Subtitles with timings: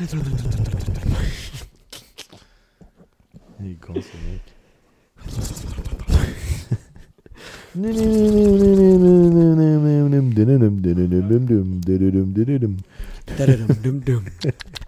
[0.00, 0.06] Il
[3.66, 4.40] est con ce mec.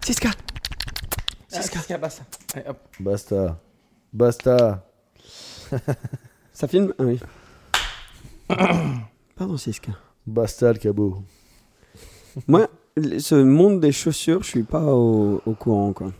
[0.02, 0.30] Siska
[1.48, 2.24] Siska, basta.
[2.54, 2.78] Allez, hop.
[2.98, 3.60] Basta.
[4.14, 4.86] Basta.
[6.54, 6.94] Ça filme?
[6.98, 7.20] Ah oui.
[9.36, 9.92] Pardon, Siska.
[10.26, 11.22] Basta le cabot.
[12.46, 12.66] Moi,
[13.18, 16.12] ce monde des chaussures, je suis pas au, au courant, quoi.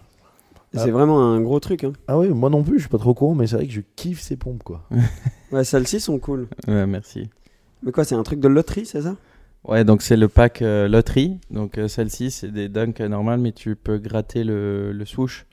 [0.74, 0.92] C'est Ah.
[0.92, 1.92] vraiment un gros truc, hein.
[2.08, 3.72] Ah oui, moi non plus, je suis pas trop au courant, mais c'est vrai que
[3.72, 4.88] je kiffe ces pompes quoi.
[5.52, 6.48] Ouais, celles-ci sont cool.
[6.66, 7.28] Ouais, merci.
[7.82, 9.16] Mais quoi, c'est un truc de loterie, c'est ça?
[9.68, 11.36] Ouais, donc c'est le pack euh, loterie.
[11.50, 15.44] Donc euh, celle-ci, c'est des dunks normales, mais tu peux gratter le, le swoosh.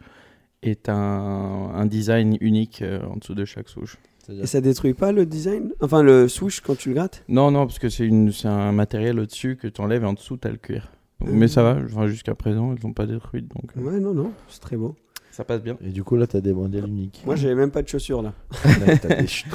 [0.63, 3.97] Et t'as un, un design unique euh, en dessous de chaque swoosh.
[4.29, 5.71] Et ça détruit pas le design?
[5.81, 7.23] Enfin, le swoosh quand tu le grattes?
[7.27, 10.37] Non, non, parce que c'est c'est un matériel au-dessus que tu enlèves et en dessous,
[10.37, 10.91] t'as le cuir.
[11.21, 11.33] Donc, Euh.
[11.33, 13.41] Mais ça va, enfin, jusqu'à présent, ils n'ont pas détruit.
[13.41, 14.95] Donc euh, Ouais, non, non, c'est très beau.
[15.31, 15.77] ça passe bien.
[15.85, 17.21] Et du coup là t'as des mondiales uniques.
[17.25, 18.33] Moi, j'ai même pas de chaussures, là.
[18.65, 19.45] Là, t'as des ch-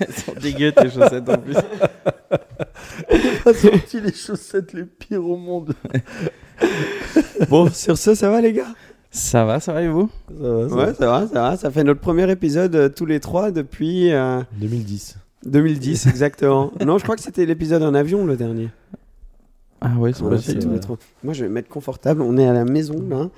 [0.00, 1.56] Elles sont dégueu tes chaussettes en plus.
[3.44, 5.74] T'as sorti les chaussettes les pires au monde.
[7.48, 8.66] Bon, sur ce, ça va, les gars?
[9.10, 10.10] Ça va, ça va et vous?
[10.28, 10.94] Ça va, ça Ouais, va.
[10.94, 11.56] ça va, ça va.
[11.56, 15.16] Ça fait notre premier épisode euh, tous les trois depuis euh, 2010.
[15.46, 16.70] 2010, exactement.
[16.84, 18.68] non, je crois que c'était l'épisode en avion, le dernier.
[19.80, 20.80] Ah ouais, c'est Voilà, possible.
[20.80, 20.98] trois.
[21.24, 22.22] Moi, je vais me mettre confortable.
[22.22, 23.30] On est à la maison, là.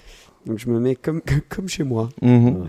[0.46, 2.08] Donc, je me mets comme, comme chez moi.
[2.20, 2.64] Mhm.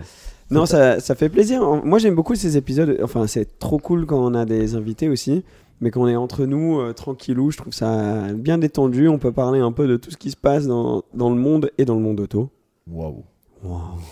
[0.50, 1.62] Non, ça, ça fait plaisir.
[1.84, 2.98] Moi, j'aime beaucoup ces épisodes.
[3.02, 5.42] Enfin, c'est trop cool quand on a des invités aussi.
[5.80, 9.08] Mais quand on est entre nous, euh, tranquillou, je trouve ça bien détendu.
[9.08, 11.70] On peut parler un peu de tout ce qui se passe dans, dans le monde
[11.78, 12.50] et dans le monde auto.
[12.88, 13.24] Waouh.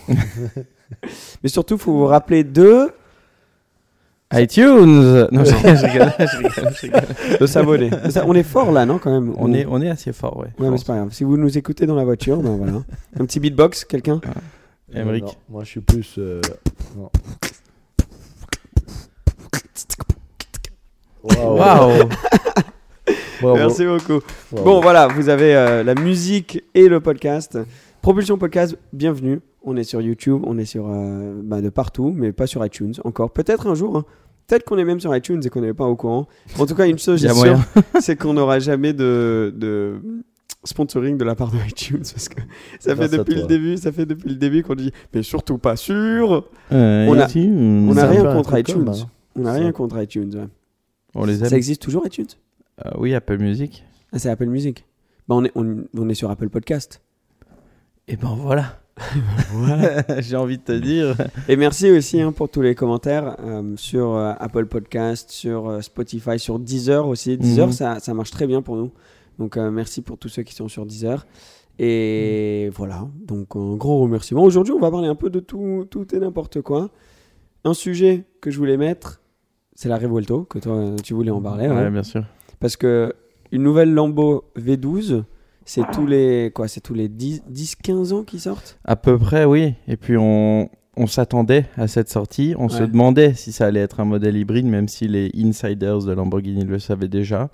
[1.43, 2.89] Mais surtout, faut vous rappeler de,
[4.35, 7.39] iTunes Non, je rigole, je rigole, je rigole, je rigole.
[7.41, 7.91] de s'abonner.
[8.27, 10.49] On est fort là, non, quand même On est, on est assez fort, ouais.
[10.59, 11.09] Ouais, mais c'est pas grave.
[11.13, 12.73] Si vous nous écoutez dans la voiture, ben voilà.
[13.19, 14.21] Un petit beatbox, quelqu'un?
[14.95, 15.23] Emmerich.
[15.25, 16.15] Euh, non, moi je suis plus.
[16.19, 16.41] euh,
[16.97, 17.11] non.
[21.23, 21.57] Waouh.
[21.57, 22.09] Waouh
[23.41, 23.57] Bravo.
[23.57, 24.21] Merci beaucoup.
[24.53, 24.65] Waouh.
[24.65, 27.59] Bon, voilà, vous avez euh, la musique et le podcast.
[28.03, 29.41] Propulsion Podcast, bienvenue.
[29.63, 32.95] On est sur YouTube, on est sur euh, bah, de partout, mais pas sur iTunes
[33.05, 33.31] encore.
[33.31, 33.97] Peut-être un jour.
[33.97, 34.05] hein.
[34.49, 36.27] Peut-être qu'on est même sur iTunes et qu'on n'est pas au courant.
[36.59, 37.25] En tout cas, une chose
[38.01, 40.01] c'est qu'on n'aura jamais de, de
[40.65, 42.41] sponsoring de la part de iTunes parce que
[42.81, 45.77] ça fait depuis le début, ça fait depuis le début qu'on dit mais surtout pas
[45.77, 46.49] sûr.
[46.73, 47.29] Euh, On a-.
[47.37, 48.91] On rien contre iTunes.
[49.37, 49.59] On n'a Ça.
[49.61, 50.35] rien contre iTunes.
[50.35, 50.49] ouais.
[51.15, 51.49] On les aime.
[51.51, 52.27] Ça existe toujours iTunes?
[52.85, 53.85] Euh, oui, Apple Music.
[54.13, 54.85] Ah, c'est Apple Music.
[55.29, 57.01] Bah, on, est, on, on est sur Apple Podcast.
[58.09, 58.79] Et ben voilà.
[60.19, 61.17] J'ai envie de te dire.
[61.49, 65.81] Et merci aussi hein, pour tous les commentaires euh, sur euh, Apple Podcast, sur euh,
[65.81, 67.39] Spotify, sur Deezer aussi.
[67.39, 67.73] Deezer, Mhm.
[67.73, 68.91] ça, ça marche très bien pour nous.
[69.39, 71.27] Donc merci pour tous ceux qui sont sur Deezer.
[71.79, 74.43] Et voilà, donc un grand remerciement.
[74.43, 76.91] Aujourd'hui, on va parler un peu de tout, tout et n'importe quoi.
[77.65, 79.23] Un sujet que je voulais mettre,
[79.75, 81.67] c'est la Revuelto, que toi, tu voulais en parler.
[81.69, 81.91] Ouais, ouais.
[81.91, 82.25] bien sûr.
[82.61, 83.15] Parce que
[83.53, 85.25] une nouvelle Lambo V12,
[85.65, 88.79] c'est tous les quoi C'est tous les 10 10 15 ans qui sortent?
[88.85, 89.75] À peu près, oui.
[89.89, 92.55] Et puis on, on s'attendait à cette sortie.
[92.59, 96.13] On se demandait si ça allait être un modèle hybride, même si les insiders de
[96.13, 97.51] Lamborghini le savaient déjà.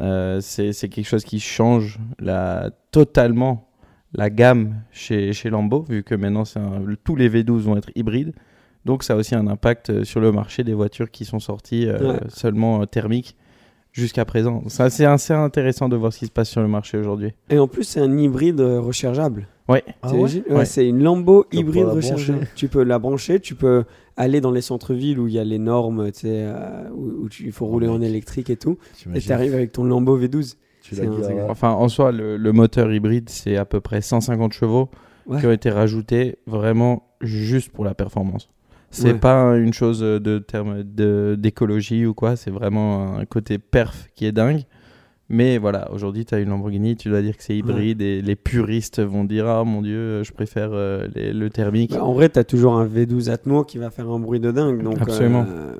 [0.00, 3.68] Euh, c'est quelque chose qui change la, totalement
[4.14, 8.32] la gamme chez, chez Lambo, vu que maintenant un- tous les V12 vont être hybrides.
[8.84, 11.86] Donc ça a aussi un impact euh, sur le marché des voitures qui sont sorties
[11.88, 12.20] euh, Ouais.
[12.28, 13.36] seulement thermiques
[13.98, 14.62] jusqu'à présent.
[14.68, 17.32] Ça, C'est assez intéressant de voir ce qui se passe sur le marché aujourd'hui.
[17.50, 19.46] Et en plus, c'est un hybride euh, rechargeable.
[19.68, 19.82] Ouais.
[20.02, 20.64] Ah ouais Ouais, Ouais.
[20.64, 22.46] C'est une Lambo hybride rechargeable.
[22.54, 23.84] Tu peux la brancher, tu peux
[24.16, 27.52] aller dans les centres-villes où il y a les normes, tu sais, euh, où, il
[27.52, 28.78] faut Oh, rouler en électrique et tout.
[29.14, 30.54] Et tu arrives avec ton Lambo V12.
[30.82, 31.36] Tu c'est la un truc.
[31.36, 34.88] gares, Enfin, en soi, le, le moteur hybride, c'est à peu près 150 chevaux
[35.26, 35.40] Ouais.
[35.40, 38.48] qui ont été rajoutés vraiment juste pour la performance.
[38.90, 39.18] C'est Ouais.
[39.18, 44.24] pas une chose de terme de- d'écologie ou quoi, c'est vraiment un côté perf qui
[44.26, 44.62] est dingue.
[45.30, 48.34] Mais voilà, aujourd'hui, tu as une Lamborghini, tu dois dire que c'est hybride et les
[48.34, 51.90] puristes vont dire Ah mon dieu, je préfère euh, les- le thermique.
[51.90, 54.50] Bah, en vrai, tu as toujours un V12 Atmo qui va faire un bruit de
[54.50, 54.82] dingue.
[54.82, 55.44] Donc, Absolument.
[55.46, 55.72] euh,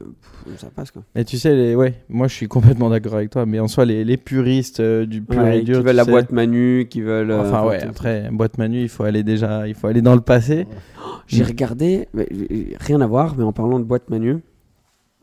[0.51, 1.03] pff, ça passe quoi.
[1.15, 3.87] Et tu sais, les, ouais, moi je suis complètement d'accord avec toi, mais en soi,
[3.87, 5.79] les, les puristes euh, du pur Ouais, et dur.
[5.79, 7.33] qui veulent la sais- boîte Manu, qui veulent.
[7.33, 10.67] Enfin, ouais, après, boîte manu, il faut aller déjà, il faut aller dans le passé.
[11.27, 11.47] J'ai Mm.
[11.47, 12.27] regardé, mais,
[12.81, 14.41] rien à voir, mais en parlant de boîte Manu,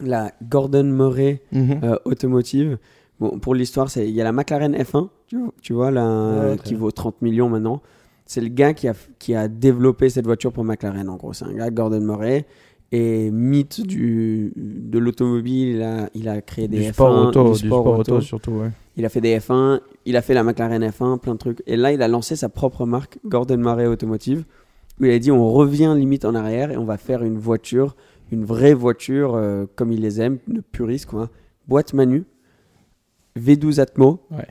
[0.03, 1.79] la Gordon Murray Mhm.
[2.05, 2.79] automotive.
[3.19, 6.57] Bon, pour l'histoire, il y a la McLaren F1, tu vois, tu vois là, Ouais,
[6.63, 7.81] qui vaut 30 millions maintenant.
[8.25, 11.31] C'est le gars qui a, qui a développé cette voiture pour McLaren, en gros.
[11.33, 12.45] C'est un gars, Gordon Murray.
[12.91, 17.43] Et mythe du, de l'automobile, il a, il a créé des du F1, sport auto,
[17.53, 18.13] du du sport sport auto.
[18.13, 18.71] auto surtout, ouais.
[18.95, 21.61] Il a fait des F1, il a fait la McLaren F1, plein de trucs.
[21.67, 24.45] Et là, il a lancé sa propre marque, Gordon Murray Automotive,
[24.99, 27.95] où il a dit on revient limite en arrière et on va faire une voiture,
[28.31, 31.29] une vraie voiture euh, comme il les aime, de puriste quoi.
[31.67, 32.23] Boîte Manu,
[33.39, 34.19] V12 Atmo.
[34.31, 34.47] Ouais.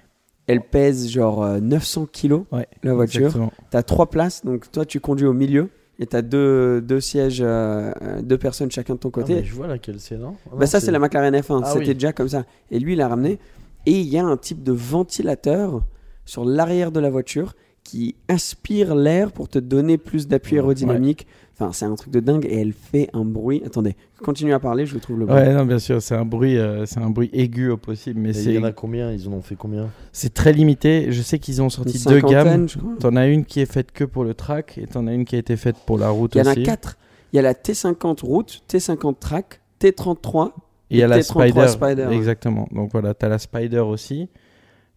[0.47, 3.23] Elle pèse genre euh, 900 kilos Ouais, la voiture.
[3.23, 3.53] exactement.
[3.71, 7.93] T'as trois places, donc toi tu conduis au milieu et t'as deux, deux sièges, euh,
[8.03, 9.35] euh, deux personnes chacun de ton Ah, côté.
[9.37, 10.35] mais je vois laquelle c'est, non?
[10.47, 11.95] Ah, Bah ça c'est la McLaren F1, Ah c'était oui.
[11.95, 12.45] déjà comme ça.
[12.71, 13.39] Et lui il l'a ramené.
[13.87, 15.83] Et il y a un type de ventilateur
[16.27, 17.55] sur l'arrière de la voiture
[17.85, 20.59] qui inspire l'air pour te donner plus d'appui Ouais.
[20.59, 21.27] aérodynamique.
[21.57, 23.63] Enfin c'est un truc de dingue et elle fait un bruit.
[23.65, 23.95] Attendez,
[24.25, 25.37] continue à parler, je trouve le bruit.
[25.37, 28.33] Ouais, non, bien sûr, c'est un bruit, euh, c'est un bruit aigu au possible, mais
[28.33, 29.13] il y en a combien?
[29.13, 29.89] Ils en ont fait combien?
[30.13, 31.07] C'est très limité.
[31.13, 32.67] Je sais qu'ils ont sorti deux gammes.
[32.99, 35.37] T'en as une qui est faite que pour le track et t'en as une qui
[35.37, 36.63] a été faite pour la route Il y en a aussi.
[36.65, 36.97] quatre.
[37.33, 40.49] Il y a la T50 route, T50 track, T33.
[40.91, 41.69] Et il y a la T33 Spider.
[41.69, 42.09] Spider.
[42.13, 42.67] Exactement.
[42.73, 44.29] Donc voilà, t'as la Spider aussi.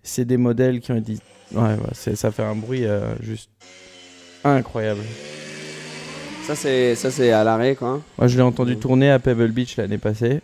[0.09, 1.17] C'est des modèles qui ont été.
[1.53, 1.75] Ouais,
[2.15, 3.49] ça fait un bruit euh, juste
[4.43, 5.01] incroyable.
[6.45, 8.01] Ça c'est ça c'est à l'arrêt quoi.
[8.17, 8.79] Moi, je l'ai entendu Mm.
[8.79, 10.39] tourner à Pebble Beach l'année passée.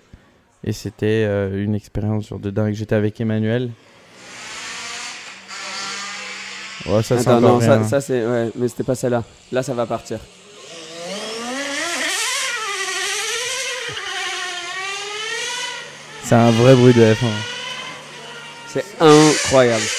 [0.66, 2.74] Et c'était euh, une expérience sur de dingue.
[2.74, 3.70] J'étais avec Emmanuel.
[6.86, 7.84] Ouais, ça, c'est Attends, non, ça, rien.
[7.88, 9.24] ça, c'est ouais, mais c'était pas celle-là.
[9.54, 10.20] Là ça va partir.
[16.24, 17.26] C'est un vrai bruit de F1.
[18.68, 18.86] C'est
[19.54, 19.84] incroyable.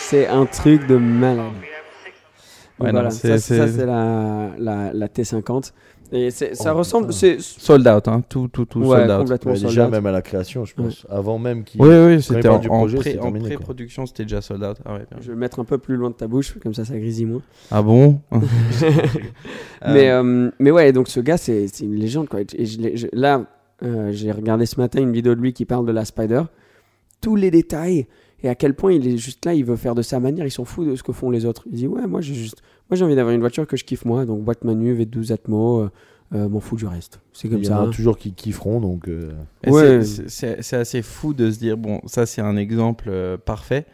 [0.00, 1.46] C'est un truc de malade.
[2.80, 5.72] Ouais, voilà, ça, c'est- la, la, la T50.
[6.12, 7.12] Et ça Oh, ressemble.
[7.12, 8.22] C'est Sold out, hein.
[8.28, 9.18] Tout, tout, tout ouais, sold out.
[9.20, 9.90] complètement Ouais, sold Déjà, out.
[9.92, 11.06] même à la création, je pense.
[11.08, 11.80] Avant même qu'il.
[11.80, 14.76] Oui, oui, c'était en, pré- pré-production, c'était déjà sold out.
[14.84, 15.18] Ah, ouais, bien.
[15.20, 17.26] Je vais le mettre un peu plus loin de ta bouche, comme ça ça grésille
[17.26, 17.42] moins.
[17.70, 18.20] Ah bon
[19.86, 22.28] Mais, Euh, euh, mais ouais, donc ce gars, c'est une légende.
[22.28, 22.40] Quoi.
[22.56, 23.42] Et je l'ai- je- là,
[23.82, 26.42] euh, j'ai regardé ce matin une vidéo de lui qui parle de la Spider.
[27.20, 28.06] Tous les détails
[28.42, 30.50] et à quel point il est juste là, il veut faire de sa manière, il
[30.50, 31.64] s'en fout de ce que font les autres.
[31.70, 32.62] Il dit Ouais, moi j'ai juste.
[32.90, 35.80] Moi j'ai envie d'avoir une voiture que je kiffe moi, donc boîte manu, V12 Atmo,
[35.80, 35.90] euh,
[36.34, 37.20] euh, m'en fous du reste.
[37.32, 37.80] C'est comme Il y ça.
[37.80, 37.88] en hein.
[37.88, 39.08] a toujours qui kifferont, donc.
[39.08, 39.32] euh,
[39.66, 40.02] Ouais.
[40.02, 43.38] c'est- c'est- C'est c'est assez fou de se dire, bon, ça c'est un exemple euh,
[43.38, 43.86] parfait.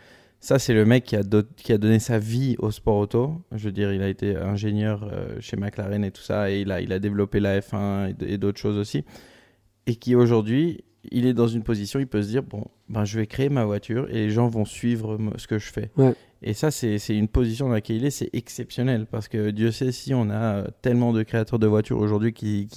[0.43, 3.35] Ça, c'est le mec qui a, do- qui a donné sa vie au sport auto.
[3.55, 6.73] Je veux dire, il a été ingénieur euh, chez McLaren et tout ça, et il
[6.73, 9.05] a, il a développé la F1 et d- et d'autres choses aussi.
[9.87, 13.19] Et qui aujourd'hui, il est dans une position, il peut se dire, bon, ben, je
[13.19, 15.91] vais créer ma voiture et les gens vont suivre m- ce que je fais.
[15.97, 16.15] Ouais.
[16.43, 19.07] Et ça, c'est une position dans laquelle il est, c'est exceptionnel.
[19.11, 22.69] Parce que Dieu sait si on a euh, tellement de créateurs de voitures aujourd'hui qui,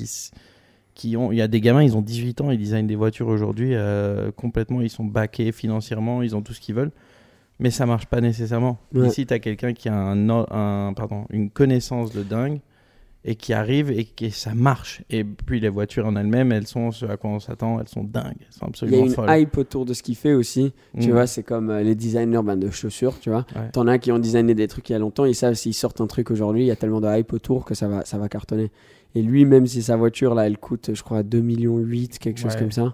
[0.96, 1.32] qui, ont.
[1.32, 4.32] Il y a des gamins, ils ont 18 ans, ils designent des voitures aujourd'hui euh,
[4.32, 6.92] complètement, ils sont backés financièrement, ils ont tout ce qu'ils veulent.
[7.60, 8.80] Mais ça marche pas nécessairement.
[8.94, 9.08] Ouais.
[9.08, 12.60] Ici, tu as quelqu'un qui a un, pardon, une connaissance de dingue
[13.26, 15.02] et qui arrive et que ça marche.
[15.10, 18.04] Et puis les voitures en elles-mêmes, elles sont ce à quoi on s'attend, elles sont
[18.04, 19.40] dingues, elles sont Il y a absolument une folles.
[19.40, 20.74] hype autour de ce qu'il fait aussi.
[21.00, 21.12] Tu Mm.
[21.14, 23.46] vois, c'est comme euh, les designers ben, de chaussures, tu vois.
[23.56, 23.70] Ouais.
[23.72, 26.02] T'en as qui ont designé des trucs il y a longtemps, ils savent s'ils sortent
[26.02, 28.28] un truc aujourd'hui, il y a tellement de hype autour que ça va, ça va
[28.28, 28.72] cartonner.
[29.16, 32.40] Et lui, même si sa voiture, là, elle coûte, je crois, 2 millions 8, quelque
[32.40, 32.60] chose Ouais.
[32.60, 32.94] comme ça.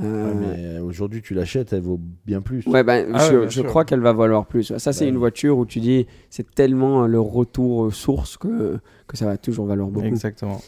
[0.00, 2.64] Euh, ouais, aujourd'hui, tu l'achètes, elle vaut bien plus.
[2.66, 4.76] Ouais, ben, Ah je, ouais, crois qu'elle va valoir plus.
[4.78, 8.36] Ça, c'est Bah une voiture où tu dis, c'est tellement euh, le retour euh, source
[8.36, 10.06] que, que ça va toujours valoir beaucoup.
[10.06, 10.60] Exactement.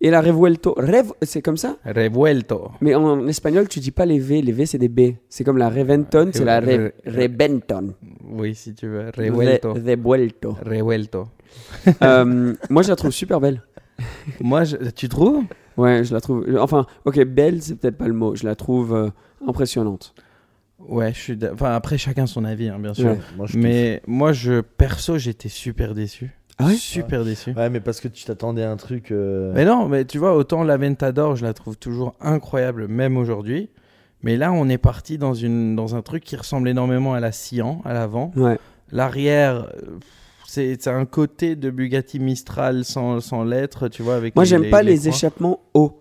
[0.00, 1.76] Et la Revuelto, Rev, c'est comme ça?
[1.84, 2.70] Revuelto.
[2.80, 5.14] Mais en, espagnol, tu dis pas les V, les V, c'est des B.
[5.28, 7.94] C'est comme la Reventon, c'est la Re- Re- Rebenton.
[8.30, 9.06] Oui, si tu veux.
[9.16, 9.74] Revuelto.
[9.74, 10.56] Re- Revuelto.
[10.64, 11.24] Revuelto.
[12.04, 13.60] Euh, moi, je la trouve super belle.
[14.40, 15.42] Moi, je- tu trouves?
[15.78, 16.44] Ouais, je la trouve.
[16.60, 18.34] Enfin, ok, belle, c'est peut-être pas le mot.
[18.34, 19.08] Je la trouve euh,
[19.46, 20.14] impressionnante.
[20.78, 21.36] Ouais, je suis.
[21.36, 23.06] d'a- Enfin, après, chacun son avis, hein, bien sûr.
[23.10, 23.18] Ouais.
[23.36, 26.30] Moi, je Mais moi, je perso, j'étais super déçu.
[26.58, 26.74] Ah ouais?
[26.74, 27.50] Super déçu.
[27.52, 27.56] kiffe.
[27.56, 29.10] Ouais, mais parce que tu t'attendais à un truc.
[29.12, 33.16] euh, Mais non, mais tu vois, autant la Ventador, je la trouve toujours incroyable, même
[33.16, 33.70] aujourd'hui.
[34.24, 37.30] Mais là, on est parti dans, une, dans un truc qui ressemble énormément à la
[37.30, 38.32] Sian, à l'avant.
[38.34, 38.58] Ouais.
[38.90, 39.98] L'arrière, euh,
[40.48, 44.16] c'est un côté de Bugatti Mistral sans, sans l'être, tu vois.
[44.16, 46.00] Avec Moi, j'aime pas les, échappements hauts.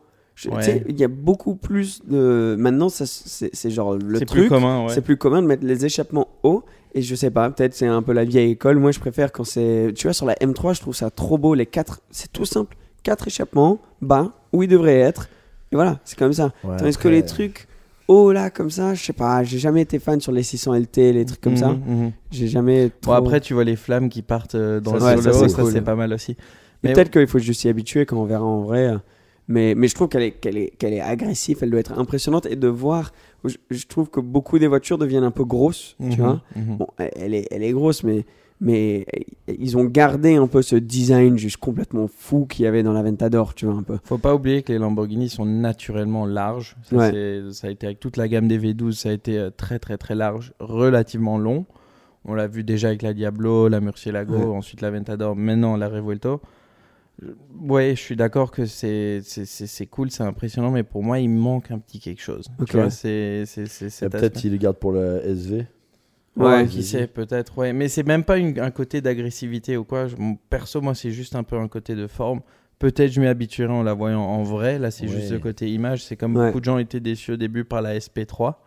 [0.49, 0.85] Ouais.
[0.87, 2.55] Il y a beaucoup plus de.
[2.57, 4.43] Maintenant, ça, c'est c'est genre le C'est truc.
[4.43, 4.93] plus commun, ouais.
[4.93, 6.63] C'est plus commun de mettre les échappements hauts.
[6.93, 8.77] Et je sais pas, peut-être c'est un peu la vieille école.
[8.79, 9.91] Moi, je préfère quand c'est.
[9.95, 11.53] Tu vois, sur la M3, je trouve ça trop beau.
[11.53, 11.99] Les quatre.
[12.09, 12.77] C'est tout simple.
[13.03, 15.27] Quatre échappements bas, où ils devraient être.
[15.73, 16.53] Et voilà, c'est comme ça.
[16.63, 17.67] ouais, Tandis que les trucs
[18.07, 19.43] hauts là, comme ça, je sais pas.
[19.43, 21.69] J'ai jamais été fan sur les 600 LT, les trucs comme ça.
[21.69, 22.11] Mhm, mhm.
[22.31, 22.85] J'ai jamais.
[22.87, 23.13] Bon, Trop...
[23.13, 25.83] après, tu vois les flammes qui partent euh, dans le ouais, ça, haut, c'est cool.
[25.83, 26.35] pas mal aussi.
[26.83, 28.87] Mais peut-être qu'il faut juste s'y habituer quand on verra en vrai.
[28.87, 28.97] euh.
[29.49, 32.45] Mais, mais je trouve qu'elle est, qu'elle est, qu'elle est agressive, elle doit être impressionnante.
[32.47, 33.13] Et de voir,
[33.45, 36.41] je, je trouve que beaucoup des voitures deviennent un peu grosses, tu Mhm, vois.
[36.55, 36.77] mhm.
[36.77, 38.25] Bon, elle est, elle est grosse, mais,
[38.59, 39.05] mais
[39.47, 43.03] ils ont gardé un peu ce design juste complètement fou qu'il y avait dans la
[43.03, 43.97] Ventador, tu vois, un peu.
[44.03, 46.75] Faut pas oublier que les Lamborghini sont naturellement larges.
[46.83, 47.41] Ça, Ouais.
[47.51, 49.97] ça a été avec toute la gamme des V12, ça a été euh, très très
[49.97, 51.65] très large, relativement long.
[52.25, 54.43] On l'a vu déjà avec la Diablo, la Murcielago, Ouais.
[54.57, 56.41] ensuite la Ventador, maintenant la Revuelto.
[57.67, 61.17] Ouais, je suis d'accord que c'est c'est- c'est c'est cool, c'est impressionnant, mais pour moi,
[61.19, 62.45] il manque un petit quelque chose.
[62.59, 62.67] Ok.
[62.69, 64.49] Tu vois, c'est c'est- c'est cet Peut-être aspect.
[64.49, 65.65] il le garde pour la SV.
[66.37, 66.67] Ouais, Ouais.
[66.67, 67.73] qui sait, peut-être, ouais.
[67.73, 70.07] Mais c'est même pas une- un côté d'agressivité ou quoi.
[70.07, 70.15] Je-
[70.49, 72.41] perso, moi, c'est juste un peu un côté de forme.
[72.79, 74.77] Peut-être je m'y habituerai en la voyant en vrai.
[74.77, 75.11] Là, c'est Ouais.
[75.11, 76.03] juste le côté image.
[76.05, 76.47] C'est comme Ouais.
[76.47, 78.61] beaucoup de gens étaient déçus au début par la SP3.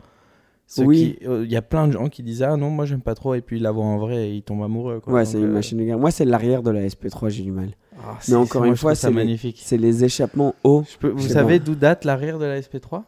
[0.66, 1.16] Ceux Oui.
[1.26, 3.34] euh, Il y a plein de gens qui disaient Ah non, moi, j'aime pas trop.
[3.34, 4.98] Et puis ils la voient en vrai et ils tombent amoureux.
[5.00, 5.12] Quoi.
[5.12, 5.98] Ouais, c'est une euh, machine de guerre.
[5.98, 7.70] Moi, c'est l'arrière de la SP3, j'ai du mal.
[8.02, 9.60] ah, c'est- encore une fois, c'est les- magnifique.
[9.64, 10.84] C'est les échappements hauts.
[10.90, 13.04] Je peux- vous savez d'où date l'arrière de la SP3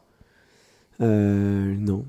[1.01, 2.05] Euh, non.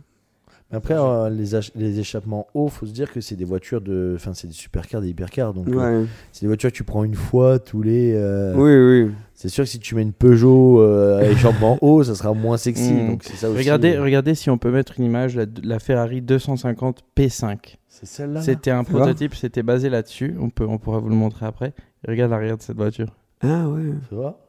[0.73, 4.13] Après, euh, les, les échappements hauts, faut se dire que c'est des voitures de.
[4.15, 5.53] Enfin, c'est des supercars, des hypercars.
[5.53, 8.13] Donc, euh, c'est des voitures que tu prends une fois tous les.
[8.15, 9.11] euh, Oui, oui.
[9.35, 12.57] C'est sûr que si tu mets une Peugeot euh, à échappement haut, ça sera moins
[12.57, 12.91] sexy.
[12.93, 13.07] Mm.
[13.07, 13.59] Donc, c'est ça aussi.
[13.59, 17.75] regardez, regardez si on peut mettre une image la, la Ferrari 250 P5.
[17.87, 18.33] C'est celle-là.
[18.35, 20.35] là C'était un prototype, c'était basé là-dessus.
[20.39, 21.73] On, peut, on pourra vous le montrer après.
[22.07, 23.15] Regarde l'arrière de cette voiture.
[23.41, 23.91] Ah ouais.
[24.09, 24.39] Tu vois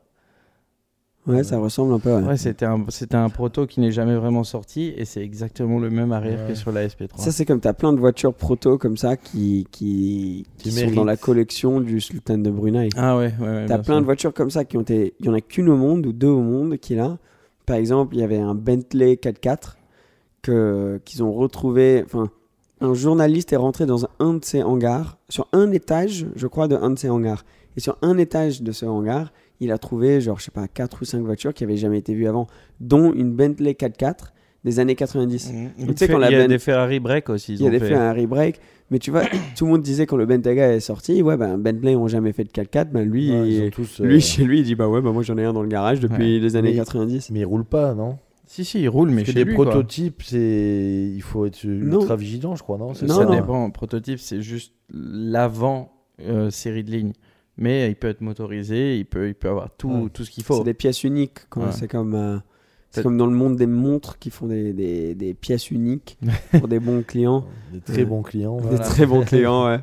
[1.26, 2.14] Ouais, ça ressemble un peu.
[2.14, 2.22] ouais.
[2.22, 5.88] Ouais, c'était un, c'était un proto qui n'est jamais vraiment sorti et c'est exactement le
[5.90, 6.48] même arrière Ouais.
[6.48, 7.16] que sur la SP3.
[7.18, 10.72] Ça, c'est comme tu as plein de voitures proto comme ça qui, qui, qui Qui
[10.72, 12.90] sont dans la collection du Sultan de Brunei.
[12.96, 13.66] ah ouais, ouais, ouais.
[13.66, 14.00] T'as bien plein sûr.
[14.00, 15.14] de voitures comme ça qui ont été.
[15.20, 17.16] Il y en a qu'une au monde ou deux au monde qui est là.
[17.66, 19.76] Par exemple, il y avait un Bentley 4x4
[20.42, 22.02] que qu'ils ont retrouvé.
[22.04, 22.28] Enfin,
[22.80, 26.76] un journaliste est rentré dans un de ces hangars, sur un étage, je crois, de
[26.76, 27.44] un de ces hangars.
[27.76, 31.02] Et sur un étage de ce hangar, il a trouvé, genre, je sais pas, quatre
[31.02, 32.46] ou cinq voitures qui avaient jamais été vues avant,
[32.80, 34.32] dont une Bentley 4x4
[34.64, 35.52] des années 90.
[35.52, 35.70] Mhm.
[35.78, 37.52] Tu Il sais, quand il y a Ben- des Ferrari break aussi.
[37.52, 37.94] Ils Il y a ont des fait.
[37.94, 38.60] un rebreak.
[38.90, 39.22] Mais tu vois,
[39.56, 42.44] tout le monde disait quand le Bentayga est sorti, ouais, ben Bentley ont jamais fait
[42.44, 42.90] de 4x4.
[42.90, 45.22] Ben lui, Ouais, il- tous, euh, lui, chez lui, il dit bah ouais, bah moi
[45.22, 46.40] j'en ai un dans le garage depuis Ouais.
[46.40, 47.30] les années Mais- 90.
[47.30, 48.18] Mais ils roulent pas, non?
[48.46, 52.00] Si, si, il roule, mais Parce que chez des prototypes, c'est il faut être Non.
[52.00, 52.88] ultra vigilant, je crois, non?
[52.88, 53.30] Non, ça non.
[53.34, 53.70] dépend.
[53.70, 57.12] Prototype, c'est juste l'avant euh, série de ligne.
[57.56, 60.08] Mais il peut être motorisé, il peut, il peut avoir tout, Ouais.
[60.12, 60.58] tout ce qu'il faut.
[60.58, 61.38] C'est des pièces uniques.
[61.56, 61.66] Ouais.
[61.70, 62.38] C'est comme, euh,
[62.90, 66.18] c'est comme dans le monde des montres qui font des, des, des pièces uniques
[66.58, 67.44] pour des bons clients.
[67.72, 68.56] Des très bons clients.
[68.56, 68.78] Des voilà.
[68.84, 69.78] très bons clients, ouais.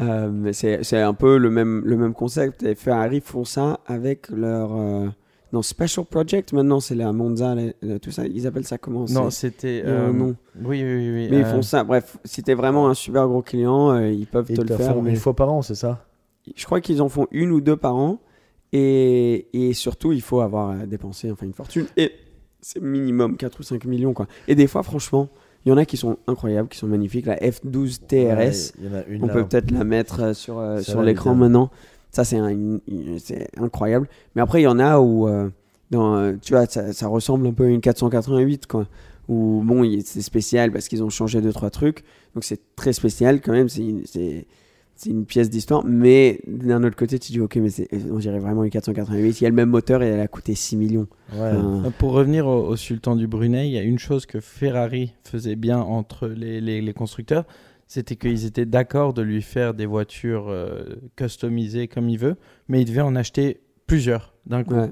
[0.00, 2.62] Euh, mais c'est c'est un peu le même, le même concept.
[2.62, 4.70] Et Ferrari font ça avec leur.
[4.76, 5.08] euh,
[5.52, 8.26] non, Special Project, maintenant, c'est la Monza, les- les- tout ça.
[8.26, 9.06] Ils appellent ça comment?
[9.10, 9.82] Non, c'était.
[9.84, 10.36] euh, nom.
[10.62, 11.28] Oui, oui, oui.
[11.30, 11.82] Mais ils euh, font ça.
[11.82, 14.76] Bref, si t'es vraiment un super gros client, euh, ils peuvent Et te ils le
[14.76, 14.94] faire.
[14.94, 16.04] font mais- une fois par an, c'est ça?
[16.56, 18.20] Je crois qu'ils en font une ou deux par an.
[18.72, 21.86] Et, et surtout, il faut avoir euh, dépensé enfin, une fortune.
[21.96, 22.12] Et
[22.60, 24.12] c'est minimum 4 ou 5 millions.
[24.12, 24.26] Quoi.
[24.46, 25.28] Et des fois, franchement,
[25.64, 27.26] il y en a qui sont incroyables, qui sont magnifiques.
[27.26, 29.32] La F12 TRS, Ouais, Il y en a une on là.
[29.32, 31.70] peut peut-être la mettre euh, sur, euh, sur l'écran maintenant.
[32.10, 32.78] Ça, c'est un-
[33.58, 34.08] incroyable.
[34.34, 35.48] Mais après, il y en a où, euh,
[35.90, 38.86] dans, tu vois, ça, ça ressemble un peu à une 488, quoi.
[39.28, 42.02] Où, bon, c'est spécial parce qu'ils ont changé deux, trois trucs.
[42.34, 43.68] Donc, c'est très spécial quand même.
[43.68, 44.46] C'est
[44.98, 45.84] c'est- une pièce d'histoire.
[45.86, 47.70] Mais d'un autre côté, tu dis, ok, mais
[48.10, 49.40] on dirait vraiment une 488.
[49.40, 51.06] Il y a le même moteur et elle a coûté 6 millions.
[51.32, 51.52] Ouais.
[51.56, 55.14] Enfin, Pour revenir au, au Sultan du Brunei, il y a une chose que Ferrari
[55.24, 57.44] faisait bien entre les, les- les constructeurs,
[57.86, 60.84] c'était qu'ils étaient d'accord de lui faire des voitures euh,
[61.16, 62.36] customisées comme il veut,
[62.68, 64.74] mais il devait en acheter plusieurs d'un coup.
[64.74, 64.90] ouais.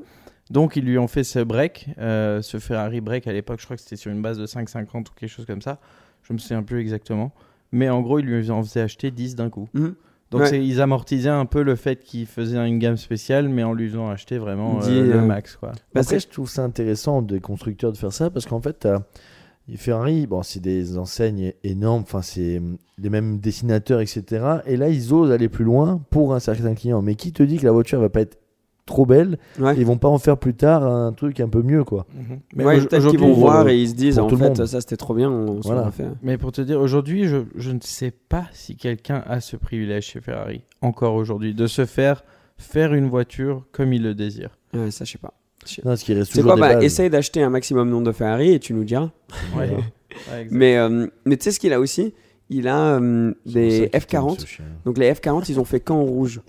[0.50, 3.76] Donc ils lui ont fait ce break, euh, ce Ferrari break à l'époque, je crois
[3.76, 5.80] que c'était sur une base de 5,50 ou quelque chose comme ça.
[6.22, 7.32] Je me souviens plus exactement.
[7.72, 9.68] Mais en gros, ils lui en faisaient acheter 10 d'un coup.
[9.74, 9.94] Mhm.
[10.32, 10.64] Donc Ouais.
[10.64, 14.10] ils amortisaient un peu le fait qu'il faisait une gamme spéciale, mais en lui faisant
[14.10, 15.56] acheter vraiment euh, le euh, max.
[15.56, 15.70] Quoi.
[15.94, 18.88] Bah, Après, je trouve ça intéressant des constructeurs de faire ça parce qu'en fait,
[19.76, 22.60] Ferrari, bon, c'est des enseignes énormes, enfin, c'est
[22.98, 24.24] les mêmes dessinateurs, etc.
[24.66, 27.02] Et là, ils osent aller plus loin pour un certain client.
[27.02, 28.38] Mais qui te dit que la voiture va pas être
[28.86, 29.74] trop belle Ouais.
[29.76, 32.06] Ils vont pas en faire plus tard un truc un peu mieux, quoi.
[32.54, 34.64] Mais ouais, peut-être qu'ils vont voir pour- et ils se disent en fait monde.
[34.66, 35.82] ça c'était trop bien, on se Voilà.
[35.84, 36.06] l'a fait.
[36.22, 40.04] Mais pour te dire, aujourd'hui, je, je ne sais pas si quelqu'un a ce privilège
[40.06, 42.24] chez Ferrari, encore aujourd'hui, de se faire
[42.56, 44.56] faire une voiture comme il le désire.
[44.72, 45.34] Ouais, ça je sais pas.
[45.84, 46.82] Non, ce qui reste C'est toujours quoi des bah.
[46.84, 49.10] Essaye d'acheter un maximum nombre de Ferrari et tu nous diras.
[49.56, 49.70] Ouais.
[50.32, 50.52] Ouais, exact.
[50.56, 52.14] Mais, euh, mais tu sais ce qu'il a aussi?
[52.48, 54.40] Il a euh, des qu'il t'aime, F40.
[54.40, 54.64] ce chien.
[54.86, 56.40] Donc les F40, ils ont fait qu'en rouge.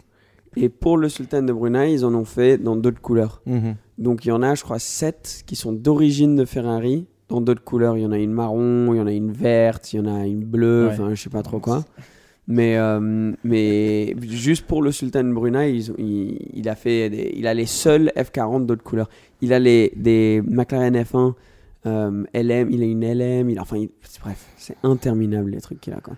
[0.59, 3.41] Et pour le Sultan de Brunei, ils en ont fait dans d'autres couleurs.
[3.45, 3.75] Mhm.
[3.97, 7.63] Donc il y en a, je crois, 7 qui sont d'origine de Ferrari dans d'autres
[7.63, 7.97] couleurs.
[7.97, 10.05] Il y en a une marron, il y en a une verte, il y en
[10.13, 10.93] a une bleue, Ouais.
[10.93, 11.85] enfin je sais pas trop quoi.
[12.49, 17.33] Mais, euh, mais juste pour le Sultan de Brunei, ils il, il a fait des-
[17.35, 19.09] il a les seuls F40 d'autres couleurs.
[19.41, 21.33] Il a les, des McLaren F1
[21.85, 23.89] euh, LM, il a une LM, il a, enfin il-
[24.23, 26.15] bref, c'est interminable les trucs qu'il a quoi.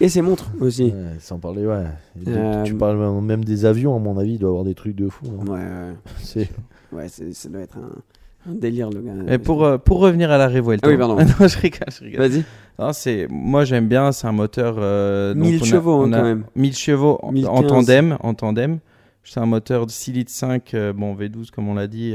[0.00, 0.84] Et ses montres aussi.
[0.84, 1.84] Ouais, sans parler, ouais.
[2.28, 5.08] Euh, Tu parles même des avions, à mon avis, il doit avoir des trucs de
[5.08, 5.26] fou.
[5.40, 5.44] hein.
[5.46, 6.48] Ouais, ouais, C'est.
[6.92, 9.32] ouais, c'est- ça doit être un, un délire le gars.
[9.32, 10.86] Et pour, euh, pour revenir à la Revuelto.
[10.86, 11.16] Ah oui, pardon.
[11.40, 12.20] non, je rigole, je rigole.
[12.28, 12.44] Vas-y.
[12.78, 14.76] Non, c'est, moi j'aime bien, c'est un moteur.
[14.78, 16.44] euh, donc 1000 on a- chevaux, hein, on a quand même.
[16.56, 17.66] 1000 chevaux en, en 1015.
[17.66, 18.16] tandem.
[18.20, 18.78] En tandem.
[19.22, 22.14] C'est un moteur de 6 litres 5, euh, bon V12 comme on l'a dit,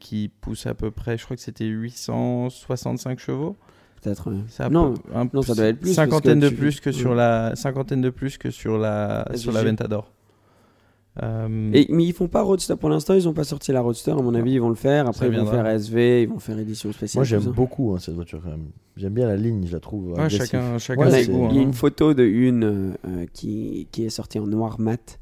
[0.00, 3.56] qui pousse à peu près, je crois que c'était 865 chevaux.
[4.02, 4.30] Peut-être.
[4.30, 4.38] ouais.
[4.58, 7.10] À Non, peu- un- non, ça doit être plus, Cinquantaine de tu- plus que sur
[7.10, 7.16] Ouais.
[7.16, 9.62] la cinquantaine de plus que sur la sur la.
[9.64, 10.12] Ventador.
[11.22, 14.10] Euh, Et, mais ils font pas Roadster pour l'instant, ils ont pas sorti la Roadster.
[14.10, 15.06] À mon avis, ils vont le faire.
[15.06, 15.64] Après, Ça ils vont viendra.
[15.64, 17.20] faire SV, ils vont faire édition spéciale.
[17.20, 18.66] Moi, j'aime beaucoup hein, cette voiture quand même.
[18.98, 20.14] J'aime bien la ligne, je la trouve.
[20.28, 21.46] chacun chacun Ouais, ses c'est- goûts.
[21.50, 21.64] Il y a hein.
[21.64, 25.18] une photo de une euh, euh, qui, qui est sortie en noir mat.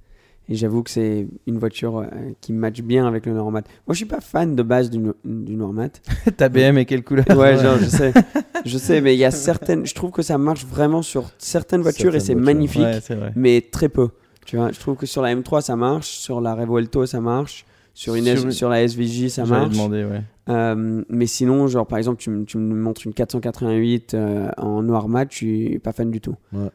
[0.48, 2.06] Et j'avoue que c'est une voiture euh,
[2.42, 3.66] qui match bien avec le noir mat.
[3.86, 6.02] Moi, je suis pas fan de base du, du noir mat.
[6.36, 7.24] Ta BM et quelle couleur?
[7.30, 8.12] Ouais, genre, je sais.
[8.66, 9.84] Je sais, mais il y a certaines.
[9.84, 13.90] Je trouve que ça marche vraiment sur certaines voitures et c'est magnifique, Ouais, mais très
[13.90, 14.08] peu.
[14.46, 17.66] Tu vois, je trouve que sur la M3 ça marche, sur la Revuelto ça marche,
[17.92, 19.72] sur, une Sur la SVJ ça marche.
[19.72, 20.22] demandé, ouais.
[20.48, 24.82] Euh, mais sinon, genre par exemple, tu, me- tu me montres une 488 euh, en
[24.82, 26.36] noir mat, je suis pas fan du tout.
[26.54, 26.68] Ouais.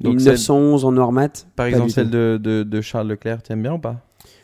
[0.00, 1.46] Donc une celle- 911 en noir mat.
[1.56, 4.02] Par exemple, celle de, de, de Charles Leclerc, t'aimes bien ou pas?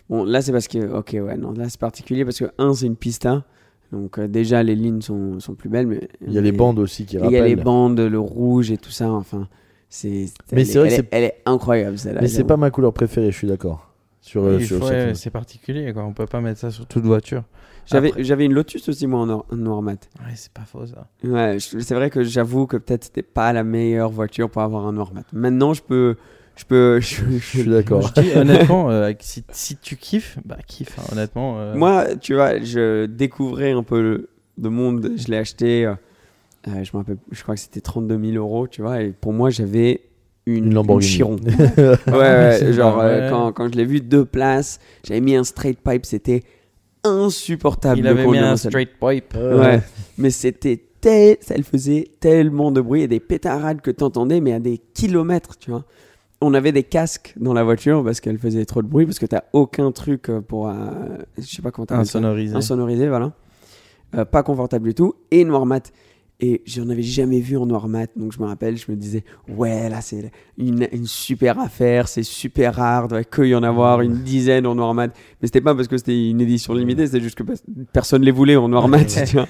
[0.09, 0.79] Bon, là c'est parce que.
[0.97, 3.45] Ok, ouais, non, là c'est particulier parce que, un, c'est une pista.
[3.93, 5.87] Donc euh, déjà, les lignes sont, sont plus belles.
[5.87, 7.65] Mais, Il y a les bandes aussi qui Il y a les rappellent.
[7.65, 9.11] bandes, le rouge et tout ça.
[9.11, 9.49] Enfin,
[9.91, 10.27] c'est.
[10.53, 12.21] Mais elle c'est est- vrai elle, c'est- est, elle est incroyable celle-là.
[12.23, 13.89] Mais c'est pas ma couleur préférée, je suis d'accord.
[14.23, 16.05] Sur, euh, Il sur ouais, C'est particulier, quoi.
[16.05, 17.43] On peut pas mettre ça sur toute voiture.
[17.87, 20.09] J'avais Après- j'avais une Lotus aussi, moi, en noir, en noir mat.
[20.21, 21.09] Ouais, c'est pas faux ça.
[21.25, 24.87] Ouais, je- c'est vrai que j'avoue que peut-être c'était pas la meilleure voiture pour avoir
[24.87, 25.25] un noir mat.
[25.33, 26.17] Maintenant, je peux.
[26.55, 27.01] Je peux.
[27.01, 28.03] Je, Je suis d'accord.
[28.17, 31.59] Je dis honnêtement, euh, si, si tu kiffes, bah kiffe, hein, honnêtement.
[31.59, 34.29] euh, Moi, tu vois, je découvrais un peu le,
[34.63, 35.13] le monde.
[35.17, 35.95] Je l'ai acheté, euh,
[36.67, 39.01] je me rappelle, je crois que c'était 32 000 euros, tu vois.
[39.03, 40.03] Et pour moi, j'avais
[40.47, 41.11] une, Une Lamborghini.
[41.11, 41.37] Chiron.
[41.77, 45.79] ouais, ouais, genre, euh, quand, quand je l'ai vu deux places, j'avais mis un straight
[45.83, 46.43] pipe, c'était
[47.05, 47.99] insupportable.
[47.99, 49.35] il avait mis un straight pipe.
[49.35, 49.59] Ouais.
[49.59, 49.81] Ouais,
[50.19, 51.37] mais c'était tel...
[51.41, 55.57] ça elle faisait tellement de bruit et des pétarades que t'entendais, mais à des kilomètres,
[55.59, 55.85] tu vois.
[56.41, 59.27] On avait des casques dans la voiture parce qu'elle faisait trop de bruit, parce que
[59.27, 60.75] t'as aucun truc euh, pour, euh,
[61.39, 61.99] je sais pas comment ça.
[61.99, 62.57] Insonorisé.
[62.57, 63.33] insonorisé, voilà.
[64.17, 65.93] Euh, pas confortable du tout, et noir mat.
[66.45, 69.23] Et j'en avais jamais vu en noir mat, donc je me rappelle, je me disais,
[69.49, 74.01] ouais, là c'est une, une super affaire, c'est super rare, doit que y en avoir
[74.01, 75.15] une dizaine en noir mat.
[75.41, 77.59] Mais c'était pas parce que c'était une édition limitée, c'était juste que pers-
[77.93, 79.47] personne les voulait en noir mat, tu vois.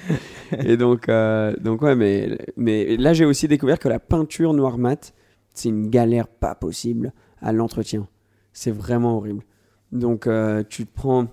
[0.66, 4.76] Et donc, euh, donc ouais, mais, mais là j'ai aussi découvert que la peinture noir
[4.76, 5.14] mat,
[5.54, 8.06] c'est une galère pas possible à l'entretien.
[8.52, 9.44] C'est vraiment horrible.
[9.92, 11.26] Donc euh, tu te prends,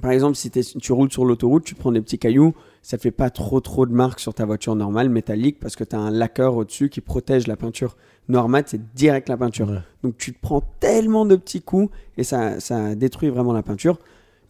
[0.00, 2.54] par exemple, si tu roules sur l'autoroute, tu prends des petits cailloux,
[2.86, 5.82] ça te fait pas trop trop de marques sur ta voiture normale métallique parce que
[5.82, 7.96] tu as un lacquer au-dessus qui protège la peinture.
[8.28, 9.68] Noir mat, c'est direct la peinture.
[9.68, 9.80] Ouais.
[10.04, 13.98] Donc tu te prends tellement de petits coups et ça, ça détruit vraiment la peinture.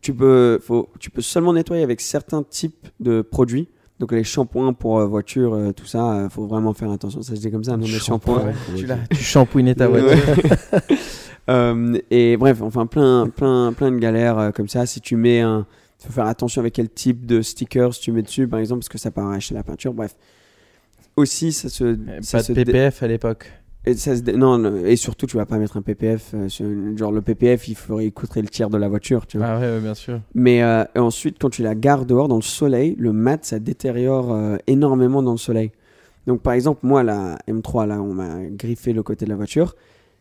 [0.03, 3.71] Tu peux, faut, tu peux seulement nettoyer avec certains types de produits.
[4.01, 7.23] Donc les shampoings pour euh, voiture, euh, tout ça, euh, faut vraiment faire attention.
[7.23, 8.45] Ça se dit comme ça, non, les shampoings.
[8.45, 10.11] Ouais, Tu, tu shampouinais ta voiture.
[11.49, 14.87] Euh, et bref, enfin plein, plein, plein de galères euh, comme ça.
[14.87, 15.67] Si tu mets un,
[16.07, 18.99] faut faire attention avec quel type de stickers tu mets dessus, par exemple, parce que
[18.99, 19.93] ça peut arracher la peinture.
[19.93, 20.15] Bref.
[21.17, 23.51] Aussi, ça se, ça Pas se de PPF à l'époque.
[23.87, 26.35] et ça se non, et surtout, tu vas pas mettre un PPF.
[26.35, 29.47] euh, genre le PPF, il il coûterait le tiers de la voiture, tu vois.
[29.47, 30.21] Ah ouais, ouais, bien sûr.
[30.35, 34.33] Mais euh, ensuite, quand tu la gardes dehors dans le soleil, le mat, ça détériore
[34.33, 35.73] euh, énormément dans le soleil.
[36.27, 39.75] Donc, par exemple, moi, la M3, là, on m'a griffé le côté de la voiture.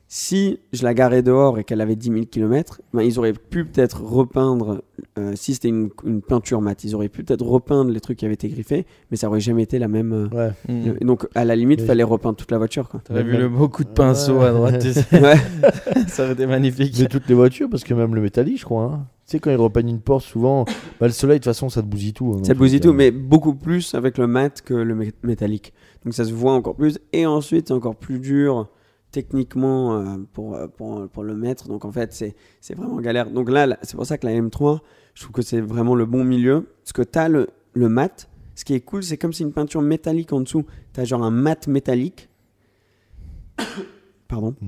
[0.08, 3.65] Si je la garais dehors et qu'elle avait 10 000 km, ben, ils auraient pu
[3.65, 4.84] peut-être repeindre,
[5.18, 8.26] euh, si c'était une, une peinture mat, ils auraient pu peut-être repeindre les trucs qui
[8.26, 10.13] avaient été griffés, mais ça aurait jamais été la même.
[10.13, 10.52] euh, Ouais.
[10.70, 10.86] Mm.
[11.00, 12.88] le- Donc à la limite, il fallait repeindre toute la voiture.
[12.88, 13.02] Quoi.
[13.04, 15.06] T'aurais vu le beau coup de pinceau à droite, tu sais.
[15.20, 15.36] Ouais.
[16.08, 16.96] ça aurait été magnifique.
[17.00, 18.84] Mais toutes les voitures, parce que même le métallique, je crois.
[18.84, 19.08] hein.
[19.28, 20.65] Tu sais, quand ils repeignent une porte, souvent,
[21.00, 22.36] bah, le soleil, de toute façon, ça te bousille tout.
[22.38, 25.13] hein, Ça donc, bousille euh, tout, mais beaucoup plus avec le mat que le mé-
[25.24, 25.74] métallique.
[26.04, 27.00] Donc ça se voit encore plus.
[27.12, 28.70] Et ensuite, c'est encore plus dur
[29.15, 31.69] techniquement euh, pour, euh, pour, pour le mettre.
[31.69, 33.32] Donc en fait, c'est vraiment galère.
[33.32, 34.80] Donc là, c'est pour ça que la M3,
[35.13, 36.67] je trouve que c'est vraiment le bon milieu.
[36.84, 38.30] Parce que tu as le, le mat.
[38.56, 40.65] Ce qui est cool, c'est comme si une peinture métallique en dessous.
[40.93, 42.30] Tu as genre un mat métallique.
[44.28, 44.54] Pardon.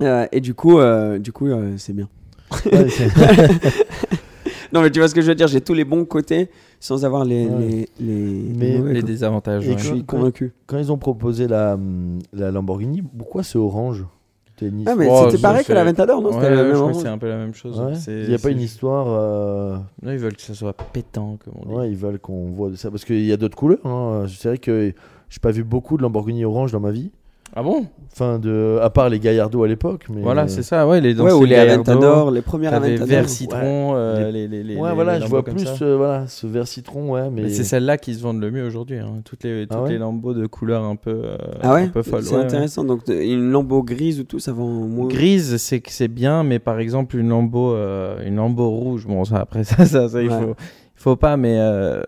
[0.00, 2.08] Euh, et du coup, euh, du coup euh, c'est bien.
[2.66, 2.86] ouais,
[4.72, 7.04] Non, mais tu vois ce que je veux dire J'ai tous les bons côtés sans
[7.04, 7.58] avoir les, Ouais.
[7.58, 9.12] les, les, Mais- mauvais Les côtés.
[9.12, 9.66] désavantages.
[9.66, 9.78] Et ouais.
[9.78, 10.52] Je quand- suis convaincu.
[10.66, 11.78] Quand ils ont proposé la,
[12.32, 14.04] la Lamborghini, pourquoi c'est orange?
[14.60, 16.30] C'était Ah, mais Oh, c'était ça, pareil que la Ventador, non?
[16.30, 16.96] Ouais, je crois que orange.
[17.02, 17.80] c'est un peu la même chose.
[18.08, 19.06] Il n'y a pas une histoire.
[19.08, 21.74] euh, Là, ils veulent que ça soit pétant, comme on dit.
[21.76, 22.90] Ouais, ils veulent qu'on voit de ça.
[22.90, 23.84] Parce qu'il y a d'autres couleurs.
[23.86, 24.24] hein.
[24.28, 24.92] C'est vrai que
[25.28, 27.12] j'ai pas vu beaucoup de Lamborghini orange dans ma vie.
[27.54, 27.86] Ah bon?
[28.12, 28.78] Enfin, de...
[28.82, 30.06] à part les Gallardo à l'époque.
[30.10, 30.20] Mais...
[30.22, 30.86] Voilà, c'est ça.
[30.88, 33.06] Ouais, les Ouais, ou les Aventador, les premières Aventador.
[33.06, 36.26] vert citron, euh, les, les, les, Ouais, les- voilà, les je vois plus euh, voilà,
[36.26, 37.10] ce vert citron.
[37.12, 37.42] Ouais, mais...
[37.42, 38.98] Mais c'est celles-là qui se vendent le mieux aujourd'hui.
[38.98, 39.20] hein.
[39.24, 41.88] Toutes les toutes Ah ouais les Lambeaux de couleur un peu euh, Ah ouais un
[41.88, 42.22] peu folles.
[42.22, 42.44] C'est ouais, ouais.
[42.44, 42.84] intéressant.
[42.84, 45.08] Donc, une lambeau grise ou tout, ça vend moins.
[45.08, 49.24] Grise, c'est que c'est bien, mais par exemple une Lambeau euh, une Lambeau rouge, bon
[49.24, 50.38] ça après ça ça, ça, il Ouais.
[50.40, 52.02] faut il faut pas, mais euh,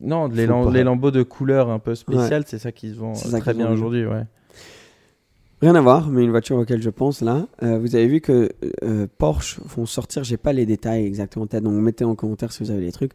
[0.00, 0.70] non les, Faut lam- pas.
[0.72, 3.70] les Lambeaux de couleur un peu spéciales, c'est ça qui se vend euh, très bien
[3.70, 4.24] aujourd'hui, ouais.
[5.64, 7.46] Rien à voir, mais une voiture auquel je pense là.
[7.62, 8.50] Euh, vous avez vu que
[8.82, 12.52] euh, Porsche vont sortir, j'ai pas les détails exactement en tête, donc mettez en commentaire
[12.52, 13.12] si vous avez les trucs.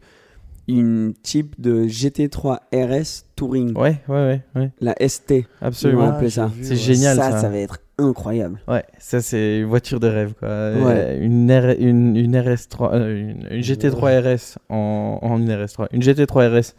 [0.66, 4.70] Une type de GT3 RS Touring, Ouais, ouais, ouais, ouais.
[4.80, 5.44] la ST.
[5.60, 6.18] Absolument.
[6.20, 6.50] J'ai ça.
[6.60, 7.38] C'est génial, ça, ça.
[7.38, 8.60] ça va être incroyable.
[8.66, 10.48] Ouais, ça c'est une voiture de rêve quoi.
[10.48, 10.54] Ouais.
[10.96, 15.86] Euh, Une, R- une, une RS3, euh, une, une GT3 RS en, en une RS3,
[15.92, 16.74] une GT3 RS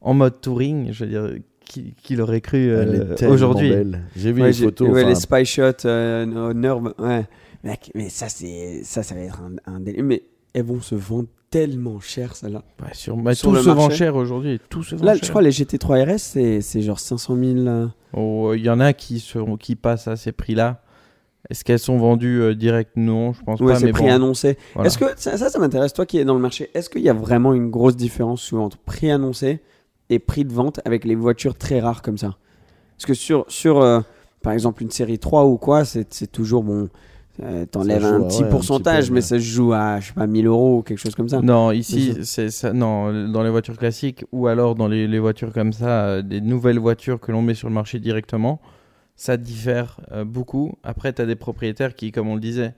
[0.00, 1.28] en mode touring, je veux dire,
[1.68, 3.72] qui, qui l'aurait cru euh, aujourd'hui.
[4.16, 4.88] J'ai vu Ouais, les photos.
[4.88, 7.24] ouais, enfin, les spy shots, euh, ouais.
[7.64, 10.04] Mec, mais ça, ça, ça va être un, un délire.
[10.04, 10.22] Mais
[10.54, 12.62] elles vont se vendre tellement cher, celle-là.
[12.82, 15.24] Ouais, sur, bah, Sur tout se vend cher aujourd'hui, tout se vend Là, cher.
[15.24, 17.56] je crois les GT3 RS, c'est, genre 500 000.
[17.66, 20.82] euh, Oh, Il y en a qui, seront, qui passent à ces prix-là.
[21.50, 22.90] Est-ce qu'elles sont vendues euh, direct?
[22.96, 23.78] Non, je pense Ouais, pas.
[23.78, 24.58] c'est mais prix bon, annoncé.
[24.74, 24.88] voilà.
[24.88, 27.08] Est-ce que ça, ça, ça m'intéresse, toi qui es dans le marché, est-ce qu'il y
[27.08, 29.60] a vraiment une grosse différence souvent entre prix annoncé
[30.10, 32.36] et prix de vente avec les voitures très rares comme ça
[32.96, 34.00] Parce que sur, sur euh,
[34.42, 36.88] par exemple, une série 3 ou quoi, c'est, toujours bon.
[37.42, 40.12] euh, T'enlèves un petit ouais, un petit pourcentage, mais ça se joue à, je sais
[40.12, 41.40] pas, 1000 euros ou quelque chose comme ça.
[41.40, 42.72] Non, ici, c'est ça.
[42.72, 46.40] Non, dans les voitures classiques ou alors dans les, les voitures comme ça, euh, des
[46.40, 48.60] nouvelles voitures que l'on met sur le marché directement,
[49.16, 50.76] ça diffère euh, beaucoup.
[50.84, 52.74] Après, tu as des propriétaires qui, comme on le disait,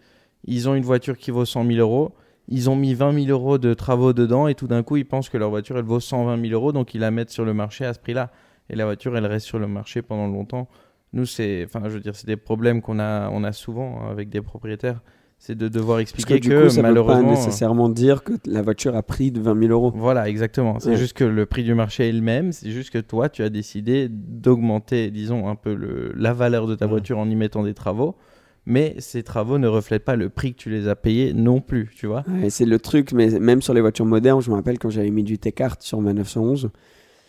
[0.47, 2.13] ils ont une voiture qui vaut 100 000 euros.
[2.51, 5.29] Ils ont mis 20 000 euros de travaux dedans et tout d'un coup, ils pensent
[5.29, 7.85] que leur voiture, elle vaut 120 000 euros, donc ils la mettent sur le marché
[7.85, 8.31] à ce prix-là.
[8.69, 10.69] Et la voiture, elle reste sur le marché pendant longtemps.
[11.13, 14.11] Nous, c'est, enfin, je veux dire, c'est des problèmes qu'on a, on a souvent hein,
[14.11, 15.01] avec des propriétaires.
[15.43, 17.21] C'est de devoir Parce que expliquer que, coup, ça malheureusement.
[17.23, 19.91] veut pas nécessairement dire que la voiture a pris de 20 000 euros.
[19.95, 20.79] Voilà, exactement.
[20.81, 20.97] C'est Ouais.
[20.97, 22.53] juste que le prix du marché est le même.
[22.53, 26.75] C'est juste que toi, tu as décidé d'augmenter, disons, un peu le, la valeur de
[26.75, 26.91] ta Ouais.
[26.91, 28.17] voiture en y mettant des travaux.
[28.67, 31.91] Mais ces travaux ne reflètent pas le prix que tu les as payés non plus,
[31.97, 32.25] tu vois.
[32.29, 35.11] Ouais, c'est le truc, mais même sur les voitures modernes, je me rappelle quand j'avais
[35.11, 36.71] mis du T-Cart sur ma 911.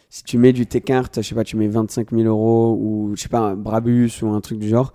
[0.10, 3.22] Si tu mets du T-Cart, je sais pas, tu mets 25 000 euros ou je
[3.24, 4.92] sais pas, un Brabus ou un truc du genre,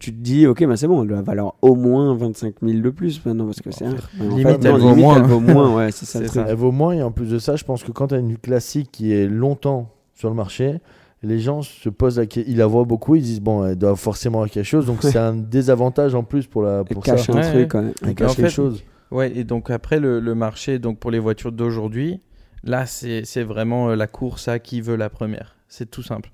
[0.00, 2.90] tu te dis, ok, bah c'est bon, elle doit valoir au moins 25 000 de
[2.90, 5.16] plus maintenant parce que c'est en limite, non, elle vaut limite, moins.
[5.16, 6.44] elle vaut moins, ouais, c'est ça le C'est truc.
[6.44, 6.50] ça.
[6.50, 8.36] Elle vaut moins et en plus de ça, je pense que quand tu as une
[8.36, 10.80] classique qui est longtemps sur le marché,
[11.22, 13.96] les gens se posent la question, ils la voient beaucoup, ils disent bon, elle doit
[13.96, 17.16] forcément avoir quelque chose, donc c'est un désavantage en plus pour la Elle pour ça.
[17.16, 17.92] cache un Ouais, truc, ouais.
[18.02, 18.82] Elle En cache fait, quelque chose.
[19.10, 22.20] Ouais, et donc après, le, le marché, donc pour les voitures d'aujourd'hui,
[22.62, 25.56] là, c'est c'est vraiment euh, la course à qui veut la première.
[25.68, 26.30] C'est tout simple.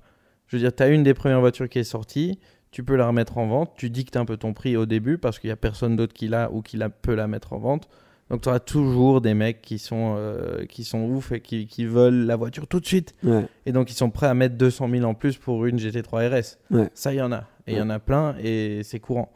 [0.47, 2.39] Je veux dire, tu as une des premières voitures qui est sortie,
[2.71, 5.39] tu peux la remettre en vente, tu dictes un peu ton prix au début parce
[5.39, 7.87] qu'il n'y a personne d'autre qui l'a ou qui la, peut la mettre en vente.
[8.29, 11.85] Donc tu auras toujours des mecs qui sont, euh, qui sont ouf et qui, qui
[11.85, 13.15] veulent la voiture tout de suite.
[13.23, 13.45] Ouais.
[13.65, 16.57] Et donc ils sont prêts à mettre 200 000 en plus pour une GT3 RS.
[16.71, 16.89] Ouais.
[16.93, 17.43] Ça, il y en a.
[17.67, 19.31] Et il y en a plein et c'est courant.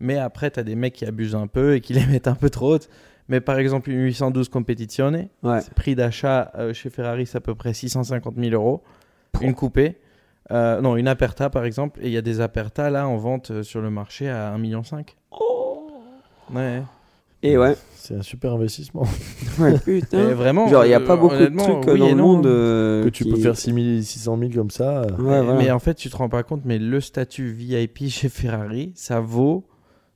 [0.00, 2.34] Mais après, tu as des mecs qui abusent un peu et qui les mettent un
[2.34, 2.88] peu trop hautes.
[3.28, 5.28] Mais par exemple, une 812 Competizione,
[5.74, 8.82] prix d'achat euh, chez Ferrari, c'est à peu près 650 000 euros.
[9.40, 9.96] Une coupée.
[10.50, 12.00] Euh, non, une Aperta par exemple.
[12.02, 14.82] Et il y a des Aperta là en vente sur le marché à 1,5 million.
[16.52, 16.82] Ouais.
[17.44, 17.76] Et ouais.
[17.94, 19.04] C'est un super investissement
[19.58, 19.74] Ouais,
[20.12, 20.66] Et vraiment.
[20.68, 22.26] Genre, il n'y a euh, pas beaucoup de trucs euh, oui dans et le non.
[22.34, 25.02] monde euh, que tu qui- peux faire 6 000, 600 000 comme ça.
[25.02, 25.54] euh, Ouais, mais, voilà.
[25.54, 29.20] mais en fait, tu te rends pas compte, mais le statut VIP chez Ferrari, ça
[29.20, 29.64] vaut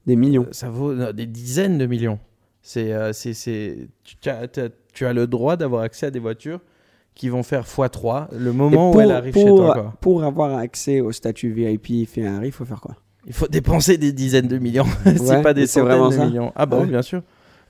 [0.06, 0.46] Des millions.
[0.50, 2.18] Ça vaut euh, des dizaines de millions.
[2.62, 6.18] C'est, euh, c'est, c'est, tu, as, t'as- tu as le droit d'avoir accès à des
[6.18, 6.60] voitures
[7.14, 9.72] qui vont faire x3 le moment où elle arrive chez toi.
[9.72, 9.94] quoi.
[10.00, 12.96] pour avoir accès au statut VIP Ferrari, il faut faire quoi?
[13.28, 14.86] Il faut dépenser des dizaines de millions.
[15.06, 16.50] Ouais, c'est pas des centaines vraiment de ça millions.
[16.56, 16.82] Ah bah Ouais.
[16.84, 17.22] oui, bien sûr.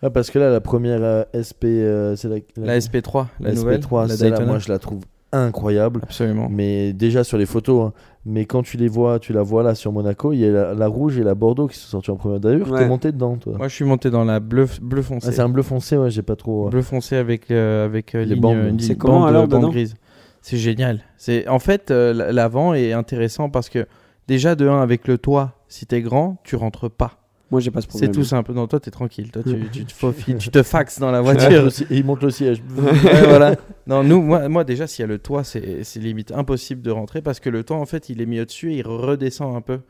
[0.03, 3.55] Ah, parce que là, la première euh, SP, euh, c'est la, La SP3, la, la
[3.55, 4.47] nouvelle, SP3, la celle-là, Daytona.
[4.53, 5.01] moi, je la trouve
[5.33, 6.01] incroyable.
[6.05, 6.49] Absolument.
[6.51, 7.93] Mais déjà sur les photos, hein.
[8.25, 10.75] mais quand tu les vois, tu la vois là sur Monaco, il y a la,
[10.75, 12.41] la rouge et la Bordeaux qui sont sorties en première.
[12.41, 12.79] D'ailleurs, Ouais.
[12.79, 13.55] t'es monté dedans, toi.
[13.59, 15.33] Moi, je suis monté dans la bleu, bleu Ah, foncé.
[15.33, 16.69] c'est un bleu foncé, ouais, j'ai pas trop.
[16.71, 18.57] bleu foncé avec euh, avec euh, Les ligne, bandes.
[18.57, 19.71] euh, C'est comment, alors, bande dedans?
[19.73, 19.95] grise.
[20.41, 21.01] C'est génial.
[21.17, 23.87] C'est en fait euh, l'avant est intéressant parce que
[24.29, 27.19] déjà de 1 avec le toit, si t'es grand, tu rentres pas.
[27.51, 28.13] Moi, j'ai pas ce problème.
[28.13, 28.53] C'est tout simple.
[28.53, 29.31] Non, toi t'es tranquille.
[29.31, 31.69] Toi tu, tu te faufiles, tu te faxes dans la voiture.
[31.69, 32.63] et il monte le siège.
[32.77, 33.57] Ouais, voilà.
[33.87, 36.91] Non, nous, moi, moi déjà, s'il y a le toit, c'est c'est limite impossible de
[36.91, 39.63] rentrer parce que le toit, en fait, il est mis au-dessus et il redescend un
[39.63, 39.81] peu.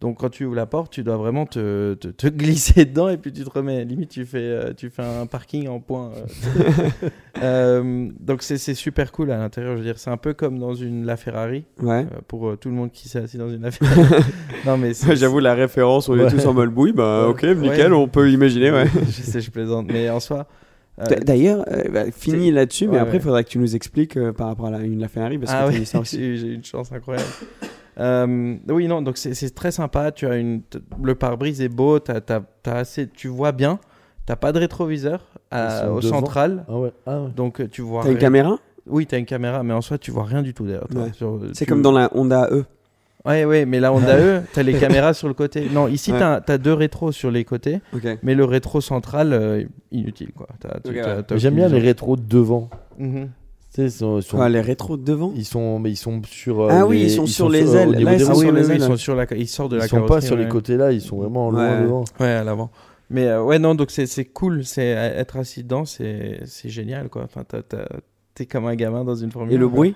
[0.00, 3.18] Donc, quand tu ouvres la porte, tu dois vraiment te, te, te glisser dedans et
[3.18, 3.84] puis tu te remets.
[3.84, 6.10] Limite, tu fais, euh, tu fais un parking en point.
[6.16, 7.08] euh.
[7.42, 9.72] Euh, donc, c'est super cool à l'intérieur.
[9.74, 12.04] Je veux dire, c'est un peu comme dans une La Ferrari Ouais.
[12.12, 14.22] euh, pour tout le monde qui s'est assis dans une La Ferrari.
[14.66, 16.24] non, mais J'avoue, la référence, on Ouais.
[16.26, 17.54] est tous en mode bouille, bah ok, Ouais.
[17.54, 18.84] nickel, on peut imaginer, ouais.
[19.06, 19.86] je sais, je plaisante.
[19.90, 20.46] Mais en soi.
[21.24, 23.24] D'ailleurs, euh, bah, fini là-dessus, mais Ouais, après, il ouais.
[23.24, 25.66] faudra que tu nous expliques euh, par rapport à la, une La Ferrari, parce ah
[25.70, 27.26] que j'ai j'ai eu une chance incroyable.
[28.00, 30.10] Euh, oui, non, donc c'est très sympa.
[30.10, 33.78] Tu as une, t- le pare-brise est beau, t'as- t'as- t'as assez, tu vois bien.
[34.26, 36.16] T'as pas de rétroviseur à- au devant.
[36.20, 37.28] central, Ah ouais, ah ouais.
[37.36, 38.02] donc euh, tu vois.
[38.04, 38.58] T'as une caméra?
[38.86, 40.88] Oui, t'as une caméra, mais en soi, tu vois rien du tout derrière.
[40.88, 41.02] toi.
[41.02, 41.12] Ouais.
[41.12, 42.64] Sur- C'est tu- comme dans la Honda E.
[43.26, 45.68] Ouais, ouais, mais la Honda E, t'as les caméras sur le côté.
[45.70, 46.18] Non, ici, Ouais.
[46.18, 47.80] t'as as deux rétros sur les côtés,
[48.22, 50.46] mais le rétro central, euh, inutile quoi.
[51.36, 52.70] J'aime bien les rétros de devant.
[52.98, 53.28] Mhm.
[53.78, 56.60] Ils sont, ils sont, Quoi, les rétros de devant ils sont, mais ils sont sur.
[56.62, 57.92] euh, Ah oui, les- ils sont sur les ailes.
[57.92, 59.72] Là, ils sont Ah oui, sur oui, les oui, ils sont sur la, ils sortent
[59.72, 61.82] de la Ils sont pas sur les côtés là, ils sont vraiment loin Ouais.
[61.82, 62.04] devant.
[62.18, 62.70] Ouais, à l'avant.
[63.10, 64.64] Mais euh, ouais, non, donc c'est c'est cool.
[64.64, 67.22] C'est être assis dedans, c'est c'est génial, quoi.
[67.24, 67.42] Enfin,
[68.34, 69.76] t'es comme un gamin dans une Formule Et le 1, quoi.
[69.76, 69.94] bruit?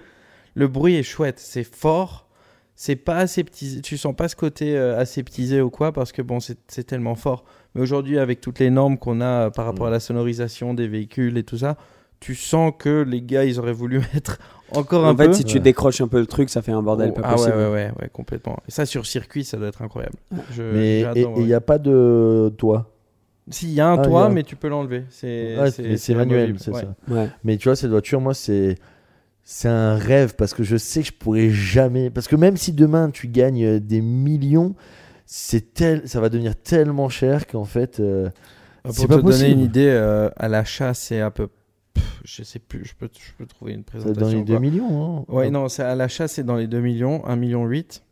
[0.54, 2.28] Le bruit est chouette, c'est fort.
[2.76, 3.82] C'est pas aseptisé.
[3.82, 7.14] Tu sens pas ce côté euh, aseptisé ou quoi, parce que bon, c'est c'est tellement
[7.14, 7.44] fort.
[7.74, 9.88] Mais aujourd'hui, avec toutes les normes qu'on a euh, par rapport Mm.
[9.88, 11.76] à la sonorisation des véhicules et tout ça,
[12.24, 14.38] tu sens que les gars, ils auraient voulu mettre
[14.70, 15.32] encore un En fait, peu.
[15.34, 15.60] si tu Ouais.
[15.60, 17.56] décroches un peu le truc, ça fait un bordel Oh, pas ah ouais, possible.
[17.56, 18.56] ouais, ouais, ouais, complètement.
[18.66, 20.16] Et ça, sur circuit, ça doit être incroyable.
[20.52, 21.44] Je- Mais et il ouais.
[21.44, 22.90] n'y a pas de toit.
[23.50, 25.04] Si, il y a un Ah, toit, a- mais tu peux l'enlever.
[25.10, 26.80] C'est Ouais, mais c'est manuel, c'est ouais.
[26.80, 26.94] ça.
[27.14, 27.28] Ouais.
[27.44, 28.76] Mais tu vois, cette voiture, moi, c'est.
[29.46, 32.08] C'est un rêve parce que je sais que je pourrais jamais.
[32.08, 34.74] Parce que même si demain tu gagnes des millions,
[35.26, 36.08] c'est tel...
[36.08, 38.00] ça va devenir tellement cher qu'en fait.
[38.00, 38.30] euh,
[38.82, 41.48] Pour C'est te pas donner une idée, euh, à l'achat, c'est un peu.
[42.24, 44.20] Je sais plus, je peux, je peux trouver une présentation.
[44.20, 44.60] dans les 2 quoi.
[44.60, 45.18] millions.
[45.20, 45.24] hein.
[45.28, 48.02] Ouais, non, c'est à l'achat, c'est dans les 2 millions, 1 million 8.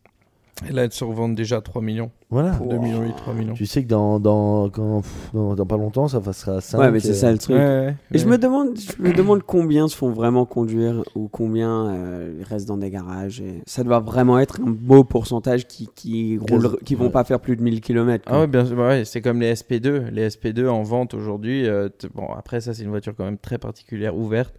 [0.69, 2.11] Et là, elles se revendent déjà 3 millions.
[2.31, 2.53] Voilà.
[2.53, 3.53] 2 millions 8, 3 millions.
[3.55, 6.79] Tu sais que dans, dans, quand- pff, dans, dans pas longtemps, ça passera à 5.
[6.79, 7.57] Ouais, mais c'est ça le truc.
[7.57, 11.29] Ouais, ouais, Et je me demande, je me demande combien se font vraiment conduire ou
[11.29, 13.41] combien euh, restent dans des garages.
[13.41, 17.41] Et ça doit vraiment être un beau pourcentage qui qui, roulent- qui vont pas faire
[17.41, 18.25] plus de 1000 km.
[18.27, 18.65] Ah ouais, bien
[19.05, 20.09] c'est comme les SP2.
[20.11, 21.67] Les SP2 en vente aujourd'hui.
[21.69, 24.55] euh, bon, après, ça, c'est une voiture quand même très particulière, ouverte.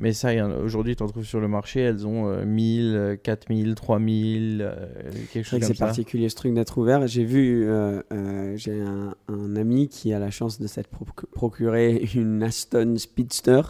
[0.00, 0.30] Mais ça,
[0.64, 1.80] aujourd'hui, tu en trouves sur le marché.
[1.80, 5.86] Elles ont euh, 1000, euh, 4000, 3000, euh, quelque C'est chose comme c'est ça.
[5.86, 7.06] particulier ce truc d'être ouvert.
[7.06, 11.26] J'ai vu, euh, euh, j'ai un, un ami qui a la chance de s'être proc-
[11.34, 13.60] procuré une Aston Speedster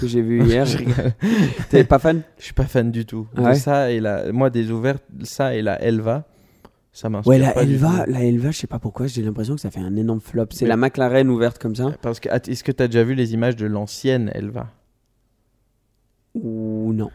[0.00, 0.66] que j'ai vu hier.
[1.70, 2.22] T'es pas fan?
[2.38, 3.26] Je suis pas fan du tout.
[3.36, 6.26] Ah ouais ça et la, moi des ouvertes, ça et la Elva,
[6.92, 9.70] ça Ouais, la pas Elva, la Elva, je sais pas pourquoi, j'ai l'impression que ça
[9.70, 10.46] fait un énorme flop.
[10.50, 13.32] C'est la McLaren ouverte comme ça Parce que est-ce que tu as déjà vu les
[13.34, 14.70] images de l'ancienne Elva?
[16.34, 17.10] Ou non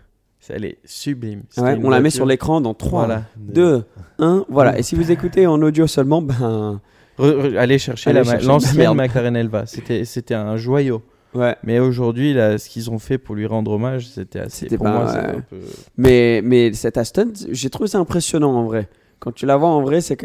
[0.50, 1.44] Elle est sublime.
[1.58, 3.24] Ouais, On la met sur l'écran dans 3, Voilà.
[3.38, 3.84] 2,
[4.20, 4.46] 1.
[4.50, 4.78] Voilà.
[4.80, 6.80] Et si vous écoutez en audio seulement, ben
[7.20, 8.98] Re- re- allez chercher la l'ancienne Merde.
[8.98, 9.66] McLaren Elva.
[9.66, 11.02] C'était un joyau.
[11.34, 11.56] ouais.
[11.64, 14.68] Mais aujourd'hui, ce qu'ils ont fait pour lui rendre hommage, c'était assez.
[14.68, 15.58] Pour pas- moi, un peu.
[15.98, 18.88] Mais, mais cette Aston, j'ai trouvé ça impressionnant en vrai.
[19.20, 20.16] Quand tu la vois en vrai, c'est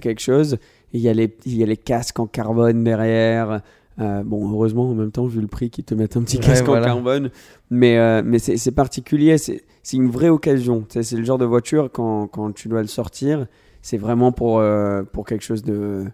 [0.00, 0.58] quelque chose.
[0.92, 3.60] Il y, a les, il y a les casques en carbone derrière.
[3.98, 6.42] Euh, bon, heureusement, en même temps, vu le prix, qu'ils te mettent un petit Ouais,
[6.44, 6.82] casque voilà.
[6.92, 7.30] en carbone.
[7.70, 9.38] Mais, euh, mais c'est particulier.
[9.38, 10.84] C'est c'est une vraie occasion.
[10.88, 13.46] C'est le genre de voiture, quand, quand tu dois le sortir,
[13.82, 16.04] c'est vraiment pour, euh, pour quelque chose de,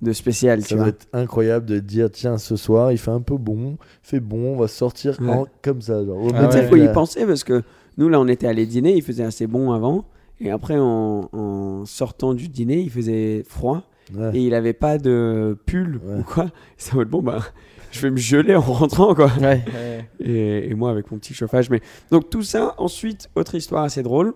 [0.00, 0.62] de spécial.
[0.62, 0.88] Ça Tu va vois.
[0.90, 4.54] être incroyable de dire tiens, ce soir, il fait un peu bon, il fait bon,
[4.54, 5.28] on va sortir Ouais.
[5.28, 6.04] en- comme ça.
[6.04, 6.68] Genre, au Ah Mais ouais.
[6.68, 7.62] faut y penser parce que
[7.98, 10.04] nous, là, on était allé dîner, il faisait assez bon avant.
[10.40, 13.82] Et après, en, en sortant du dîner, il faisait froid.
[14.14, 14.30] Ouais.
[14.34, 16.20] et il avait pas de pull Ouais.
[16.20, 16.46] ou quoi.
[16.92, 17.40] En mode, bon, bah,
[17.90, 19.30] je vais me geler en rentrant, quoi.
[19.40, 19.64] Ouais.
[20.20, 21.70] Et, et moi, avec mon petit chauffage.
[21.70, 21.80] Mais...
[22.10, 24.34] Donc, tout ça, ensuite, autre histoire assez drôle.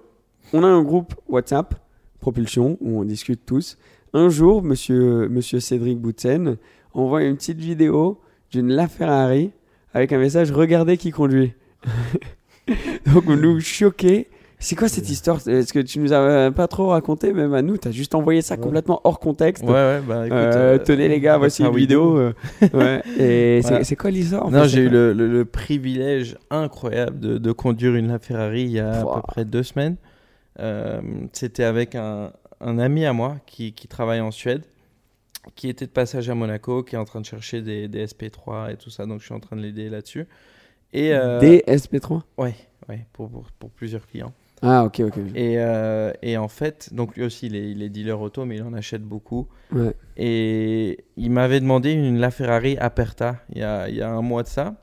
[0.52, 1.74] On a un groupe WhatsApp,
[2.20, 3.78] Propulsion, où on discute tous.
[4.12, 6.56] Un jour, monsieur, monsieur Cédric Boutsen
[6.92, 9.52] envoie une petite vidéo d'une LaFerrari
[9.94, 11.52] avec un message Regardez qui conduit.
[13.12, 14.28] Donc, nous choqués.
[14.62, 15.38] C'est quoi cette histoire?
[15.48, 18.14] Est-ce que tu nous as euh, pas trop raconté, même à nous Tu as juste
[18.14, 18.60] envoyé ça Ouais.
[18.60, 19.64] complètement hors contexte.
[19.64, 20.36] Ouais, ouais, bah écoute.
[20.38, 22.16] Euh, euh, tenez les gars, voici une vidéo.
[22.74, 23.02] ouais.
[23.18, 23.84] Et c'est- Voilà.
[23.84, 28.18] c'est quoi l'histoire Non, j'ai eu le, le- le privilège incroyable de, de conduire une
[28.18, 29.96] Ferrari il y a à peu près deux semaines.
[30.58, 31.00] Euh,
[31.32, 34.62] C'était avec un, un ami à moi qui, qui travaille en Suède,
[35.56, 38.72] qui était de passage à Monaco, qui est en train de chercher des, des SP3
[38.72, 40.26] et tout ça, donc je suis en train de l'aider là-dessus.
[40.92, 42.54] Et euh, Des SP3 ouais,
[42.90, 44.34] ouais, pour, pour, pour plusieurs clients.
[44.62, 45.16] Ah, ok, ok.
[45.34, 48.56] Et, euh, et en fait, donc lui aussi, il est, il est dealer auto, mais
[48.56, 49.48] il en achète beaucoup.
[49.72, 49.94] Ouais.
[50.16, 54.42] Et il m'avait demandé une LaFerrari Aperta il y a, il y a un mois
[54.42, 54.74] de ça.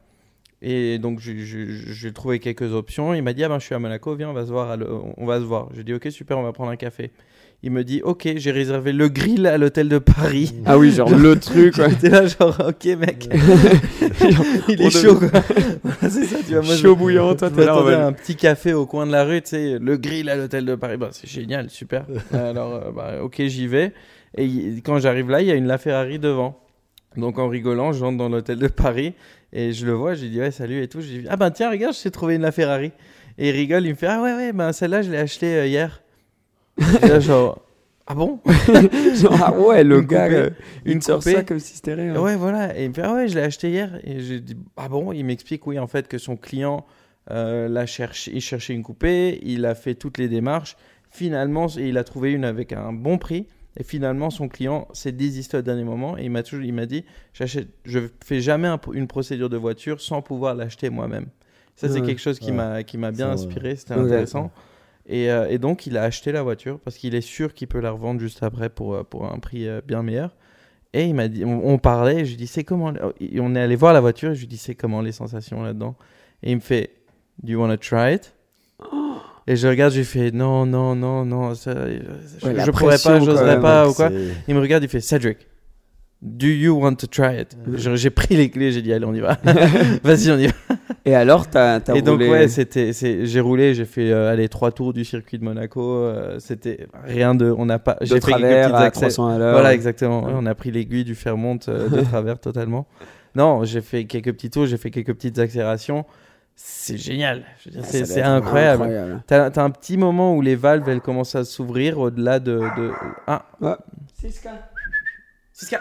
[0.64, 3.14] Et donc, j'ai trouvé quelques options.
[3.14, 4.76] Il m'a dit, ah ben, je suis à Monaco, viens, on va se voir.
[4.76, 5.70] le- on va se voir.
[5.76, 7.12] Je dis, ok, super, on va prendre un café.
[7.64, 10.54] Il me dit, ok, j'ai réservé le grill à l'hôtel de Paris.
[10.66, 11.90] Ah oui, genre le truc, ouais.
[11.90, 13.28] J'étais là, genre, ok, mec.
[14.70, 15.30] il est chaud, quoi.
[15.84, 16.62] Voilà, c'est ça, tu vois.
[16.62, 17.78] Moi, je- Chaud bouillant, toi, t'es là.
[17.78, 20.36] on va- un petit café au coin de la rue, tu sais, le grill à
[20.36, 20.98] l'hôtel de Paris.
[20.98, 22.06] Bah, c'est génial, super.
[22.32, 23.92] Alors, euh, bah, ok, j'y vais.
[24.38, 26.60] Et quand j'arrive là, il y a une LaFerrari devant.
[27.16, 29.14] Donc, en rigolant, je rentre dans l'hôtel de Paris
[29.52, 30.14] et je le vois.
[30.14, 31.02] Je lui dis, ouais, salut et tout.
[31.02, 32.92] Je lui dis, ah ben tiens, regarde, je t'ai trouvé une LaFerrari.
[33.40, 35.66] Et il rigole, il me fait, ah ouais, ouais, ben celle-là, je l'ai achetée euh,
[35.68, 36.02] hier.
[37.02, 37.62] Là, genre,
[38.06, 38.40] ah bon
[39.16, 40.38] Genre, ah ouais, le Une gars, coupée.
[40.40, 40.50] euh,
[40.86, 42.20] Une sort ça comme si c'était rien.
[42.20, 42.78] Ouais, voilà.
[42.78, 44.00] Et il me fait, ah ouais, je l'ai acheté hier.
[44.04, 46.86] Et je dis, ah bon Il m'explique, oui, en fait, que son client
[47.32, 50.78] euh, l'a cherché, il cherchait une coupée, il a fait toutes les démarches.
[51.10, 53.48] Finalement, il a trouvé une avec un bon prix.
[53.80, 56.18] Et finalement, son client s'est désisté au dernier moment.
[56.18, 59.58] Et il m'a toujours, il m'a dit, j'achète, je fais jamais un- une procédure de
[59.58, 61.28] voiture sans pouvoir l'acheter moi-même.
[61.76, 62.54] Ça, c'est quelque chose qui Ouais.
[62.58, 63.76] m'a, qui m'a bien inspiré.
[63.76, 64.02] C'était Ouais.
[64.02, 64.50] intéressant.
[65.08, 67.80] Et, euh, et donc, il a acheté la voiture parce qu'il est sûr qu'il peut
[67.80, 70.36] la revendre juste après pour, euh, pour un prix euh, bien meilleur.
[70.94, 73.62] Et il m'a dit, on, on parlait, je lui dis, c'est comment et On est
[73.62, 75.96] allé voir la voiture, et je lui dis, c'est comment les sensations là-dedans?
[76.44, 76.92] Et il me fait,
[77.42, 78.34] do you want to try it?
[79.48, 82.00] Et je regarde, je lui fais, non, non, non, non, ça, je,
[82.42, 84.10] je pourrais pas, j'oserais pas, ou quoi.
[84.48, 85.48] Il me regarde, il fait, Cedric,
[86.22, 87.56] do you want to try it?
[87.96, 89.38] J'ai pris les clés, j'ai dit, allez, on y va.
[90.04, 90.54] Vas-y, on y va.
[91.06, 94.32] Et alors, t'as t'as Et donc roulé- ouais, c'était, c'est, j'ai roulé, j'ai fait euh,
[94.32, 95.82] allez trois tours du circuit de Monaco.
[95.82, 99.00] euh, c'était rien de, on n'a pas, de j'ai fait quelques travers petites à accès-
[99.16, 99.54] 300 à l'heure.
[99.54, 100.22] Voilà exactement.
[100.26, 100.34] Ouais.
[100.34, 102.88] Ouais, on a pris l'aiguille du fer monte euh, de travers totalement.
[103.36, 106.06] Non, j'ai fait quelques petits tours, j'ai fait quelques petites accélérations.
[106.56, 107.44] C'est génial.
[107.68, 108.84] Ah, c'est, incroyable.
[108.84, 109.24] incroyable.
[109.28, 112.92] T'as, un petit moment où les valves elles commencent à s'ouvrir au-delà de, de...
[113.28, 113.46] ah
[115.58, 115.80] Siska,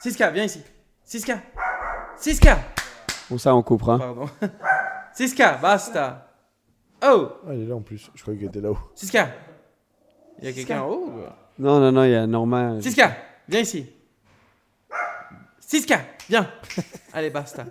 [0.00, 0.60] Siska, viens ici.
[1.04, 1.38] Siska,
[2.16, 2.58] Siska.
[3.30, 3.96] Bon, ça, on coupera.
[3.98, 4.26] Pardon.
[5.14, 6.28] Siska, basta.
[7.04, 7.28] Oh.
[7.46, 8.10] Ah, il est là en plus.
[8.16, 8.78] Je croyais qu'il était là-haut.
[8.96, 9.28] Siska
[10.40, 12.80] Il y a quelqu'un en haut ou- Non, non, non, il y a Norma.
[12.80, 13.12] Siska
[13.48, 13.86] Viens ici
[15.60, 16.48] Siska Viens
[17.12, 17.64] Allez, basta.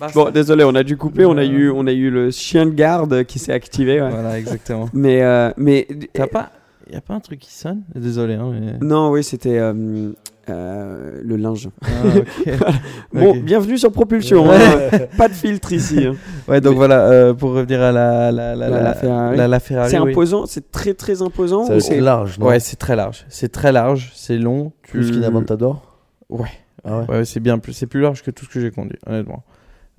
[0.00, 0.18] Basta.
[0.18, 1.26] Bon, désolé, on a dû couper.
[1.26, 4.00] On a eu, on a eu le chien de garde qui s'est activé.
[4.00, 4.08] ouais.
[4.10, 4.88] Voilà, exactement.
[4.94, 6.50] Mais, euh, mais T'as pas...
[6.90, 7.82] Y a pas un truc qui sonne?
[7.94, 8.78] Désolé, hein, mais...
[8.86, 10.12] non, oui, c'était euh,
[10.48, 11.68] euh, le linge.
[11.82, 12.54] Ah, ok.
[13.12, 13.42] Bon, Ok.
[13.42, 14.48] bienvenue sur Propulsion.
[14.48, 14.56] Ouais.
[14.92, 14.98] hein.
[15.18, 16.04] Pas de filtre ici.
[16.06, 16.14] hein.
[16.48, 18.32] Ouais, donc voilà, euh, pour revenir à la...
[18.32, 19.36] La, la, La- la Ferrari.
[19.36, 20.10] la- la Ferrari, C'est oui.
[20.12, 21.66] imposant, c'est très très imposant.
[21.80, 22.46] C'est large, non?
[22.46, 23.24] Ouais, c'est très large.
[23.28, 24.72] C'est très large, c'est long.
[24.82, 24.92] Tu...
[24.92, 25.98] Plus qu'une Aventador?
[26.28, 26.48] Ouais.
[26.84, 27.04] Ah ouais?
[27.18, 29.44] Ouais, c'est bien plus, c'est plus large que tout ce que j'ai conduit, honnêtement.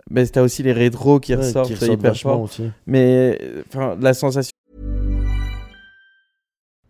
[0.10, 2.42] Mais t'as aussi les rétros qui Ouais, ressortent, qui c'est ressortent hyper fort.
[2.42, 2.70] aussi.
[2.88, 4.52] Mais enfin, la sensation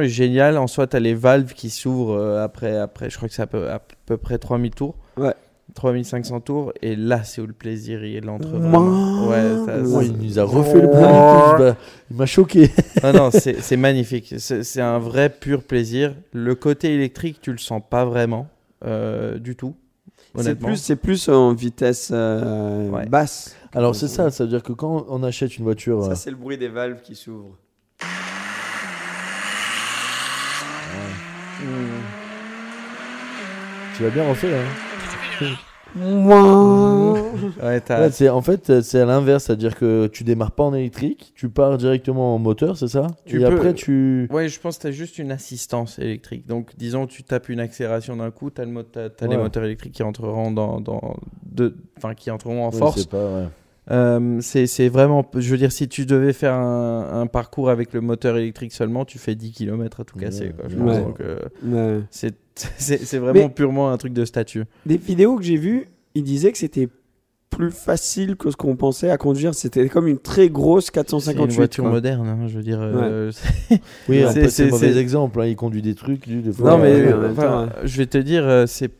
[0.00, 0.58] Est génial.
[0.58, 3.42] En soi, tu as les valves qui s'ouvrent euh, après, après, je crois que c'est
[3.42, 4.94] à peu, à peu près 3000 tours.
[5.16, 5.34] Ouais.
[5.74, 6.72] 3500 tours.
[6.82, 9.28] Et là, c'est où le plaisir il entre vraiment.
[9.28, 11.74] Ouais, ça- Ouais, ça- il nous a refait le plan.
[12.10, 12.70] Il m'a choqué.
[13.02, 14.34] non, non, c'est c'est magnifique.
[14.38, 16.14] C'est c'est un vrai pur plaisir.
[16.32, 18.46] Le côté électrique, tu le sens pas vraiment
[18.84, 19.74] euh, du tout.
[20.36, 23.06] C'est plus, c'est plus en vitesse euh, Ouais.
[23.06, 23.54] basse.
[23.72, 26.36] Alors c'est ça, ça veut dire que quand on achète une voiture, Ça, c'est le
[26.36, 27.56] bruit des valves qui s'ouvrent.
[33.96, 34.52] Tu l'as bien refait.
[34.54, 35.46] Hein.
[37.62, 40.74] Ouais, t'as- Ouais, c'est en fait c'est à l'inverse, c'est-à-dire que tu démarres pas en
[40.74, 44.58] électrique, tu pars directement en moteur, c'est ça Tu Et peux- après tu Ouais, je
[44.58, 46.46] pense que tu as juste une assistance électrique.
[46.48, 48.72] Donc, disons, tu tapes une accélération d'un coup, tu as, les
[49.28, 49.36] Ouais.
[49.36, 51.76] moteurs électriques qui entreront, dans, dans de...
[51.96, 52.98] enfin, qui entreront en Oui, force.
[52.98, 53.46] c'est pas, ouais.
[53.90, 55.24] Euh, c'est c'est vraiment.
[55.36, 59.04] Je veux dire, si tu devais faire un, un parcours avec le moteur électrique seulement,
[59.04, 60.52] tu fais 10 km à tout casser.
[60.78, 62.00] Ouais, euh, Ouais.
[62.78, 64.64] c'est vraiment Mais- purement un truc de statut.
[64.86, 66.88] Des vidéos que j'ai vues, ils disaient que c'était
[67.50, 69.54] plus facile que ce qu'on pensait à conduire.
[69.54, 71.44] C'était comme une très grosse C'est 458.
[71.50, 71.92] une voiture quoi.
[71.92, 72.78] moderne, hein, je veux dire.
[72.80, 73.30] euh,
[74.08, 75.40] Oui, C'est- mauvais exemple.
[75.40, 76.26] hein, Il conduit des trucs.
[76.26, 77.68] lui, des fois, Non, mais euh, temps, ouais.
[77.84, 78.90] je vais te dire, euh, c'est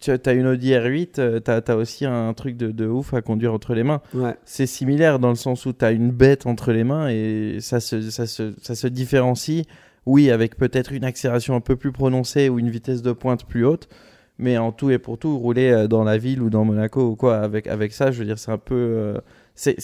[0.00, 3.22] tu as une Audi R8, euh, t'as as aussi un truc de, de ouf à
[3.22, 4.00] conduire entre les mains.
[4.14, 4.34] Ouais.
[4.44, 7.80] C'est similaire dans le sens où tu as une bête entre les mains et ça
[7.80, 9.64] se, ça se, ça se différencie,
[10.06, 13.64] oui, avec peut-être une accélération un peu plus prononcée ou une vitesse de pointe plus
[13.64, 13.88] haute,
[14.38, 17.16] mais en tout et pour tout, rouler euh, dans la ville ou dans Monaco ou
[17.16, 18.74] quoi, avec, avec ça, je veux dire, c'est un peu...
[18.74, 19.18] euh,
[19.54, 19.78] c'est-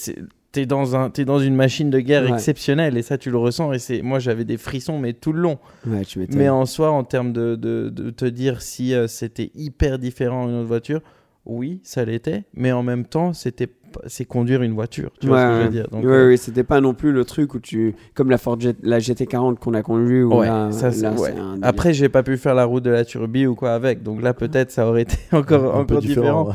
[0.51, 2.33] T'es dans, un, es dans une machine de guerre Ouais.
[2.33, 5.41] exceptionnelle et ça tu le ressens et c'est moi j'avais des frissons mais tout le
[5.43, 6.39] long Ouais, tu m'étonnes.
[6.39, 10.47] mais en soi, en termes de, de, de te dire si euh, c'était hyper différent
[10.47, 11.01] d'une autre voiture,
[11.45, 12.45] oui, ça l'était.
[12.55, 13.69] Mais en même temps, c'était
[14.07, 15.11] c'est conduire une voiture.
[15.19, 17.11] Tu vois ce que je veux dire Donc, ouais, euh, ouais, c'était pas non plus
[17.13, 17.95] le truc où tu.
[18.15, 20.23] Comme la Ford la GT40 qu'on a conduit.
[20.23, 21.63] Ouais, là, ça, là, un.
[21.63, 24.03] Après, j'ai pas pu faire la route de la Turbie ou quoi avec.
[24.03, 26.49] Donc là, peut-être, ça aurait été encore, un peu encore différent.
[26.49, 26.55] ouais.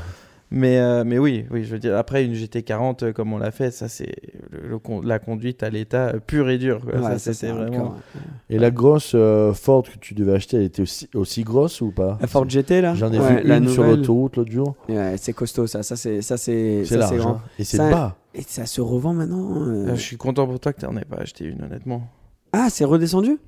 [0.56, 3.50] Mais, euh, mais oui, oui, je veux dire, après une GT40 euh, comme on l'a
[3.50, 4.14] fait, ça c'est
[4.52, 6.80] le- le con- la conduite à l'état euh, pur et dur.
[6.86, 6.94] quoi.
[6.94, 7.66] Ouais, ça, ça, c'était c'est vraiment.
[7.86, 8.22] hardcore, ouais.
[8.52, 11.92] Et la grosse euh, Ford que tu devais acheter, elle était aussi, aussi grosse ou
[11.92, 12.20] pas?
[12.22, 12.94] La Ford GT là?
[12.94, 14.00] J'en ai Ouais, vu la une sur nouvelle.
[14.00, 14.76] l'autoroute l'autre jour.
[14.90, 15.82] Ouais, c'est costaud ça.
[15.82, 17.18] Ça c'est ça c'est C'est ça, c'est large.
[17.18, 17.30] grand.
[17.38, 17.42] hein.
[17.58, 18.16] Et c'est Ça- bas.
[18.36, 19.60] Et ça se revend maintenant.
[19.60, 19.88] euh.
[19.88, 22.08] Euh, je suis content pour toi que tu n'en aies pas acheté une, honnêtement.
[22.52, 23.40] Ah, c'est redescendu?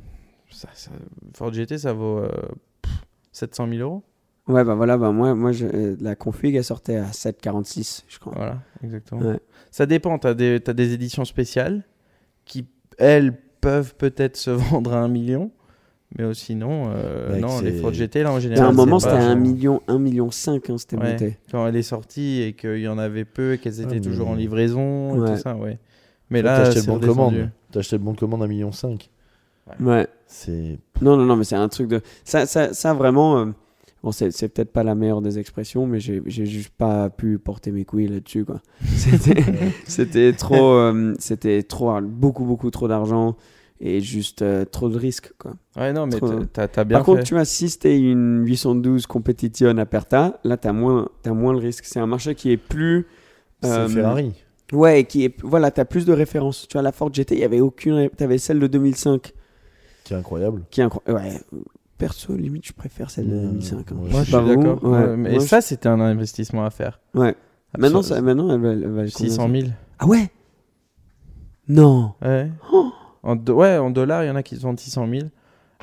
[0.49, 0.89] Ça, ça-
[1.35, 2.29] Ford GT, ça vaut euh,
[2.81, 2.91] pff,
[3.31, 4.03] 700 000 euros.
[4.47, 8.19] Ouais, bah voilà, bah moi, moi je- euh, la config elle sortait à 7,46, je
[8.19, 8.33] crois.
[8.35, 9.21] Voilà, exactement.
[9.21, 9.39] Ouais.
[9.71, 10.19] Ça dépend.
[10.19, 11.83] Tu as, des t'as des éditions spéciales
[12.45, 12.67] qui,
[12.97, 14.51] elles, peuvent peut-être se
[14.83, 15.49] vendre à un million.
[16.19, 18.67] Mais aussi, sinon, euh, Mec, non, les c'est- Ford GT, là, en Et à général.
[18.67, 21.37] un moment, c'était à 1 million, 1 million 5, hein, c'était Ouais, monté.
[21.51, 24.29] Quand elle est sortie et qu'il y en avait peu et qu'elles étaient mais- toujours
[24.29, 25.79] en livraison et tout ça, ouais.
[26.29, 27.49] Mais Toi, là, t'as acheté c'est le bon commande.
[27.71, 28.69] T'as acheté le bon de commande à 1,5 million.
[29.79, 30.07] Ouais.
[30.27, 30.77] C'est.
[31.01, 32.01] Non, non, non, mais c'est un truc de.
[32.23, 33.39] Ça, ça, ça vraiment.
[33.39, 33.45] euh,
[34.05, 37.39] Bon, c'est c'est peut-être pas la meilleure des expressions, mais j'ai j'ai juste pas pu
[37.39, 38.61] porter mes couilles là-dessus, quoi.
[38.85, 39.43] C'était
[39.87, 40.73] c'était trop.
[40.73, 41.99] euh, C'était trop.
[42.01, 43.35] Beaucoup, beaucoup trop d'argent
[43.81, 45.53] et juste euh, trop de risques, quoi.
[45.75, 50.39] Ouais, non, mais Trop- t'as- bien Par contre, tu si c'était une 812 Competition Aperta,
[50.43, 51.85] là, t'as moins, as moins le risque.
[51.85, 53.07] C'est un marché qui est plus.
[53.63, 54.33] C'est euh, Ferrari.
[54.71, 55.35] Ouais, qui est.
[55.41, 56.67] Voilà, t'as plus de références.
[56.67, 58.07] Tu vois, la Ford GT, il y avait aucune.
[58.11, 59.33] T'avais celle de 2005,
[60.03, 60.61] Qui est incroyable.
[60.69, 61.25] qui est incroyable.
[61.27, 61.59] Ouais.
[61.97, 63.77] Perso, limite, je préfère celle de Mmh, 2005.
[63.91, 63.95] hein.
[63.95, 64.83] ouais, Moi, je suis d'accord.
[64.83, 64.89] ouais.
[64.89, 66.99] Ouais, mais Moi, ça, c'était un investissement à faire.
[67.13, 67.35] Ouais.
[67.77, 69.67] Maintenant, ça, maintenant, elle va, elle va 600 000.
[69.99, 70.29] Ah ouais?
[71.67, 72.13] Non.
[72.21, 72.51] Ouais.
[72.71, 72.91] Oh
[73.23, 75.23] En, do- ouais, en dollars, il y en a qui vendent 600 000.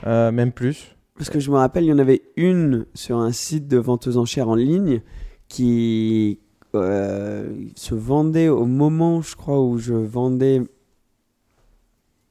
[0.06, 0.96] Euh, même plus.
[1.16, 4.06] Parce que je me rappelle, il y en avait une sur un site de vente
[4.06, 5.02] aux enchères en ligne
[5.48, 6.40] qui
[6.74, 10.62] euh, se vendait au moment, je crois, où je vendais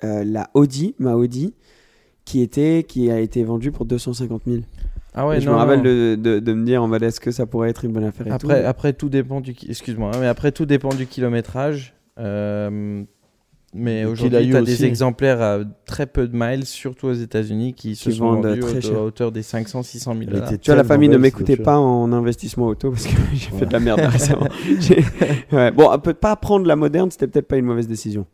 [0.04, 1.54] euh, la Audi, ma Audi,
[2.26, 4.62] qui, était, qui a été vendue pour 250 000.
[5.14, 7.20] Ah ouais, Et je non, me rappelle de, de, de me dire en mode est-ce
[7.20, 8.68] que ça pourrait être une bonne affaire et Après, tout.
[8.68, 9.54] après, tout dépend du.
[9.68, 11.94] Excuse-moi, hein, mais après, tout dépend du kilométrage.
[12.20, 13.04] Euh,
[13.74, 14.78] Mais aujourd'hui, tu as aussi.
[14.78, 18.60] des exemplaires à très peu de miles, surtout aux États-Unis, qui, se sont vendent vendus
[18.62, 18.98] très au- cher.
[18.98, 20.50] à hauteur des 500, 600 000 Elle dollars.
[20.62, 21.64] Tu vois, la famille ne voiture.
[21.64, 24.48] pas en investissement auto parce que j'ai fait de la merde récemment.
[25.52, 25.72] Ouais.
[25.72, 28.26] Bon, peut pas prendre la moderne, c'était peut-être pas une mauvaise décision.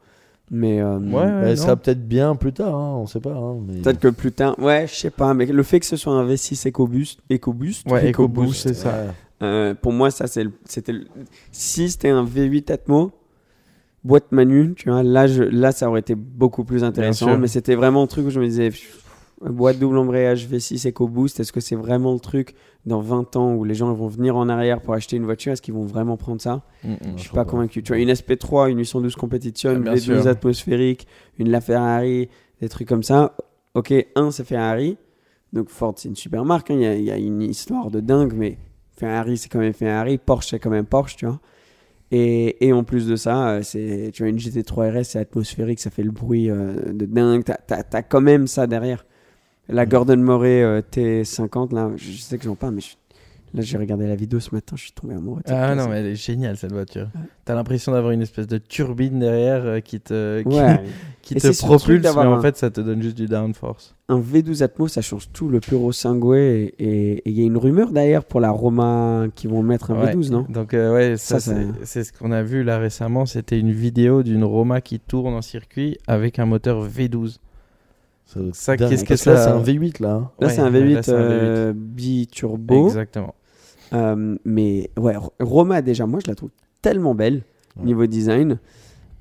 [0.50, 1.56] Mais euh, Ouais, Bah, non.
[1.58, 3.34] sera peut-être bien plus tard, hein, on sait pas.
[3.36, 4.58] hein, mais- peut-être que plus tard.
[4.60, 8.10] Ouais, je sais pas, mais le fait que ce soit un V6 EcoBoost, EcoBoost, Ouais,
[8.12, 8.90] EcoBoost, c'est ça.
[8.90, 9.08] Ouais.
[9.44, 11.06] euh, pour moi, ça c'est le- c'était le-
[11.52, 13.12] si c'était un V8 Atmo
[14.04, 17.38] boîte manu, tu vois, là, je, là ça aurait été beaucoup plus intéressant.
[17.38, 19.04] Mais c'était vraiment le truc où je me disais, pff,
[19.42, 23.64] boîte double embrayage V6 EcoBoost, est-ce que c'est vraiment le truc dans 20 ans où
[23.64, 25.52] les gens vont venir en arrière pour acheter une voiture?
[25.54, 26.64] Est-ce qu'ils vont vraiment prendre ça?
[26.84, 26.98] Mm, mm.
[27.16, 27.84] Je suis pas convaincu.
[27.84, 30.28] Tu vois, une SP3, une 812 Competition, Ah, une bien V12 sûr.
[30.28, 31.08] atmosphérique,
[31.38, 32.30] une LaFerrari,
[32.62, 33.36] des trucs comme ça.
[33.76, 34.98] Ok, un, c'est Ferrari.
[35.54, 36.72] Donc Ford, c'est une super marque.
[36.72, 36.76] hein.
[36.76, 38.58] Il y, a, il y a une histoire de dingue, mais
[38.98, 40.18] Ferrari, c'est quand même Ferrari.
[40.18, 41.40] Porsche, c'est quand même Porsche, tu vois.
[42.10, 45.80] Et, et en plus de ça, euh, c'est, tu vois, une GT3 RS, c'est atmosphérique,
[45.80, 47.44] ça fait le bruit euh, de dingue.
[47.44, 49.06] T'as, t'as- t'as quand même ça derrière.
[49.70, 52.96] La Gordon Murray euh, T50, là, je, sais que j'en parle, mais je-
[53.54, 55.42] là, j'ai regardé la vidéo ce matin, je suis tombé amoureux.
[55.48, 57.10] Ah non, mais elle est géniale cette voiture.
[57.16, 57.22] Ouais.
[57.46, 60.84] T'as l'impression d'avoir une espèce de turbine derrière euh, qui te, qui, Ouais.
[61.22, 63.94] qui Et te propulse, mais en un- fait ça te donne juste du downforce.
[64.10, 66.34] un V12 Atmo, ça change tout, le Puro Sangue.
[66.38, 70.14] Et il y a une rumeur d'ailleurs pour la Roma qui vont mettre un Ouais.
[70.16, 70.46] V12, non?
[70.48, 71.54] Donc euh, ouais, ça, Ça,
[71.84, 73.26] c'est ce qu'on a vu là récemment.
[73.26, 77.38] C'était une vidéo d'une Roma qui tourne en circuit avec un moteur V12.
[78.54, 80.10] Ça qu'est-ce que ça- c'est un V8 là.
[80.12, 80.32] hein.
[80.40, 81.32] Là, Ouais, c'est un ouais, V8, là, c'est un V8.
[81.32, 82.88] euh, biturbo.
[82.88, 83.34] Exactement.
[83.94, 86.50] Euh, mais ouais, Ro- Roma, déjà, moi, je la trouve
[86.82, 87.44] tellement belle
[87.78, 87.86] Ouais.
[87.86, 88.60] niveau design.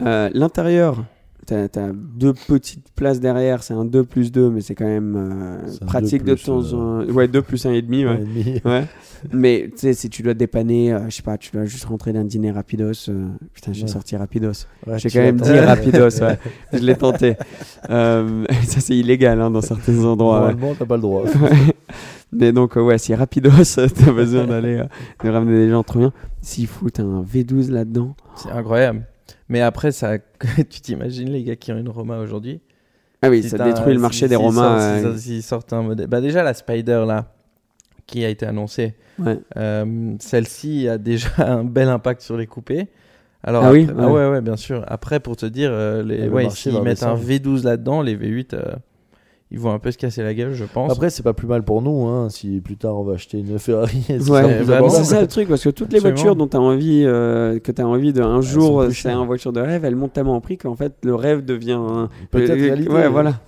[0.03, 1.05] Euh, L'intérieur,
[1.47, 5.15] t'as as deux petites places derrière, c'est un 2 plus 2, mais c'est quand même
[5.17, 8.05] euh, pratique 2 de plus, temps en euh, Ouais, 2 plus 1,5, ouais.
[8.07, 8.61] Ouais, demi.
[8.65, 8.85] Ouais.
[9.33, 12.13] Mais tu sais, si tu dois dépanner, euh, je sais pas, tu dois juste rentrer
[12.13, 13.09] d'un dîner rapidos.
[13.09, 13.89] euh, Putain, j'ai Ouais.
[13.89, 14.67] sorti rapidos.
[14.87, 16.39] Ouais, J'ai quand même dit rapidos, ouais.
[16.73, 17.37] Je l'ai tenté.
[17.89, 20.41] Euh, ça, c'est illégal hein, dans certains endroits.
[20.47, 20.53] ouais.
[20.53, 21.25] Normalement, t'as pas le droit.
[22.33, 24.85] Mais donc, euh, ouais, si rapidos, t'as besoin d'aller euh,
[25.25, 26.13] de ramener des gens trop bien.
[26.43, 28.15] S'il fout un V12 là-dedans.
[28.37, 29.07] C'est incroyable.
[29.49, 30.19] Mais après, ça,
[30.71, 32.61] tu t'imagines les gars qui ont une Roma aujourd'hui?
[33.23, 35.83] Ah oui, Si ça détruit le si- marché des s'ils sortent- s'ils euh, sortent- un
[35.83, 36.07] modèle.
[36.07, 37.33] Bah déjà, la Spider là,
[38.07, 39.39] qui a été annoncée, ouais.
[39.57, 42.89] euh, celle-ci a déjà un bel impact sur les coupés.
[43.43, 44.29] Alors Ah oui ah Ouais.
[44.29, 44.85] ouais, bien sûr.
[44.89, 47.57] Après, pour te dire, euh, les, Le ouais, marché s'ils mettent un redescendre.
[47.59, 48.63] V12 là-dedans, les V8, euh,
[49.57, 50.93] ils vont un peu se casser la gueule, je pense.
[50.93, 53.59] Après, c'est pas plus mal pour nous hein, si plus tard on va acheter une
[53.59, 54.05] Ferrari.
[54.29, 57.03] Ouais, bah, c'est ça le truc parce que toutes les voitures dont tu as envie
[57.07, 60.13] euh, que tu as envie de un jour c'est une voiture de rêve, elles montent
[60.13, 62.09] tellement en prix qu'en fait le rêve devient un...
[62.31, 62.91] Peut-être Euh, réalité.
[62.91, 63.41] Ouais, voilà.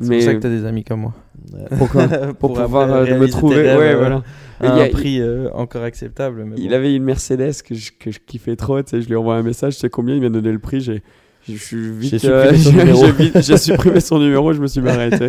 [0.00, 1.14] c'est Mais pour ça que t'as des amis comme moi.
[1.52, 1.76] Ouais.
[1.78, 2.06] pourquoi
[2.38, 4.22] pour, Pour pouvoir euh, me trouver rêves, ouais euh, voilà.
[4.60, 6.44] À Il y a- un prix euh, encore acceptable.
[6.46, 6.74] Mais Il bon.
[6.74, 9.42] avait une Mercedes que je, que je kiffais trop, tu sais, je lui envoie un
[9.42, 11.02] message, tu sais combien il m'a donné le prix, j'ai
[11.48, 13.04] je suis vite J'ai euh, supprimé son j'ai- numéro.
[13.06, 14.80] j'ai vite- j'ai supprimé son numéro, je me suis.
[14.86, 15.22] Ah, elle, est,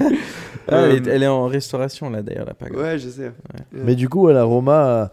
[0.71, 2.77] Euh, elle est en restauration là d'ailleurs, la Paga.
[2.77, 3.31] Ouais, je sais.
[3.73, 4.85] Mais du coup, la Roma.
[4.87, 5.05] euh,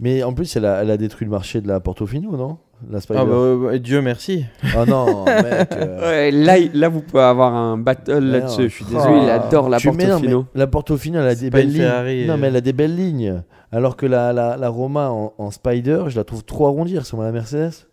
[0.00, 2.58] Mais en plus, elle a, elle a détruit le marché de la Portofino, non?
[2.90, 2.98] La.
[3.14, 4.44] Ah bah, Dieu merci.
[4.76, 5.68] Ah non, mec.
[5.72, 8.64] euh, Ouais, là, vous pouvez avoir un battle là-dessus.
[8.64, 9.20] je suis désolé.
[9.22, 10.46] il adore la Tu mets- non, Portofino.
[10.54, 11.82] La Portofino, elle a des pas belles une lignes.
[11.82, 12.36] Ferrari, Non, euh.
[12.38, 13.42] mais elle a des belles lignes.
[13.72, 16.94] Alors que la, la, la Roma en, en Spider, je la trouve trop arrondie.
[16.94, 17.86] Elle ressemble à la Mercedes.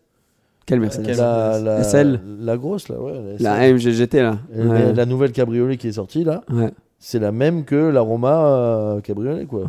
[0.66, 2.20] Quelle Mercedes La, la, SL.
[2.40, 3.14] la grosse, là, ouais.
[3.40, 3.90] La, La SL.
[3.90, 4.38] AMG GT, là.
[4.56, 4.66] Ouais.
[4.86, 6.72] la, la nouvelle cabriolet qui est sortie, là, Ouais.
[7.00, 9.66] c'est la même que la Roma euh, cabriolet, quoi.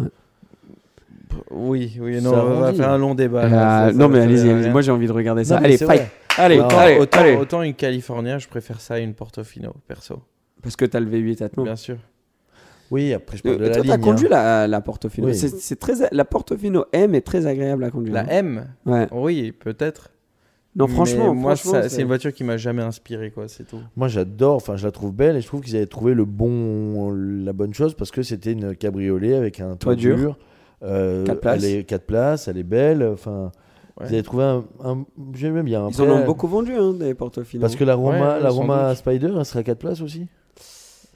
[1.50, 3.44] Oui, oui, Ça non, on va faire un long débat.
[3.44, 5.58] Euh, là, ça- non, ça- mais allez-y, moi j'ai envie de regarder ça.
[5.58, 6.02] Non, allez, fight.
[6.36, 7.36] Allez, autant, allez, autant, allez.
[7.36, 10.20] autant une California, je préfère ça à une Portofino, perso.
[10.62, 11.64] Parce que t'as le V8 Atmo.
[11.64, 11.96] Bien sûr.
[12.90, 13.90] Oui, après, je parle de Euh, la toi, ligne.
[13.92, 14.30] t'as conduit hein.
[14.30, 15.26] la, la Portofino.
[15.28, 15.34] Oui.
[15.34, 18.12] C'est, c'est très, la Portofino M est très agréable à conduire.
[18.14, 18.26] La hein.
[18.28, 19.06] M, Ouais.
[19.12, 20.10] oui, peut-être.
[20.74, 23.46] Non, Mais franchement, moi, franchement, ça- c'est- c'est une voiture qui m'a jamais inspiré, quoi,
[23.48, 23.78] c'est tout.
[23.96, 27.10] Moi, j'adore, enfin, je la trouve belle et je trouve qu'ils avaient trouvé le bon,
[27.12, 30.16] la bonne chose parce que c'était une cabriolet avec un toit dur.
[30.16, 30.38] dur.
[30.82, 31.62] Euh, Quatre places.
[31.64, 33.02] Elle est 4 places, elle est belle.
[33.12, 33.52] Enfin,
[34.00, 34.06] Ouais.
[34.08, 34.64] ils avaient trouvé un.
[34.82, 35.04] un
[35.34, 35.88] J'aime bien.
[35.90, 37.60] Ils en ont beaucoup vendu, hein, des Portofino.
[37.60, 38.94] Parce que la Roma, Ouais, la Roma.
[38.94, 40.26] Spider, elle serait à 4 places aussi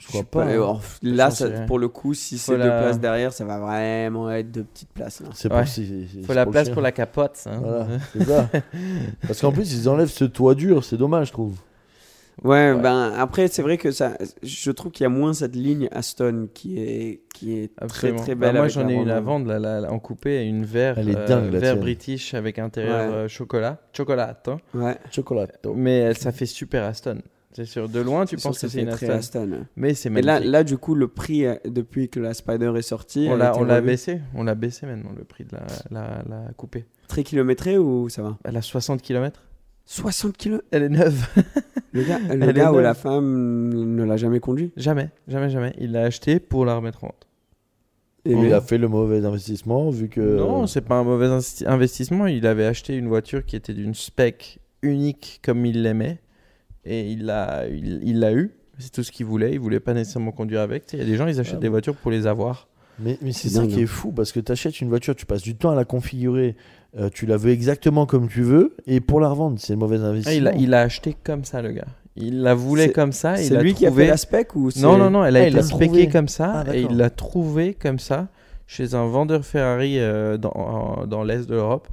[0.07, 0.45] Je crois pas.
[0.47, 0.79] pas, hein.
[1.03, 4.31] là, ça- pour le coup, si c'est Faut deux la- places derrière, ça va vraiment
[4.31, 5.23] être deux petites places.
[5.35, 5.67] C'est Ouais.
[5.67, 7.39] c'est- Faut la place pour la capote.
[7.47, 7.61] hein.
[7.63, 8.49] Voilà, c'est ça.
[9.27, 11.57] Parce qu'en plus, ils enlèvent ce toit dur, c'est dommage, je trouve.
[12.45, 12.81] Ouais, Ouais.
[12.81, 16.49] ben après, c'est vrai que ça, je trouve qu'il y a moins cette ligne Aston
[16.53, 18.19] qui est, qui est très Absolument.
[18.21, 18.53] très Bah, belle.
[18.57, 20.99] moi, avec j'en la ai une à vendre là, là, là, en coupé, une vert,
[20.99, 23.15] Elle est euh, dingue, la vert british avec intérieur Ouais.
[23.17, 24.39] euh, chocolat, chocolat.
[24.49, 24.59] hein.
[24.75, 24.97] Ouais.
[25.11, 25.73] Chocolato.
[25.75, 27.23] Mais ça fait super Aston.
[27.57, 27.89] C'est sûr.
[27.89, 29.09] De loin, tu penses que c'est une Aston.
[29.13, 29.51] Aston.
[29.77, 30.53] Mais c'est Mais là, magnifique.
[30.53, 34.21] là, du coup, le prix, euh, depuis que la Spider est sortie, on l'a baissé.
[34.35, 36.85] On l'a baissé maintenant, le prix de la, la, la coupée.
[37.09, 38.37] Très kilométré ou ça va?
[38.45, 39.43] Elle a 60 km.
[39.87, 41.27] 60 kilos Elle est neuve.
[41.93, 42.83] Le gars, le Elle gars ou neuve.
[42.83, 44.71] la femme ne l'a jamais conduit?
[44.77, 45.73] jamais, jamais, jamais.
[45.79, 47.27] Il l'a acheté pour la remettre en vente.
[48.27, 50.21] Et Il mais- a fait le mauvais investissement vu que.
[50.39, 51.29] Non, c'est pas un mauvais
[51.65, 52.27] investissement.
[52.27, 56.19] Il avait acheté une voiture qui était d'une spec unique comme il l'aimait.
[56.87, 58.53] Et il l'a il, il l'a eu.
[58.79, 59.53] C'est tout ce qu'il voulait.
[59.53, 60.87] Il voulait pas nécessairement conduire avec.
[60.87, 61.73] Tu sais, Il y a des gens, ils achètent Ah des bon.
[61.73, 62.69] voitures pour les avoir.
[62.99, 65.15] Mais, mais c'est C'est ça dingue, qui est fou parce que tu achètes une voiture,
[65.15, 66.57] tu passes du temps à la configurer,
[66.99, 69.99] euh, tu la veux exactement comme tu veux et pour la revendre, c'est le mauvais
[70.01, 70.35] Ah, investissement.
[70.39, 71.85] il l'a il l'a acheté comme ça, le gars.
[72.17, 73.39] Il la voulait C'est- comme ça.
[73.39, 75.25] il C'est l'a lui qui a trouvé- fait la spec ou c'est- Non, non, non,
[75.27, 76.09] elle a Ah, il été l'a spéquée trouvé.
[76.09, 76.91] comme ça Ah, et d'accord.
[76.93, 78.29] il l'a trouvé comme ça
[78.67, 81.89] chez un vendeur Ferrari euh, dans, en- dans l'est de l'Europe.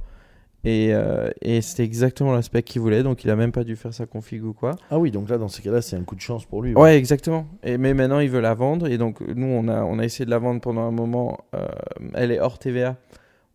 [0.64, 3.76] Et, euh, et c'était exactement la spec qu'il voulait, donc il a même pas dû
[3.76, 4.76] faire sa config ou quoi.
[4.90, 6.74] Ah oui, donc là, dans ces cas-là, c'est un coup de chance pour lui.
[6.74, 7.46] Ouais, exactement.
[7.62, 8.88] Et, mais maintenant, il veut la vendre.
[8.88, 11.38] Et donc, nous, on a, on a essayé de la vendre pendant un moment.
[11.54, 11.66] euh,
[12.14, 12.96] elle est hors TVA.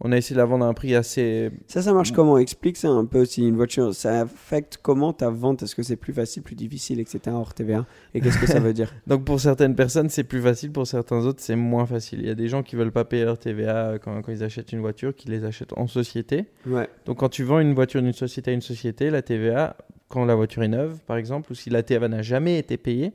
[0.01, 1.51] On a essayé de la vendre à un prix assez.
[1.67, 2.37] Ça, ça marche comment?
[2.37, 5.63] Explique ça un peu si une voiture, ça affecte comment ta vente?
[5.63, 7.19] Est-ce que c'est plus facile, plus difficile, etc.
[7.33, 8.93] hors TVA Et qu'est-ce que ça veut dire?
[9.07, 10.71] Donc, pour certaines personnes, c'est plus facile.
[10.71, 12.19] Pour certains autres, c'est moins facile.
[12.21, 14.71] Il y a des gens qui veulent pas payer leur TVA quand, quand ils achètent
[14.71, 16.45] une voiture, qui les achètent en société.
[16.65, 16.87] Ouais.
[17.05, 19.75] Donc, quand tu vends une voiture d'une société à une société, la TVA,
[20.07, 23.11] quand la voiture est neuve, par exemple, ou si la TVA n'a jamais été payée,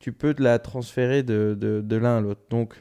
[0.00, 2.42] tu peux te la transférer de, de, de l'un à l'autre.
[2.50, 2.74] Donc,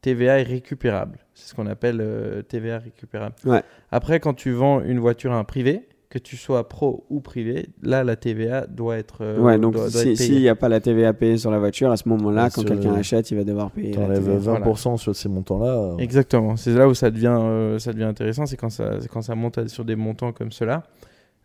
[0.00, 1.18] TVA est récupérable.
[1.40, 3.34] C'est ce qu'on appelle euh, TVA récupérable.
[3.46, 3.62] Ouais.
[3.90, 7.68] Après, quand tu vends une voiture à un privé, que tu sois pro ou privé,
[7.82, 11.12] là, la TVA doit être, euh, ouais, donc si- s'il n'y a pas la TVA
[11.12, 13.92] payée sur la voiture, à ce moment-là, Ouais, quand quelqu'un achète, il va devoir payer.
[13.92, 14.58] la T'enlèves TVA.
[14.58, 15.68] 20% sur ces montants-là.
[15.68, 16.56] euh, Exactement.
[16.56, 19.58] C'est là où ça devient, euh, ça devient intéressant, c'est quand ça, quand ça monte
[19.58, 20.82] à- sur des montants comme cela.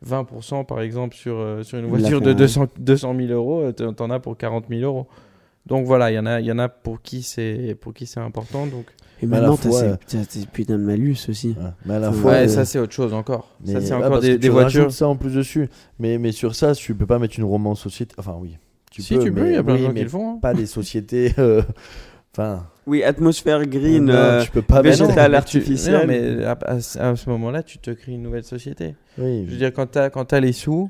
[0.02, 2.36] 20% par exemple sur, euh, sur une voiture de Ferrari.
[2.40, 5.08] 200, 200 000 euros, t'en t'en as pour 40 000 euros.
[5.66, 8.06] Donc voilà, il y en a, il y en a pour qui c'est pour qui
[8.06, 8.68] c'est important.
[8.68, 8.86] Donc
[9.22, 11.50] Et maintenant, t'as euh, t'as ces putains de malus aussi.
[11.60, 11.70] ouais.
[11.86, 12.32] Mais à la Ouais, fois.
[12.34, 13.50] ouais, euh, ça c'est autre chose encore.
[13.66, 14.92] mais- ça c'est encore des, voitures.
[14.92, 15.68] ça en plus dessus.
[16.00, 18.14] Mais, mais sur ça, tu peux pas mettre une romance société.
[18.20, 18.58] Enfin, oui.
[18.92, 20.36] Tu si tu peux, il y a plein oui, de gens mais qui le font.
[20.36, 20.40] hein.
[20.42, 21.34] Pas des sociétés.
[21.40, 21.62] euh,
[22.38, 22.68] Enfin.
[22.86, 24.06] Oui, atmosphère green.
[24.06, 26.06] non, euh, tu peux pas végétal mettre- mais non,
[26.40, 28.96] mais à, à ce- à ce moment-là, tu te crées une nouvelle société.
[29.18, 29.46] Oui.
[29.48, 30.90] Je veux dire, quand tu as, les sous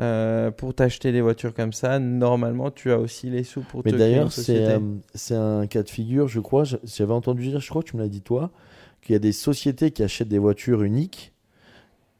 [0.00, 3.92] euh, pour t'acheter des voitures comme ça, normalement, tu as aussi les sous pour Mais
[3.92, 4.78] te d'ailleurs, c'est euh,
[5.14, 6.64] c'est un cas de figure, je crois.
[6.84, 8.50] J'avais entendu dire, je crois que tu me l'as dit toi,
[9.02, 11.32] qu'il y a des sociétés qui achètent des voitures uniques.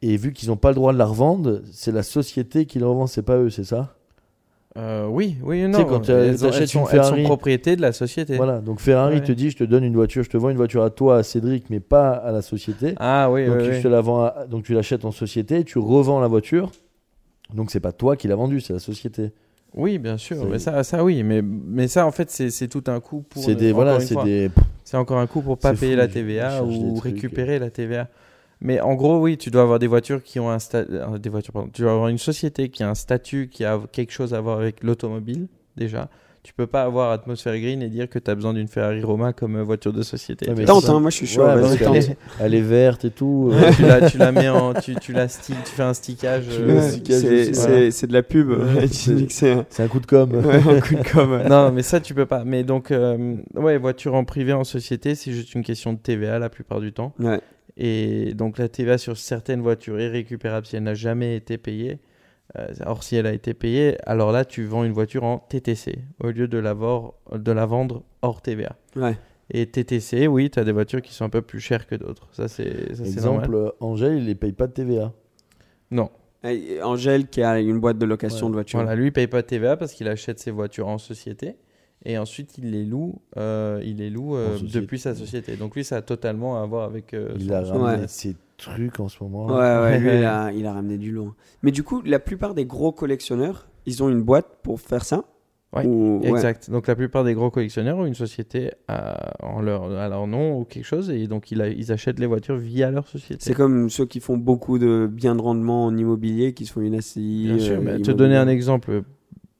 [0.03, 2.87] Et vu qu'ils n'ont pas le droit de la revendre, c'est la société qui la
[2.87, 3.95] revend, c'est pas eux, c'est ça?
[4.77, 5.85] Euh, oui, oui, sais, non.
[5.85, 8.37] quand tu- elles, ont- t'achètes elles sont, une elles sont Ferrari- propriété de la société.
[8.37, 9.23] Voilà, donc Ferrari Ouais.
[9.23, 11.23] te dit, je te donne une voiture, je te vends une voiture à toi, à
[11.23, 12.95] Cédric, mais pas à la société.
[12.97, 13.81] Ah oui, donc oui, je oui.
[13.83, 16.71] te la vends à- donc tu l'achètes en société, tu revends la voiture.
[17.53, 19.31] Donc c'est pas toi qui l'as vendue, c'est la société.
[19.73, 20.45] Oui, bien sûr.
[20.45, 21.23] Mais ça, ça oui.
[21.23, 23.43] Mais, mais ça, en fait, c'est tout un coût pour.
[23.43, 24.49] C'est des encore voilà, c'est des
[24.83, 28.09] C'est encore un coût pour pas payer fou, la TVA ou récupérer la TVA.
[28.59, 31.29] Mais en gros, oui, tu dois avoir des voitures qui ont un sta- euh, des
[31.29, 31.69] voitures, pardon.
[31.73, 34.59] Tu dois avoir une société qui a un statut qui a quelque chose à voir
[34.59, 35.47] avec l'automobile
[35.77, 36.09] déjà.
[36.43, 39.31] Tu peux pas avoir Atmosphère Green et dire que tu as besoin d'une Ferrari Roma
[39.31, 40.49] comme euh, voiture de société.
[40.57, 41.43] Mais Tente, hein, moi je suis chaud.
[41.43, 43.51] Ouais, Elle est verte et tout.
[43.51, 44.73] Ouais, tu, la, tu la mets en.
[44.73, 46.45] Tu, tu, la tu fais un stickage.
[46.49, 47.91] Euh, c'est- voilà.
[48.07, 48.51] de la pub.
[49.29, 50.31] C'est- un, coup de com.
[50.33, 51.43] un coup de com.
[51.49, 52.43] non, mais ça, tu peux pas.
[52.43, 56.39] Mais donc, euh, ouais, voiture en privé, en société, c'est juste une question de TVA
[56.39, 57.13] la plupart du temps.
[57.19, 57.39] Ouais.
[57.77, 61.99] Et donc, la TVA sur certaines voitures est récupérable si elle n'a jamais été payée.
[62.57, 65.99] Euh, or, si elle a été payée, alors là, tu vends une voiture en TTC
[66.21, 68.75] au lieu de la, vor- de la vendre hors TVA.
[68.95, 69.15] Ouais.
[69.53, 72.27] Et TTC, oui, tu as des voitures qui sont un peu plus chères que d'autres.
[72.33, 73.05] Ça, c'est normal.
[73.07, 75.13] Exemple, Angèle, il les paye pas de TVA.
[75.91, 76.09] Non.
[76.43, 78.51] Et Angèle qui a une boîte de location Ouais.
[78.51, 78.79] de voiture.
[78.79, 81.55] Voilà, lui, il paye pas de TVA parce qu'il achète ses voitures en société.
[82.03, 85.55] Et ensuite, il les loue, euh, il les loue euh, depuis sa société.
[85.55, 88.07] Donc lui, ça a totalement à voir avec euh, Il son- a ramené Ouais.
[88.07, 89.47] ses trucs en ce moment.
[89.47, 91.33] Ouais, ouais, lui, il a, il a ramené du lourd.
[91.63, 95.25] Mais du coup, la plupart des gros collectionneurs, ils ont une boîte pour faire ça
[95.73, 96.29] Ouais, Ou- ouais.
[96.31, 96.69] Exact.
[96.69, 100.59] Donc la plupart des gros collectionneurs ont une société à, en leur, à leur nom
[100.59, 101.09] ou quelque chose.
[101.09, 103.37] Et donc ils, a- ils achètent les voitures via leur société.
[103.41, 106.81] C'est comme ceux qui font beaucoup de biens de rendement en immobilier, qui se font
[106.81, 107.43] une SCI.
[107.47, 107.77] Bien sûr.
[107.77, 109.03] euh, mais te donner un exemple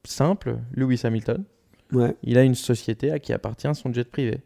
[0.04, 1.46] simple, Lewis Hamilton,
[1.94, 2.14] Ouais.
[2.24, 4.42] il a une société à qui appartient son jet privé.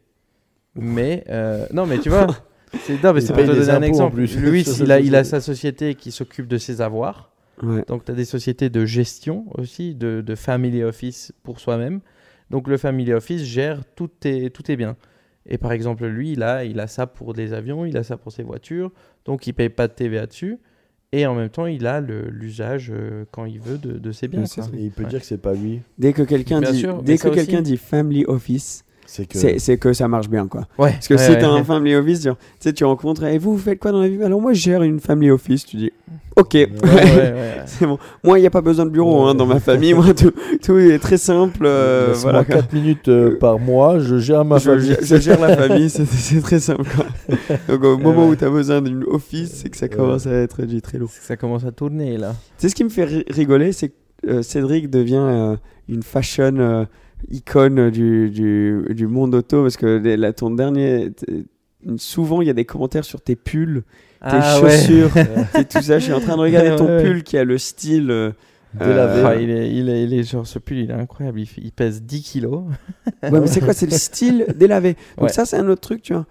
[0.75, 2.27] Mais euh, non, mais tu vois,
[2.83, 4.15] c'est non, mais c'est pour te donner un exemple.
[4.25, 7.31] plus sa il a, il a sa société qui s'occupe de ses avoirs.
[7.63, 7.83] Ouais.
[7.87, 12.01] Donc, tu as des sociétés de gestion aussi, de, de family office pour soi-même.
[12.49, 14.95] Donc, le family office gère tous tes, tous tes biens.
[15.47, 18.17] Et par exemple, lui, il a, il a ça pour des avions, il a ça
[18.17, 18.91] pour ses voitures.
[19.25, 20.57] Donc, il paye pas de TVA dessus.
[21.11, 24.27] Et en même temps, il a le- l'usage euh, quand il veut de, de ses
[24.27, 24.43] biens.
[24.73, 25.09] Il peut Ouais.
[25.09, 25.81] dire que c'est pas lui.
[25.97, 27.71] Dès que quelqu'un dit, sûr, dès que quelqu'un aussi.
[27.71, 29.75] dit family office, C'est que.
[29.75, 30.61] que ça marche bien, quoi.
[30.77, 30.91] Ouais.
[30.91, 31.39] Parce que ouais, si ouais.
[31.39, 32.29] t'as un family office, tu
[32.59, 34.21] sais, tu rencontres, et vous, vous faites quoi dans la vie?
[34.23, 35.65] Alors moi, je gère une family office.
[35.65, 35.91] Tu dis,
[36.35, 37.61] ok, Ouais, ouais, ouais.
[37.65, 37.97] c'est bon.
[38.23, 39.31] Moi, il n'y a pas besoin de bureau Ouais.
[39.31, 39.93] hein, dans ma famille.
[39.93, 40.31] Moi, tout,
[40.63, 41.63] tout est très simple.
[41.65, 42.43] euh, voilà.
[42.43, 44.95] 4 minutes euh, par mois, je gère ma Je, famille.
[45.01, 46.83] je- je gère la famille, c'est- très simple.
[46.95, 47.05] Quoi.
[47.69, 50.63] Donc au moment où tu as besoin d'une office, c'est que ça commence à être
[50.63, 51.09] du très lourd.
[51.11, 52.33] Ça commence à tourner là.
[52.57, 53.93] C'est ce qui me fait ri- rigoler, c'est que
[54.27, 55.55] euh, Cédric devient euh,
[55.87, 56.85] une fashion euh,
[57.29, 61.11] icône du, du, du monde auto parce que la, ton dernier.
[61.97, 63.83] Souvent, il y a des commentaires sur tes pulls,
[64.19, 64.71] tes Ah ouais.
[64.71, 65.11] chaussures,
[65.59, 65.99] et tout ça.
[65.99, 67.03] Je suis en train de regarder ton Ouais, ouais.
[67.03, 68.09] pull qui a le style.
[68.09, 68.31] euh,
[68.73, 69.21] Délavé.
[69.23, 71.39] Ah, il, est, il, est, il est genre ce pull, il est incroyable.
[71.39, 72.63] Il, pèse 10 kilos.
[73.23, 74.95] Ouais, mais c'est quoi C'est le style délavé.
[75.17, 75.29] Donc Ouais.
[75.29, 76.25] ça, c'est un autre truc, tu vois.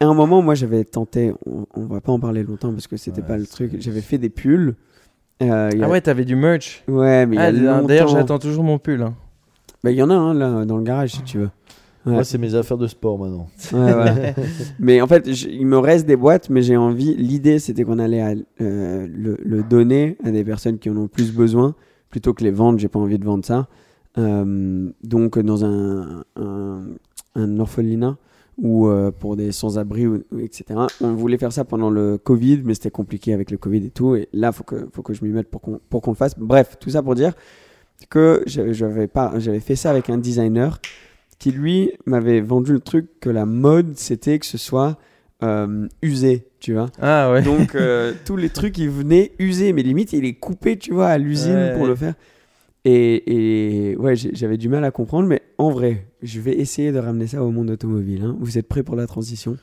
[0.00, 2.96] À un moment, moi, j'avais tenté, on, on va pas en parler longtemps parce que
[2.96, 3.72] c'était Ouais, pas le truc.
[3.80, 4.74] J'avais fait des pulls.
[5.42, 6.84] euh, y a- Ah ouais, t'avais du merch.
[6.88, 7.50] Ouais, mais Ah,
[7.82, 9.00] D'ailleurs, j'attends toujours mon pull.
[9.02, 9.14] hein.
[9.82, 11.50] Bah, il y en a un là dans le garage si tu veux.
[12.06, 12.12] Ouais.
[12.12, 13.48] Moi, c'est mes affaires de sport maintenant.
[13.72, 14.34] Ouais, ouais.
[14.78, 17.14] mais en fait, il me reste des boîtes, mais j'ai envie.
[17.14, 21.08] L'idée, c'était qu'on allait à- euh, le, le donner à des personnes qui en ont
[21.08, 21.74] plus besoin,
[22.08, 22.78] plutôt que les vendre.
[22.78, 23.68] J'ai pas envie de vendre ça.
[24.16, 26.86] Euh, donc, dans un, un,
[27.34, 28.16] un orphelinat
[28.56, 30.06] ou euh, pour des sans-abri,
[30.38, 30.64] etc.
[31.02, 34.16] On voulait faire ça pendant le Covid, mais c'était compliqué avec le Covid et tout.
[34.16, 36.38] Et là, faut que, faut que je m'y mette pour qu'on pour qu'on le fasse.
[36.38, 37.34] Bref, tout ça pour dire
[38.08, 40.80] que j'avais j'avais pas j'avais fait ça avec un designer
[41.38, 44.98] qui lui m'avait vendu le truc que la mode c'était que ce soit
[45.42, 46.90] euh, usé tu vois.
[47.00, 47.42] Ah ouais.
[47.42, 49.72] donc euh, tous les trucs ils venaient usés.
[49.72, 52.14] Mais limite il est coupé tu vois à l'usine Ouais, pour le faire.
[52.84, 55.28] Et, et ouais j'avais du mal à comprendre.
[55.28, 58.36] Mais en vrai je vais essayer de ramener ça au monde automobile hein.
[58.40, 59.56] vous êtes prêts pour la transition?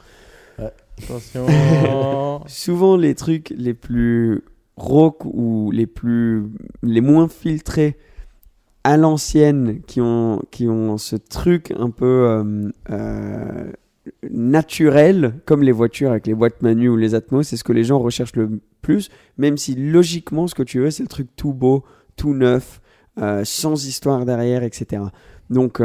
[0.58, 1.46] Attention.
[2.48, 4.42] souvent les trucs les plus
[4.76, 6.44] rock ou les plus
[6.82, 7.98] les moins filtrés
[8.88, 13.72] à l'ancienne qui ont qui ont ce truc un peu euh, euh,
[14.32, 17.84] naturel comme les voitures avec les boîtes manues ou les Atmos c'est ce que les
[17.84, 21.52] gens recherchent le plus même si logiquement ce que tu veux c'est le truc tout
[21.52, 21.84] beau
[22.16, 22.80] tout neuf
[23.20, 25.04] euh, sans histoire derrière etc
[25.50, 25.82] donc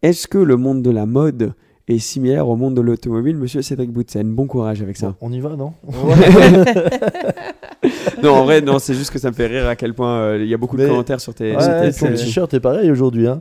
[0.00, 1.52] est-ce que le monde de la mode
[1.88, 5.40] est similaire au monde de l'automobile monsieur Cédric Boutsen bon courage avec ça On y
[5.40, 5.72] va, non
[8.22, 10.38] non, en vrai, non, c'est juste que ça me fait rire à quel point euh,
[10.40, 11.54] il y a beaucoup de commentaires sur tes.
[11.54, 12.16] Ouais, sur tes ton pulls.
[12.16, 13.28] t-shirt est pareil aujourd'hui.
[13.28, 13.40] Hein.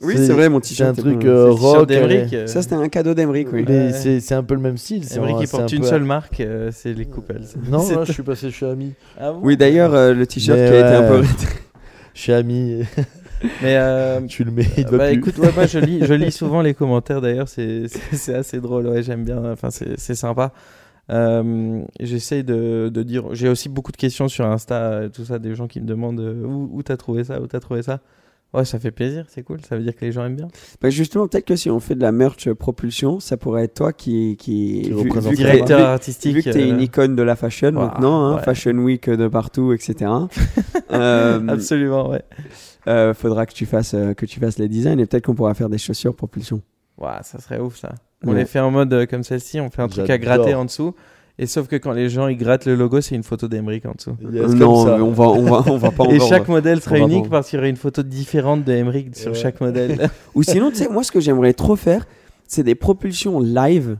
[0.00, 0.94] Oui, c'est vrai, mon t-shirt.
[0.94, 1.90] C'est un truc euh, rock.
[1.90, 3.64] euh, euh, Ça, c'était un cadeau d'Emeric, oui.
[3.68, 4.20] mais Ouais.
[4.20, 5.02] c'est un peu le même style.
[5.02, 7.44] un- il porte un une peu- seule marque, euh, c'est les coupelles.
[7.70, 8.92] Non, C'est là, je suis passé chez Ami.
[9.20, 11.22] Ah bon Oui, d'ailleurs, euh, le t-shirt qui a été un peu.
[12.14, 12.82] Chez Ami,
[13.62, 15.16] Mais euh, tu le mets, il bah, plus.
[15.18, 18.60] écoute, ouais, moi je lis, je lis souvent les commentaires d'ailleurs, c'est c'est- c'est assez
[18.60, 20.52] drôle, ouais, j'aime bien, enfin c'est c'est sympa.
[21.10, 25.38] Euh, J'essaye de, de dire, j'ai aussi beaucoup de questions sur Insta, euh, tout ça,
[25.38, 28.00] des gens qui me demandent euh, où, où t'as trouvé ça, où t'as trouvé ça.
[28.54, 30.48] Ouais, ça fait plaisir, c'est cool, ça veut dire que les gens aiment bien.
[30.80, 33.92] Bah, justement, peut-être que si on fait de la merch propulsion, ça pourrait être toi
[33.92, 34.36] qui.
[34.38, 36.34] qui, Qui vu- Directeur vu- artistique.
[36.36, 38.42] Vu que t'es une euh, icône de la fashion maintenant, hein, ouais.
[38.42, 40.10] Fashion Week de partout, etc.
[40.92, 42.22] euh, Absolument, ouais.
[42.88, 45.54] Euh, faudra que tu fasses euh, que tu fasses les designs et peut-être qu'on pourra
[45.54, 46.62] faire des chaussures propulsion.
[46.98, 47.94] Ouah, ça serait ouf ça.
[48.24, 48.38] On Ouais.
[48.38, 50.94] les fait en mode euh, comme celle-ci, on fait un truc à gratter en dessous.
[51.40, 53.92] Et sauf que quand les gens ils grattent le logo, c'est une photo d'Emeric en
[53.92, 54.16] dessous.
[54.32, 56.28] Yes, comme non, mais on va on va on va pas en Et vendre.
[56.28, 57.30] chaque modèle sera On va unique vendre.
[57.30, 59.38] parce qu'il y aurait une photo différente de Emeric sur Ouais.
[59.38, 60.10] chaque modèle.
[60.34, 62.06] Ou sinon, tu sais, moi, ce que j'aimerais trop faire,
[62.48, 63.98] c'est des propulsions live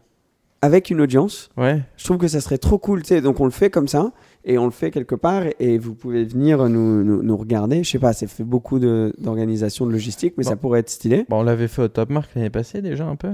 [0.62, 1.50] avec une audience.
[1.56, 1.80] ouais.
[1.96, 3.20] Je trouve que ça serait trop cool, tu sais.
[3.20, 4.10] Donc, on le fait comme ça
[4.48, 7.84] et on le fait quelque part et vous pouvez venir nous, nous, nous regarder.
[7.84, 10.50] Je sais pas, ça fait beaucoup de- d'organisation, de, logistique, mais Bon.
[10.50, 11.24] ça pourrait être stylé.
[11.28, 13.28] Bon, on l'avait fait au Top Mark l'année passée déjà un peu.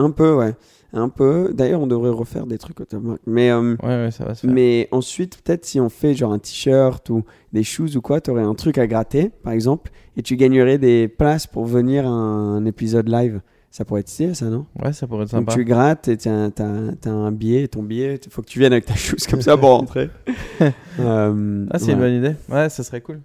[0.00, 0.54] Un peu, ouais.
[0.92, 1.50] Un peu.
[1.52, 3.20] D'ailleurs, on devrait refaire des trucs au top mark.
[3.26, 4.50] Mais, euh, Ouais, ouais, ça va se faire.
[4.54, 8.30] mais ensuite, peut-être si on fait genre un t-shirt ou des shoes ou quoi, tu
[8.30, 12.10] aurais un truc à gratter, par exemple, et tu gagnerais des places pour venir à
[12.10, 13.40] un épisode live.
[13.70, 14.64] Ça pourrait être stylé, ça, non?
[14.82, 15.54] Ouais, ça pourrait être Donc sympa.
[15.54, 18.72] tu grattes et t'as as, un billet, et ton billet, il faut que tu viennes
[18.72, 20.10] avec ta chose comme ça pour rentrer.
[21.00, 22.36] Euh, Ah, c'est voilà, une bonne idée.
[22.48, 23.20] Ouais, ça serait cool.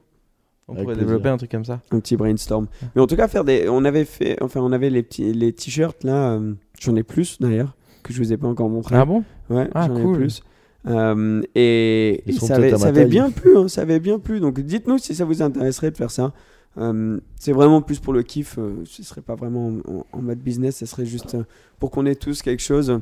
[0.67, 1.07] On Avec pourrait plaisir.
[1.07, 1.79] développer un truc comme ça.
[1.91, 2.67] Un petit brainstorm.
[2.95, 5.51] Mais en tout cas, faire des, on avait fait, enfin, on avait les petits, les
[5.53, 6.33] t-shirts là.
[6.33, 8.95] euh, J'en ai plus d'ailleurs que je vous ai pas encore montré.
[8.95, 9.23] Ah bon?
[9.49, 10.15] Ouais, Ah, j'en ai cool.
[10.17, 10.43] plus.
[10.85, 14.39] Euh, et ça avait, ça bien plu, hein, ça avait bien plu.
[14.39, 16.33] Donc dites-nous si ça vous intéresserait de faire ça.
[16.77, 18.57] Euh, c'est vraiment plus pour le kiff.
[18.57, 20.77] euh, ce serait pas vraiment en, en mode business.
[20.77, 21.43] Ce serait juste euh,
[21.79, 22.99] pour qu'on ait tous quelque chose.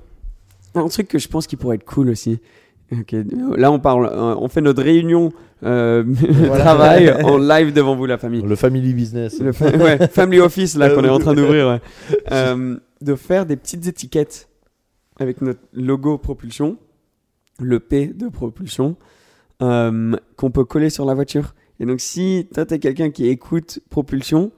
[0.76, 2.40] Un truc que je pense qui pourrait être cool aussi.
[3.56, 5.32] Là, on parle, on fait notre réunion
[5.64, 6.04] euh,
[6.60, 8.42] travail en live devant vous, la famille.
[8.42, 9.40] Le family business.
[9.40, 11.68] Le fa- ouais, Family Office, là, qu'on est en train d'ouvrir.
[12.30, 12.76] ouais.
[13.02, 14.50] De faire des petites étiquettes
[15.20, 16.78] avec notre logo propulsion,
[17.60, 18.98] le P de propulsion,
[19.60, 21.54] qu'on peut coller sur la voiture.
[21.82, 24.52] Et donc, si toi, t'es quelqu'un qui écoute propulsion,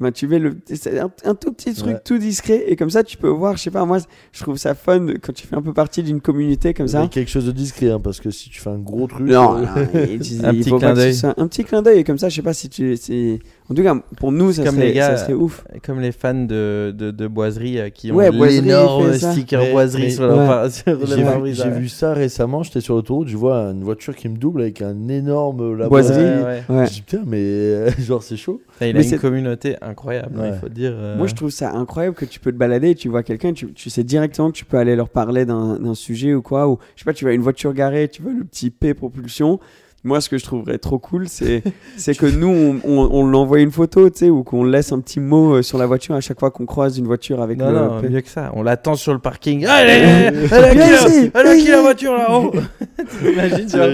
[0.00, 0.56] Ben, tu mets le,
[0.98, 2.00] un, un tout petit truc Ouais.
[2.02, 3.98] tout discret et comme ça tu peux voir, je sais pas, moi
[4.32, 7.02] je trouve ça fun quand tu fais un peu partie d'une communauté comme ça.
[7.02, 9.26] Mais quelque chose de discret, hein, parce que si tu fais un gros truc.
[9.28, 11.20] Non, euh, non, il, il Un petit clin d'œil.
[11.36, 12.96] Un petit clin d'œil et comme ça, je sais pas si tu.
[12.96, 13.38] c'est-
[13.68, 15.64] En tout cas, pour nous, ça, Comme serait, les gars, ça serait ouf.
[15.84, 19.32] Comme les fans de, de, de boiserie euh, qui ont Ouais, Boiserie l'énorme ça.
[19.32, 20.46] sticker Mais- boiserie mais- sur leur ouais.
[20.46, 24.28] par- sur le J'ai vu, ça récemment, j'étais sur l'autoroute, je vois une voiture qui
[24.30, 25.90] me double avec un énorme labo.
[25.90, 26.24] Boiserie.
[26.42, 26.74] Ouais, ouais.
[26.76, 26.86] Ouais.
[26.86, 28.60] Je dis putain, mais euh, genre c'est chaud.
[28.80, 30.50] Il a une communauté incroyable, hein, Ouais.
[30.54, 30.92] il faut dire.
[30.94, 33.52] euh, Moi, je trouve ça incroyable que tu peux te balader et tu vois quelqu'un,
[33.52, 36.68] tu, tu sais directement que tu peux aller leur parler d'un sujet ou quoi.
[36.68, 39.60] Ou je sais pas, tu vois une voiture garée, tu vois le petit P propulsion.
[40.02, 41.62] Moi, ce que je trouverais trop cool, c'est
[42.16, 45.20] que nous, on, on, on l'envoie une photo, tu sais, ou qu'on laisse un petit
[45.20, 47.74] mot euh, sur la voiture à chaque fois qu'on croise une voiture avec Non, le
[47.74, 48.50] non, mieux que ça.
[48.54, 49.66] On l'attend sur le parking.
[49.66, 49.92] Allez,
[50.52, 52.50] elle a qui, la- voiture là-haut?
[53.04, 53.86] T'imagines, tu vois,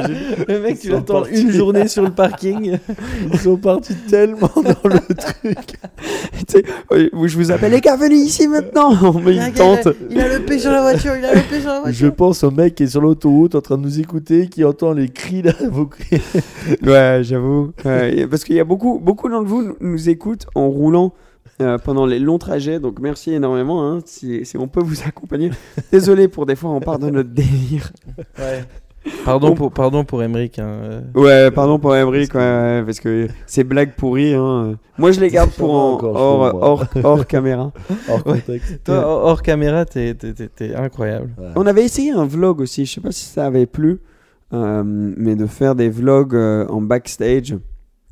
[0.49, 2.79] Le mec, tu l'attends une journée sur le parking.
[3.33, 5.59] Ils sont partis tellement dans le truc.
[7.27, 8.93] Je vous appelle les gars, venez ici maintenant.
[9.03, 9.89] On met une tente.
[10.11, 11.93] Il a le P sur la voiture, il a le P sur la voiture.
[11.99, 14.93] Je pense au mec qui est sur l'autoroute en train de nous écouter, qui entend
[14.93, 16.21] les cris là, vos cris.
[16.85, 17.73] Ouais, j'avoue.
[17.85, 21.13] Ouais, parce qu'il y a beaucoup, beaucoup d'entre vous nous- nous écoutent en roulant
[21.61, 22.79] euh, pendant les longs trajets.
[22.81, 25.51] Donc merci énormément hein, si, si on peut vous accompagner.
[25.93, 27.93] Désolé pour des fois on part de notre délire.
[29.25, 30.59] Pardon On- pour, pardon pour Emmerich.
[30.59, 31.01] hein, euh.
[31.15, 34.35] Ouais, pardon pour Emmerich, ouais, ouais, parce que ces blagues pourries.
[34.35, 34.79] Hein.
[34.99, 37.73] Moi je les garde pour va en- encore, hors, trouve, hors, hors caméra.
[38.09, 38.83] Hors contexte.
[38.85, 41.31] Toi, hors hors caméra, t'es t'es- t'es- t'es incroyable.
[41.39, 41.49] Ouais.
[41.57, 44.01] On avait essayé un vlog aussi, je sais pas si ça avait plu,
[44.53, 47.57] euh, mais de faire des vlogs euh, en backstage.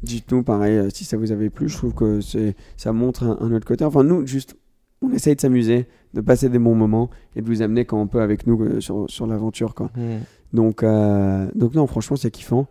[0.03, 1.69] Dites-nous pareil euh, si ça vous avait plu.
[1.69, 3.85] Je trouve que c'est ça montre un, un autre côté.
[3.85, 4.55] Enfin, nous, juste,
[5.01, 8.07] on essaye de s'amuser, de passer des bons moments et de vous amener quand on
[8.07, 9.75] peut avec nous euh, sur, sur l'aventure.
[9.75, 9.91] quoi.
[9.97, 10.19] Hmm.
[10.55, 12.67] Donc, euh, donc, non, franchement, c'est kiffant.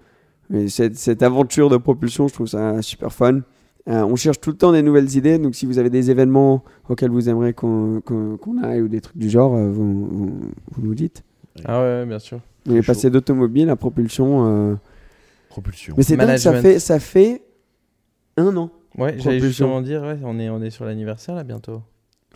[0.49, 3.41] Mais cette, cette aventure de propulsion, je trouve ça super fun.
[3.89, 5.37] Euh, on cherche tout le temps des nouvelles idées.
[5.37, 9.01] Donc, si vous avez des événements auxquels vous aimeriez qu'on qu'on- qu'on aille ou des
[9.01, 10.39] trucs du genre, euh, vous, vous,
[10.71, 11.23] vous nous dites.
[11.65, 12.39] Ah ouais, bien sûr.
[12.69, 14.47] On est passé d'automobile à propulsion.
[14.47, 14.75] euh,
[15.49, 15.93] Propulsion.
[15.97, 17.41] Mais c'est dingue, ça fait, ça fait
[18.37, 18.71] un an.
[18.97, 21.81] Ouais, j'allais justement dire, ouais, on est, on est sur l'anniversaire là bientôt.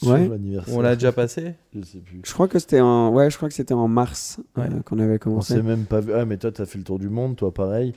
[0.04, 0.28] Ouais.
[0.28, 0.76] l'anniversaire.
[0.76, 2.22] On l'a déjà passé Je sais plus.
[2.24, 5.16] Je crois que c'était en, ouais, je crois que c'était en mars euh, qu'on avait
[5.16, 5.56] On commencé.
[5.56, 6.14] s'est même pas vu.
[6.14, 7.94] Ah, mais toi, t'as fait le tour du monde, toi, pareil.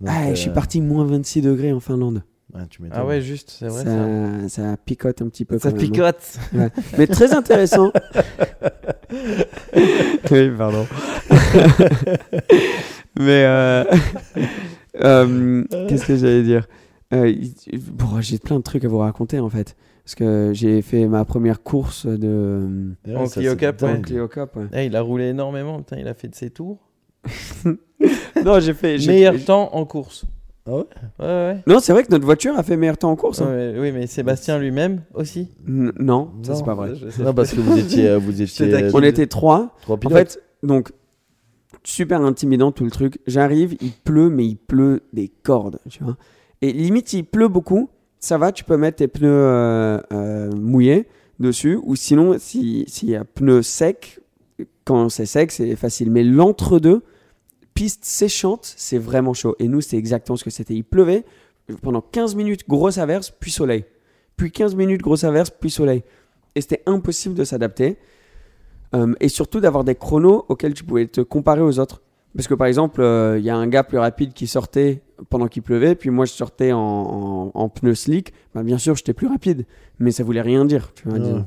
[0.00, 2.22] Donc, Ah, euh, je suis parti moins 26 degrés en Finlande.
[2.54, 2.80] ah, tu.
[2.92, 3.84] Ah ouais, juste, c'est vrai.
[3.84, 5.58] ça, Ça, picote un petit peu.
[5.58, 5.90] ça quand même, hein.
[5.90, 6.38] picote.
[6.54, 6.70] Ouais.
[6.98, 7.92] Mais très intéressant.
[10.30, 10.86] oui, pardon.
[13.18, 13.84] Mais euh,
[15.02, 16.66] euh, qu'est-ce que j'allais dire?
[17.12, 17.32] Euh,
[17.92, 19.76] bon, J'ai plein de trucs à vous raconter en fait.
[20.04, 24.00] Parce que j'ai fait ma première course de Ouais, En Clio Cup, ouais.
[24.02, 24.56] Clio Cup.
[24.56, 24.66] ouais.
[24.72, 26.78] Eh, il a roulé énormément, putain, il a fait de ses tours.
[28.44, 28.98] Non, j'ai fait.
[29.06, 30.24] Meilleur temps en course.
[30.66, 30.84] Ah ouais?
[31.20, 31.56] Ouais, ouais.
[31.66, 33.40] Non, c'est vrai que notre voiture a fait meilleur temps en course.
[33.40, 33.48] hein.
[33.50, 35.48] Ouais, oui, mais Sébastien lui-même aussi.
[35.68, 36.92] N- non, ça c'est pas vrai.
[37.20, 38.08] Non, parce que vous étiez.
[38.08, 39.76] euh, Vous étiez euh, On était trois.
[39.82, 40.14] trois En pilotes.
[40.32, 40.90] fait, donc,
[41.84, 43.20] super intimidant tout le truc.
[43.28, 46.16] J'arrive, il pleut, mais il pleut des cordes, tu vois.
[46.60, 47.88] Et limite, il pleut beaucoup,
[48.22, 51.06] ça va, tu peux mettre tes pneus euh, euh, mouillés
[51.40, 51.78] dessus.
[51.82, 54.20] Ou sinon, si- s'il y a pneus secs,
[54.84, 56.10] quand c'est sec, c'est facile.
[56.10, 57.02] Mais l'entre-deux,
[57.74, 59.56] piste séchante, c'est vraiment chaud.
[59.58, 60.74] Et nous, c'est exactement ce que c'était.
[60.74, 61.24] Il pleuvait
[61.82, 63.84] pendant 15 minutes, grosse averse, puis soleil.
[64.36, 66.04] Puis 15 minutes, grosse averse, puis soleil.
[66.54, 67.96] Et c'était impossible de s'adapter.
[68.94, 72.02] Euh, et surtout d'avoir des chronos auxquels tu pouvais te comparer aux autres.
[72.34, 75.48] Parce que par exemple, euh, il y a un gars plus rapide qui sortait pendant
[75.48, 78.32] qu'il pleuvait, puis moi je sortais en, en, en pneu slick.
[78.54, 79.66] Bah, bien sûr, j'étais plus rapide,
[79.98, 80.92] mais ça voulait rien dire.
[80.94, 81.24] Tu vois, Ouais.
[81.24, 81.46] disons.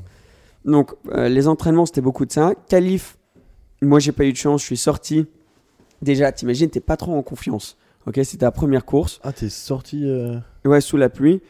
[0.64, 2.52] Donc, euh, les entraînements, c'était beaucoup de ça.
[2.68, 3.18] Qualif,
[3.82, 5.26] moi j'ai pas eu de chance, je suis sorti.
[6.02, 7.76] Déjà, t'imagines, t'es pas trop en confiance.
[8.06, 9.18] Ok, c'était ta première course.
[9.24, 10.02] Ah, t'es sorti.
[10.04, 11.40] euh, Ouais, sous la pluie.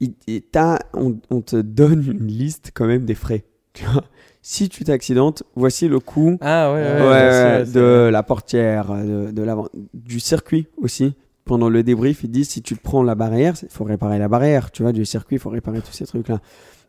[0.00, 3.44] Il- t'as- on, on te donne une liste quand même des frais.
[3.72, 4.04] Tu vois?
[4.46, 9.42] Si tu t'accidentes, voici le coût Ah ouais, ouais, Ouais, de la portière, de, de
[9.42, 11.14] l'avant, du circuit aussi.
[11.46, 14.28] Pendant le débrief, ils disent si tu te prends la barrière, il faut réparer la
[14.28, 16.40] barrière, tu vois, du circuit, il faut réparer tous ces trucs-là.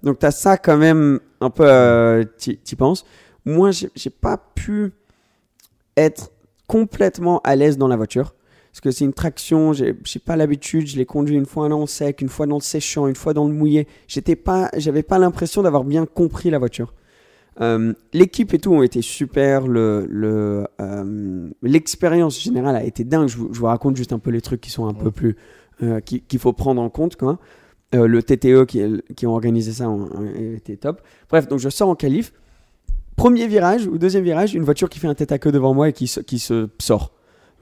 [0.04, 3.06] Donc tu as ça quand même un peu, euh, t'y t'y penses.
[3.46, 4.92] Moi, j'ai j'ai pas pu
[5.96, 6.32] être
[6.68, 8.36] complètement à l'aise dans la voiture.
[8.74, 11.80] Parce que c'est une traction, j'ai j'ai pas l'habitude, je l'ai conduit une fois dans
[11.80, 13.88] le sec, une fois dans le séchant, une fois dans le mouillé.
[14.10, 16.94] J'étais pas, j'avais pas l'impression d'avoir bien compris la voiture.
[17.62, 19.68] Euh, L'équipe et tout ont été super.
[19.68, 23.28] Le, le, euh, l'expérience générale a été dingue.
[23.28, 25.36] Je vous, je vous raconte juste un peu les trucs qui sont un peu plus
[25.84, 27.16] euh, qui- qu'il faut prendre en compte.
[27.16, 27.40] Quoi.
[27.94, 28.82] Le TTE qui,
[29.16, 30.26] qui ont organisé ça ont, ont
[30.56, 31.02] été top.
[31.30, 32.34] Bref, donc je sors en qualif.
[33.16, 35.88] Premier virage ou deuxième virage, une voiture qui fait un tête à queue devant moi
[35.88, 37.14] et qui se, qui se sort.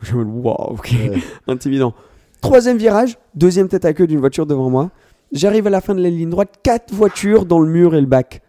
[0.02, 1.22] Je me dis, wow, ok, ouais.
[1.48, 1.94] intimidant.
[2.42, 4.90] Troisième virage, deuxième tête à queue d'une voiture devant moi.
[5.32, 8.08] J'arrive à la fin de la ligne droite, quatre voitures dans le mur et le
[8.08, 8.42] bac.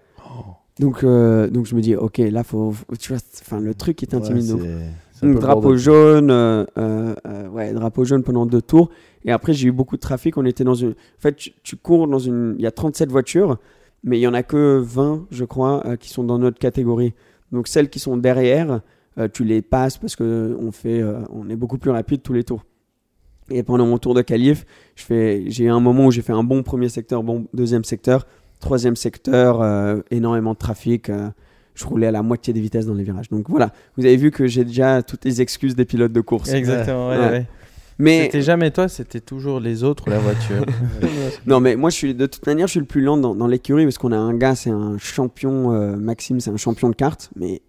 [0.81, 4.13] Donc, euh, donc je me dis, ok, là, faut, tu vois, enfin, le truc est
[4.13, 4.59] Ouais, intimidant.
[4.59, 8.91] c'est- c'est Donc, le drapeau jaune, euh, euh, ouais, drapeau jaune pendant deux tours.
[9.25, 10.37] Et après, j'ai eu beaucoup de trafic.
[10.37, 10.91] On était dans une.
[10.91, 12.57] En fait, tu, tu cours dans une.
[12.59, 13.59] Il y a 37 voitures,
[14.03, 17.15] mais il y en a que 20, je crois, qui sont dans notre catégorie.
[17.53, 18.81] Donc, celles qui sont derrière,
[19.33, 22.65] tu les passes parce que on fait, on est beaucoup plus rapide tous les tours.
[23.49, 24.67] Et pendant mon tour de qualif,
[24.97, 27.85] je fais, j'ai eu un moment où j'ai fait un bon premier secteur, bon deuxième
[27.85, 28.27] secteur,
[28.65, 31.11] troisième secteur, euh, énormément de trafic.
[31.11, 31.29] euh,
[31.75, 33.29] je roulais à la moitié des vitesses dans les virages.
[33.31, 36.53] Donc voilà, vous avez vu que j'ai déjà toutes les excuses des pilotes de course.
[36.53, 37.31] Exactement, ouais, Ouais.
[37.31, 37.47] ouais.
[37.99, 40.65] Mais C'était jamais toi, c'était toujours les autres ou la voiture.
[41.47, 43.47] non, mais moi, je suis de toute manière, je suis le plus lent dans, dans
[43.47, 46.95] l'écurie parce qu'on a un gars, c'est un champion, euh, Maxime, c'est un champion de
[46.97, 47.61] cartes, mais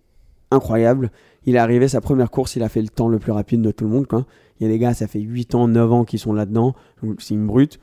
[0.52, 1.12] incroyable.
[1.46, 3.70] Il est arrivé sa première course, il a fait le temps le plus rapide de
[3.72, 4.08] tout le monde.
[4.08, 4.26] Quoi.
[4.60, 6.74] Il y a des gars, ça fait 8 ans, 9 ans qui sont là-dedans,
[7.04, 7.80] donc c'est une brute.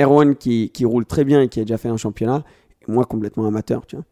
[0.00, 2.44] Erwan qui, qui roule très bien et qui a déjà fait un championnat,
[2.86, 4.04] et moi complètement amateur, tu vois.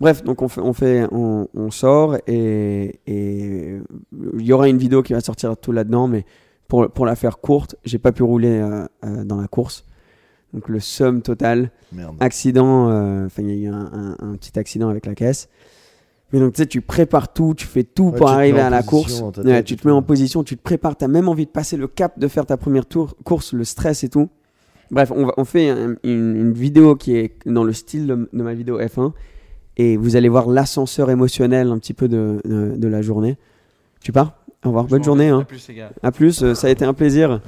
[0.00, 5.02] Bref, donc on, fait, on, fait, on, on sort et il y aura une vidéo
[5.02, 6.24] qui va sortir tout là-dedans, mais
[6.68, 9.84] pour, pour la faire courte, j'ai pas pu rouler euh, euh, dans la course.
[10.54, 12.16] Donc le somme total, Merde.
[12.20, 15.48] accident, euh, enfin il y a eu un, un- un petit accident avec la caisse.
[16.32, 18.82] Mais donc tu sais, tu prépares tout, tu fais tout Ouais, pour arriver à la
[18.82, 19.20] course.
[19.44, 21.76] Ouais, tu te mets en position, tu te prépares, tu as même envie de passer
[21.76, 24.28] le cap, de faire ta première tour, course, le stress et tout.
[24.90, 28.28] Bref, on, va, on fait un- une, une vidéo qui est dans le style de,
[28.32, 29.12] de ma vidéo F1
[29.76, 33.36] et vous allez voir l'ascenseur émotionnel un petit peu de, de, de la journée.
[34.02, 34.36] Tu pars?
[34.64, 35.28] Au revoir, bonne journée.
[35.28, 35.40] Hein.
[36.02, 37.40] À plus, euh, ça a été un plaisir.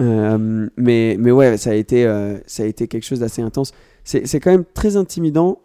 [0.00, 3.72] Euh, mais, mais ouais, ça a été, euh, ça a été quelque chose d'assez intense.
[4.02, 5.60] C'est c'est quand même très intimidant.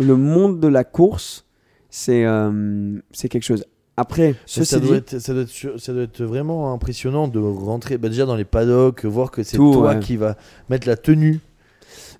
[0.00, 1.44] Le monde de la course,
[1.90, 2.24] c'est
[3.12, 3.64] c'est quelque chose.
[3.96, 7.96] Après, ça, doit être, ça, doit être, sur- ça doit être vraiment impressionnant de rentrer
[7.96, 10.00] bah, déjà dans les paddocks, voir que c'est toi ouais.
[10.00, 10.36] qui va
[10.68, 11.40] mettre la tenue.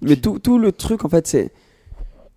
[0.00, 1.50] mais tout, tout le truc, en fait, c'est.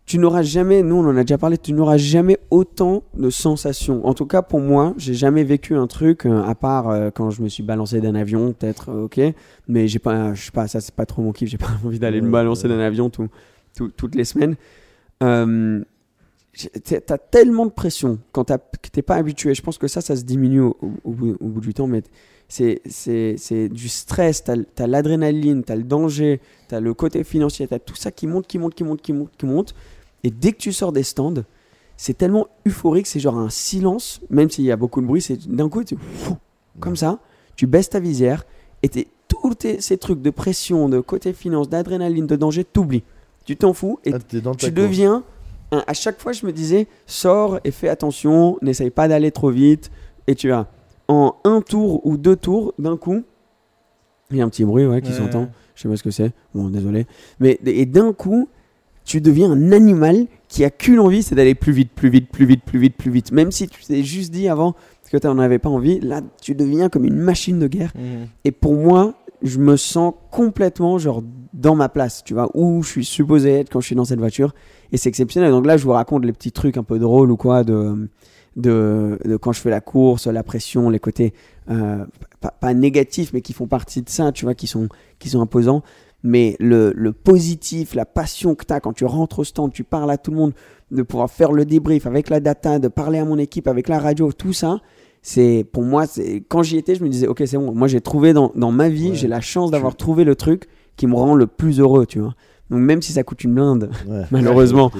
[0.07, 4.07] Tu n'auras jamais, nous on en a déjà parlé, tu n'auras jamais autant de sensations.
[4.07, 7.29] En tout cas, pour moi, j'ai jamais vécu un truc, euh, à part euh, quand
[7.29, 9.19] je me suis balancé d'un avion, peut-être, euh, ok.
[9.67, 11.99] Mais j'ai pas, je sais pas, ça c'est pas trop mon kiff, j'ai pas envie
[11.99, 13.27] d'aller me balancer d'un avion tout,
[13.75, 14.55] tout- toutes les semaines.
[17.05, 18.51] T'as tellement de pression quand
[18.91, 19.53] t'es pas habitué.
[19.53, 22.01] Je pense que ça, ça se diminue au, bout, au bout du temps, mais
[22.47, 27.95] c'est du stress, t'as as, l'adrénaline, t'as le danger, t'as le côté financier, t'as tout
[27.95, 29.75] ça qui monte, qui monte, qui monte, qui monte, qui monte.
[30.23, 31.43] Et dès que tu sors des stands,
[31.95, 35.47] c'est tellement euphorique, c'est genre un silence, même s'il y a beaucoup de bruit, c'est
[35.47, 35.95] d'un coup, tu,
[36.79, 37.19] comme ça,
[37.55, 38.45] tu baisses ta visière
[38.83, 38.89] et
[39.27, 43.03] tous ces trucs de pression, de côté finance, d'adrénaline, de danger, t'oublies.
[43.45, 44.71] Tu t'en fous et Ah, tu course.
[44.71, 45.23] deviens.
[45.71, 49.49] Un- à chaque fois, je me disais, sors et fais attention, n'essaye pas d'aller trop
[49.49, 49.91] vite.
[50.27, 50.67] Et tu as,
[51.07, 53.23] en un tour ou deux tours, d'un coup,
[54.31, 55.17] il y a un petit bruit ouais, qui Ouais.
[55.17, 55.49] s'entend.
[55.75, 56.31] Je sais pas ce que c'est.
[56.53, 57.05] Bon, désolé.
[57.39, 58.49] Mais et d'un coup,
[59.05, 62.45] tu deviens un animal qui a qu'une envie, c'est d'aller plus vite, plus vite, plus
[62.45, 63.31] vite, plus vite, plus vite.
[63.31, 64.73] Même si tu t'es juste dit avant
[65.09, 67.93] que tu n'en avais pas envie, là, tu deviens comme une machine de guerre.
[67.95, 68.27] Mhm.
[68.43, 69.13] Et pour moi,
[69.43, 73.69] je me sens complètement genre dans ma place, tu vois, où je suis supposé être
[73.69, 74.53] quand je suis dans cette voiture.
[74.91, 75.51] Et c'est exceptionnel.
[75.51, 78.07] Donc là, je vous raconte les petits trucs un peu drôles ou quoi de,
[78.55, 81.33] de, de quand je fais la course, la pression, les côtés
[81.69, 82.05] euh,
[82.39, 84.87] pas, pas négatifs, mais qui font partie de ça, tu vois, qui sont,
[85.19, 85.83] qui sont imposants.
[86.23, 89.83] Mais le, le positif, la passion que tu as quand tu rentres au stand, tu
[89.83, 90.53] parles à tout le monde,
[90.89, 93.99] de pouvoir faire le débrief avec la data, de parler à mon équipe avec la
[93.99, 94.79] radio, tout ça,
[95.21, 97.99] c'est pour moi, c'est quand j'y étais, je me disais, ok, c'est bon, moi j'ai
[98.01, 99.15] trouvé dans, dans ma vie, Ouais.
[99.15, 102.33] j'ai la chance d'avoir trouvé le truc qui me rend le plus heureux, tu vois.
[102.69, 104.23] Donc même si ça coûte une blinde, Ouais.
[104.31, 104.91] malheureusement,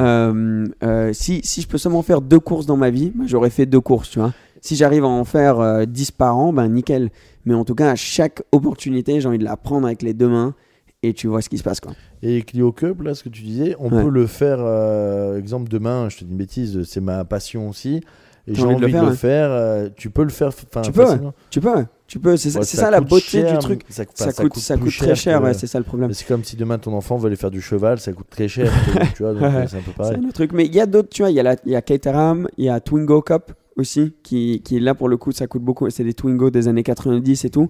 [0.00, 3.50] euh, euh, si, si je peux seulement faire deux courses dans ma vie, bah, j'aurais
[3.50, 4.32] fait deux courses, tu vois.
[4.60, 7.10] Si j'arrive à en faire euh, 10 par an, ben nickel.
[7.44, 10.28] Mais en tout cas, à chaque opportunité, j'ai envie de la prendre avec les deux
[10.28, 10.54] mains
[11.02, 11.92] et tu vois ce qui se passe, quoi.
[12.22, 14.02] Et Clio Cup, là, ce que tu disais, on Ouais.
[14.02, 18.00] peut le faire, euh, exemple, demain, je te dis une bêtise, c'est ma passion aussi.
[18.46, 19.90] Et j'ai envie, de le faire.
[19.96, 20.50] tu peux le faire.
[20.54, 21.06] Tu peux, ouais.
[21.06, 21.34] facilement.
[21.50, 21.84] Tu peux, ouais.
[22.14, 22.36] Tu peux.
[22.36, 23.82] C'est ça, Ouais, c'est ça la beauté cher, du truc.
[23.88, 26.12] Ça, coûte, ça très cher, que- ouais, c'est ça le problème.
[26.12, 28.72] c'est comme si demain ton enfant veut aller faire du cheval, ça coûte très cher.
[29.16, 30.20] tu vois, euh, c'est un peu C'est pareil.
[30.24, 30.52] un truc.
[30.52, 32.46] Mais il y a d'autres, tu vois, il y a, la- il y a Caterham,
[32.56, 35.90] il y a Twingo Cup aussi, qui, qui là pour le coup, ça coûte beaucoup.
[35.90, 37.68] C'est des Twingo des années 90 et tout.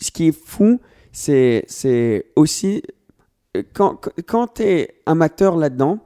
[0.00, 0.80] Ce qui est fou,
[1.12, 2.82] c'est c'est aussi
[3.72, 5.98] quand, quand tu es amateur là-dedans,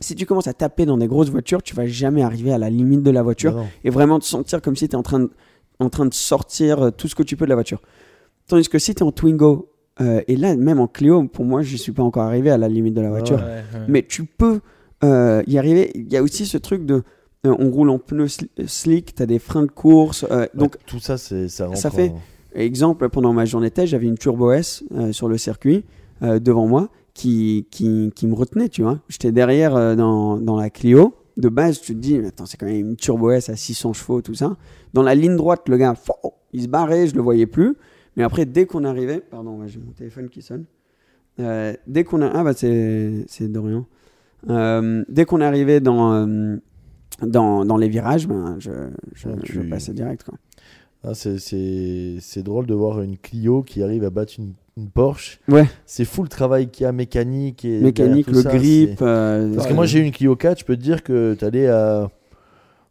[0.00, 2.70] si tu commences à taper dans des grosses voitures, tu vas jamais arriver à la
[2.70, 3.66] limite de la voiture non.
[3.84, 5.30] et vraiment te sentir comme si tu es en train, de,
[5.80, 7.80] en train de sortir euh, tout ce que tu peux de la voiture.
[8.48, 9.70] Tandis que si tu es en Twingo,
[10.00, 12.68] euh, et là, même en Clio, pour moi, je suis pas encore arrivé à la
[12.68, 13.36] limite de la voiture.
[13.38, 13.42] Ouais,
[13.78, 13.84] ouais.
[13.88, 14.60] Mais tu peux
[15.04, 15.90] euh, y arriver.
[15.94, 17.02] Il y a aussi ce truc de.
[17.46, 20.24] euh, on roule en pneus sli- slick, tu as des freins de course.
[20.30, 22.20] Ouais, donc, tout ça, c'est ça, ça fait- en-
[22.54, 25.84] Exemple, pendant ma journée test, j'avais une Turbo S sur le circuit
[26.22, 28.98] devant moi qui, qui, qui me retenait, tu vois.
[29.08, 31.14] J'étais derrière dans, dans la Clio.
[31.38, 34.20] De base, tu te dis, attends, c'est quand même une Turbo S à 600 chevaux,
[34.20, 34.56] tout ça.
[34.92, 35.94] Dans la ligne droite, le gars,
[36.52, 37.76] il se barrait, je le voyais plus.
[38.16, 40.64] Mais après, dès qu'on arrivait, pardon, j'ai mon téléphone qui sonne.
[41.40, 43.86] Euh, dès qu'on a, ah bah c'est Dorian.
[44.50, 46.56] Euh, dès qu'on arrivait dans, euh,
[47.22, 48.70] dans dans les virages, ben je
[49.14, 50.34] je, Ah, je passais direct quoi.
[51.04, 55.40] Ah, c'est drôle de voir une Clio qui arrive à battre une, une Porsche.
[55.48, 55.66] Ouais.
[55.86, 58.98] C'est fou le travail qu'il y a mécanique et Mécanique, le ça, grip.
[59.02, 59.76] euh, Parce que ouais.
[59.76, 62.08] moi j'ai eu une Clio 4, je peux te dire que t'allais à.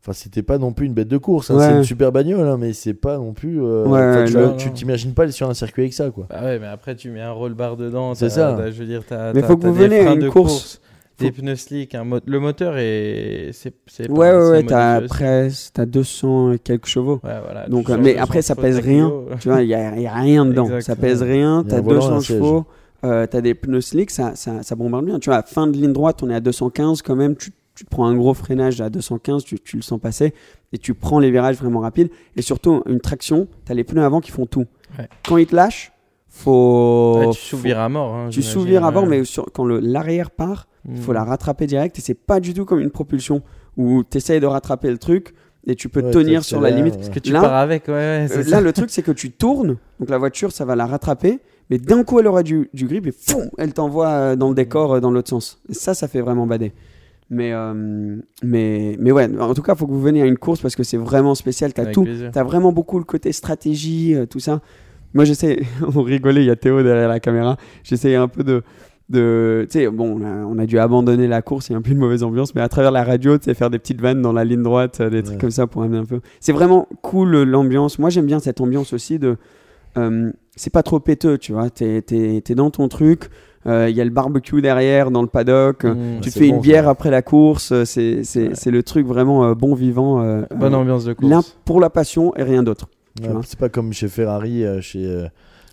[0.04, 1.52] Enfin, c'était pas non plus une bête de course.
[1.52, 1.58] hein.
[1.58, 1.66] Ouais.
[1.68, 3.62] C'est une super bagnole, hein, mais c'est pas non plus.
[3.62, 5.94] euh, Ouais, enfin, ouais, tu le- vois, tu t'imagines pas aller sur un circuit avec
[5.94, 6.28] ça, quoi.
[6.30, 8.14] Bah ouais, mais après, tu mets un roll bar dedans.
[8.16, 8.58] C'est ça.
[8.72, 9.34] Je veux dire, t'as.
[9.34, 10.80] Mais t'as- faut que vous des veniez à une de course.
[11.20, 13.50] Des pneus slick, mo- le moteur est.
[13.54, 17.20] C'est, c'est Ouais, pas- ouais, ouais, t'as presque, t'as 200 et quelques chevaux.
[17.24, 19.12] Ouais, voilà, Donc, euh, mais après, ça pèse rien.
[19.40, 20.70] Tu vois, il n'y a, y a rien dedans.
[20.82, 21.64] Ça pèse rien.
[21.68, 22.38] T'as un volant et 200 un siège.
[22.38, 22.66] chevaux.
[23.04, 25.20] Euh, t'as des pneus slick, ça, ça, ça bombarde bien.
[25.20, 27.36] Tu vois, à fin de ligne droite, on est à 215 quand même.
[27.36, 30.34] Tu, tu te prends un gros freinage à 215, tu, tu le sens passer
[30.74, 32.10] et tu prends les virages vraiment rapides.
[32.36, 34.66] Et surtout, une traction, t'as les pneus avant qui font tout.
[34.98, 35.08] Ouais.
[35.28, 35.92] Quand ils te lâchent,
[36.38, 37.16] faut.
[37.20, 38.14] Ouais, tu souvires à mort.
[38.16, 41.98] hein, tu souvires à mort, mais sur- quand l'arrière part, il faut la rattraper direct.
[42.00, 43.42] Et c'est pas du tout comme une propulsion
[43.76, 45.34] où tu essayes de rattraper le truc
[45.66, 46.96] et tu peux Ouais, tenir sur la limite.
[46.96, 48.28] Parce que tu Là- pars avec, ouais.
[48.32, 51.40] Euh, là, le truc, c'est que tu tournes, donc la voiture, ça va la rattraper,
[51.70, 54.56] mais d'un coup, elle aura du, du grip et foum, elle t'envoie euh, dans le
[54.56, 55.62] décor euh, dans l'autre sens.
[55.70, 56.72] Et ça, ça fait vraiment bader.
[57.30, 60.38] Mais, euh, mais, mais ouais, en tout cas, il faut que vous veniez à une
[60.38, 61.74] course parce que c'est vraiment spécial.
[61.74, 62.06] Tu as Avec tout.
[62.06, 64.62] Tu as vraiment beaucoup le côté stratégie, tout ça.
[65.14, 65.60] Moi, j'essaie,
[65.96, 67.58] on rigolait, il y a Théo derrière la caméra.
[67.84, 68.62] J'essayais un peu de.
[69.10, 71.78] de tu sais, bon, on a, on a dû abandonner la course, il y a
[71.78, 74.02] un peu une mauvaise ambiance, mais à travers la radio, tu sais, faire des petites
[74.02, 76.20] vannes dans la ligne droite, euh, des trucs comme ça pour amener un peu.
[76.40, 78.00] C'est vraiment cool euh, l'ambiance.
[78.00, 79.38] Moi, j'aime bien cette ambiance aussi de.
[79.98, 81.70] euh, c'est pas trop péteux, tu vois.
[81.70, 83.30] T'es es, dans ton truc.
[83.68, 85.86] euh, Il y a le barbecue derrière dans le paddock.
[85.86, 86.22] euh, Mm.
[86.22, 87.84] tu c'est fais bon, une bière après la course.
[87.86, 88.72] C'est Ouais.
[88.72, 90.20] le truc vraiment euh, bon vivant.
[90.56, 91.58] Bonne ambiance de l'un course.
[91.64, 92.90] pour la passion et rien d'autre.
[93.22, 95.06] Ouais, c'est pas comme chez Ferrari, euh, chez.
[95.06, 95.28] euh,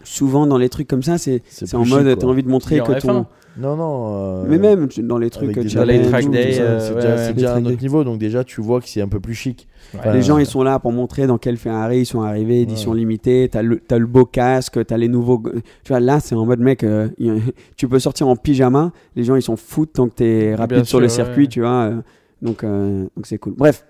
[0.07, 2.49] Souvent dans les trucs comme ça, c'est c'est c'est en plus mode t'as envie de
[2.49, 3.23] montrer en que ton.
[3.23, 3.27] F1.
[3.57, 4.15] Non, non.
[4.43, 6.59] euh, Mais même tu- dans les trucs avec des challenge, les track tout days, ça,
[6.59, 6.63] ça.
[6.65, 7.17] euh, c'est ouais, déjà, ouais.
[7.19, 7.77] c'est Les déjà un autre days.
[7.81, 9.67] niveau, donc déjà tu vois que c'est un peu plus chic.
[9.95, 10.13] Ouais.
[10.13, 12.99] Les gens, ils sont là pour montrer dans quel Ferrari ils sont arrivés, édition Ouais.
[12.99, 13.49] limitée.
[13.51, 15.43] T'as le, t'as le beau casque, t'as les nouveaux.
[15.85, 17.31] Tu vois, là, c'est en mode mec, euh, y-
[17.77, 18.93] tu peux sortir en pyjama.
[19.17, 21.49] Les gens, ils s'en foutent tant que t'es rapide Bien sur le sûr, circuit, ouais.
[21.49, 21.71] tu vois.
[21.85, 21.95] euh,
[22.43, 23.55] donc, euh, donc c'est cool.
[23.57, 23.87] Bref,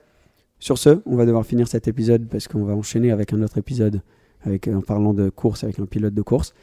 [0.59, 3.59] sur ce, on va devoir finir cet épisode parce qu'on va enchaîner avec un autre
[3.59, 4.01] épisode
[4.47, 6.55] avec, euh, en parlant de course avec un pilote de course.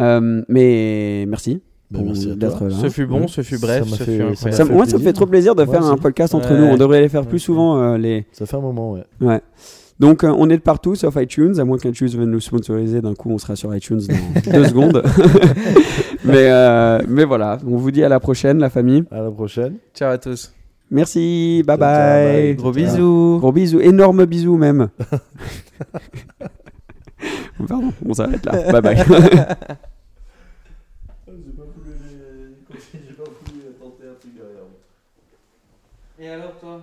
[0.00, 1.60] Euh, mais merci.
[1.92, 2.70] Pour- merci d'être là.
[2.70, 3.28] Ce fut bon, Ouais.
[3.28, 4.56] ce fut Ça bref, m'a ce fait- fut ça m'a incroyable.
[4.56, 6.58] Ça- fait moi, ça me fait trop plaisir de Ouais, faire un podcast entre Ouais.
[6.60, 6.66] nous.
[6.66, 7.78] On devrait les faire plus souvent.
[7.82, 8.26] euh, les...
[8.32, 9.04] Ça fait un moment, ouais.
[9.22, 9.40] Ouais.
[9.98, 13.00] Donc, euh, on est de partout sauf iTunes, à moins qu'iTunes vienne nous sponsoriser.
[13.00, 15.02] D'un coup, on sera sur iTunes dans deux secondes.
[16.24, 19.04] mais, euh, mais voilà, on vous dit à la prochaine, la famille.
[19.10, 19.76] À la prochaine.
[19.94, 20.52] Ciao à tous.
[20.90, 22.32] Merci, bye bye.
[22.46, 22.54] bye.
[22.56, 23.38] Gros bisous.
[23.40, 24.88] Gros bisous, énorme bisous même.
[27.68, 28.72] Pardon, on s'arrête là.
[28.72, 29.04] Bye bye.
[36.20, 36.82] Et alors toi?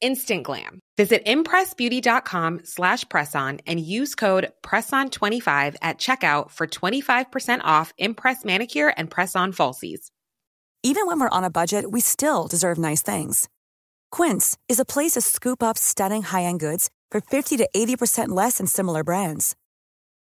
[0.00, 0.80] Instant glam.
[0.96, 8.92] Visit impressbeauty.com slash presson and use code PRESSON25 at checkout for 25% off Impress Manicure
[8.96, 10.10] and Press-On Falsies.
[10.84, 13.48] Even when we're on a budget, we still deserve nice things.
[14.12, 18.58] Quince is a place to scoop up stunning high-end goods for 50 to 80% less
[18.58, 19.56] than similar brands.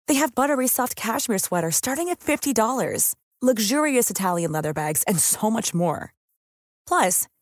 [0.08, 5.52] They have buttery soft cashmere sweaters starting at $50, luxurious Italian leather bags, and so
[5.52, 6.14] much more.
[6.88, 7.28] Plus,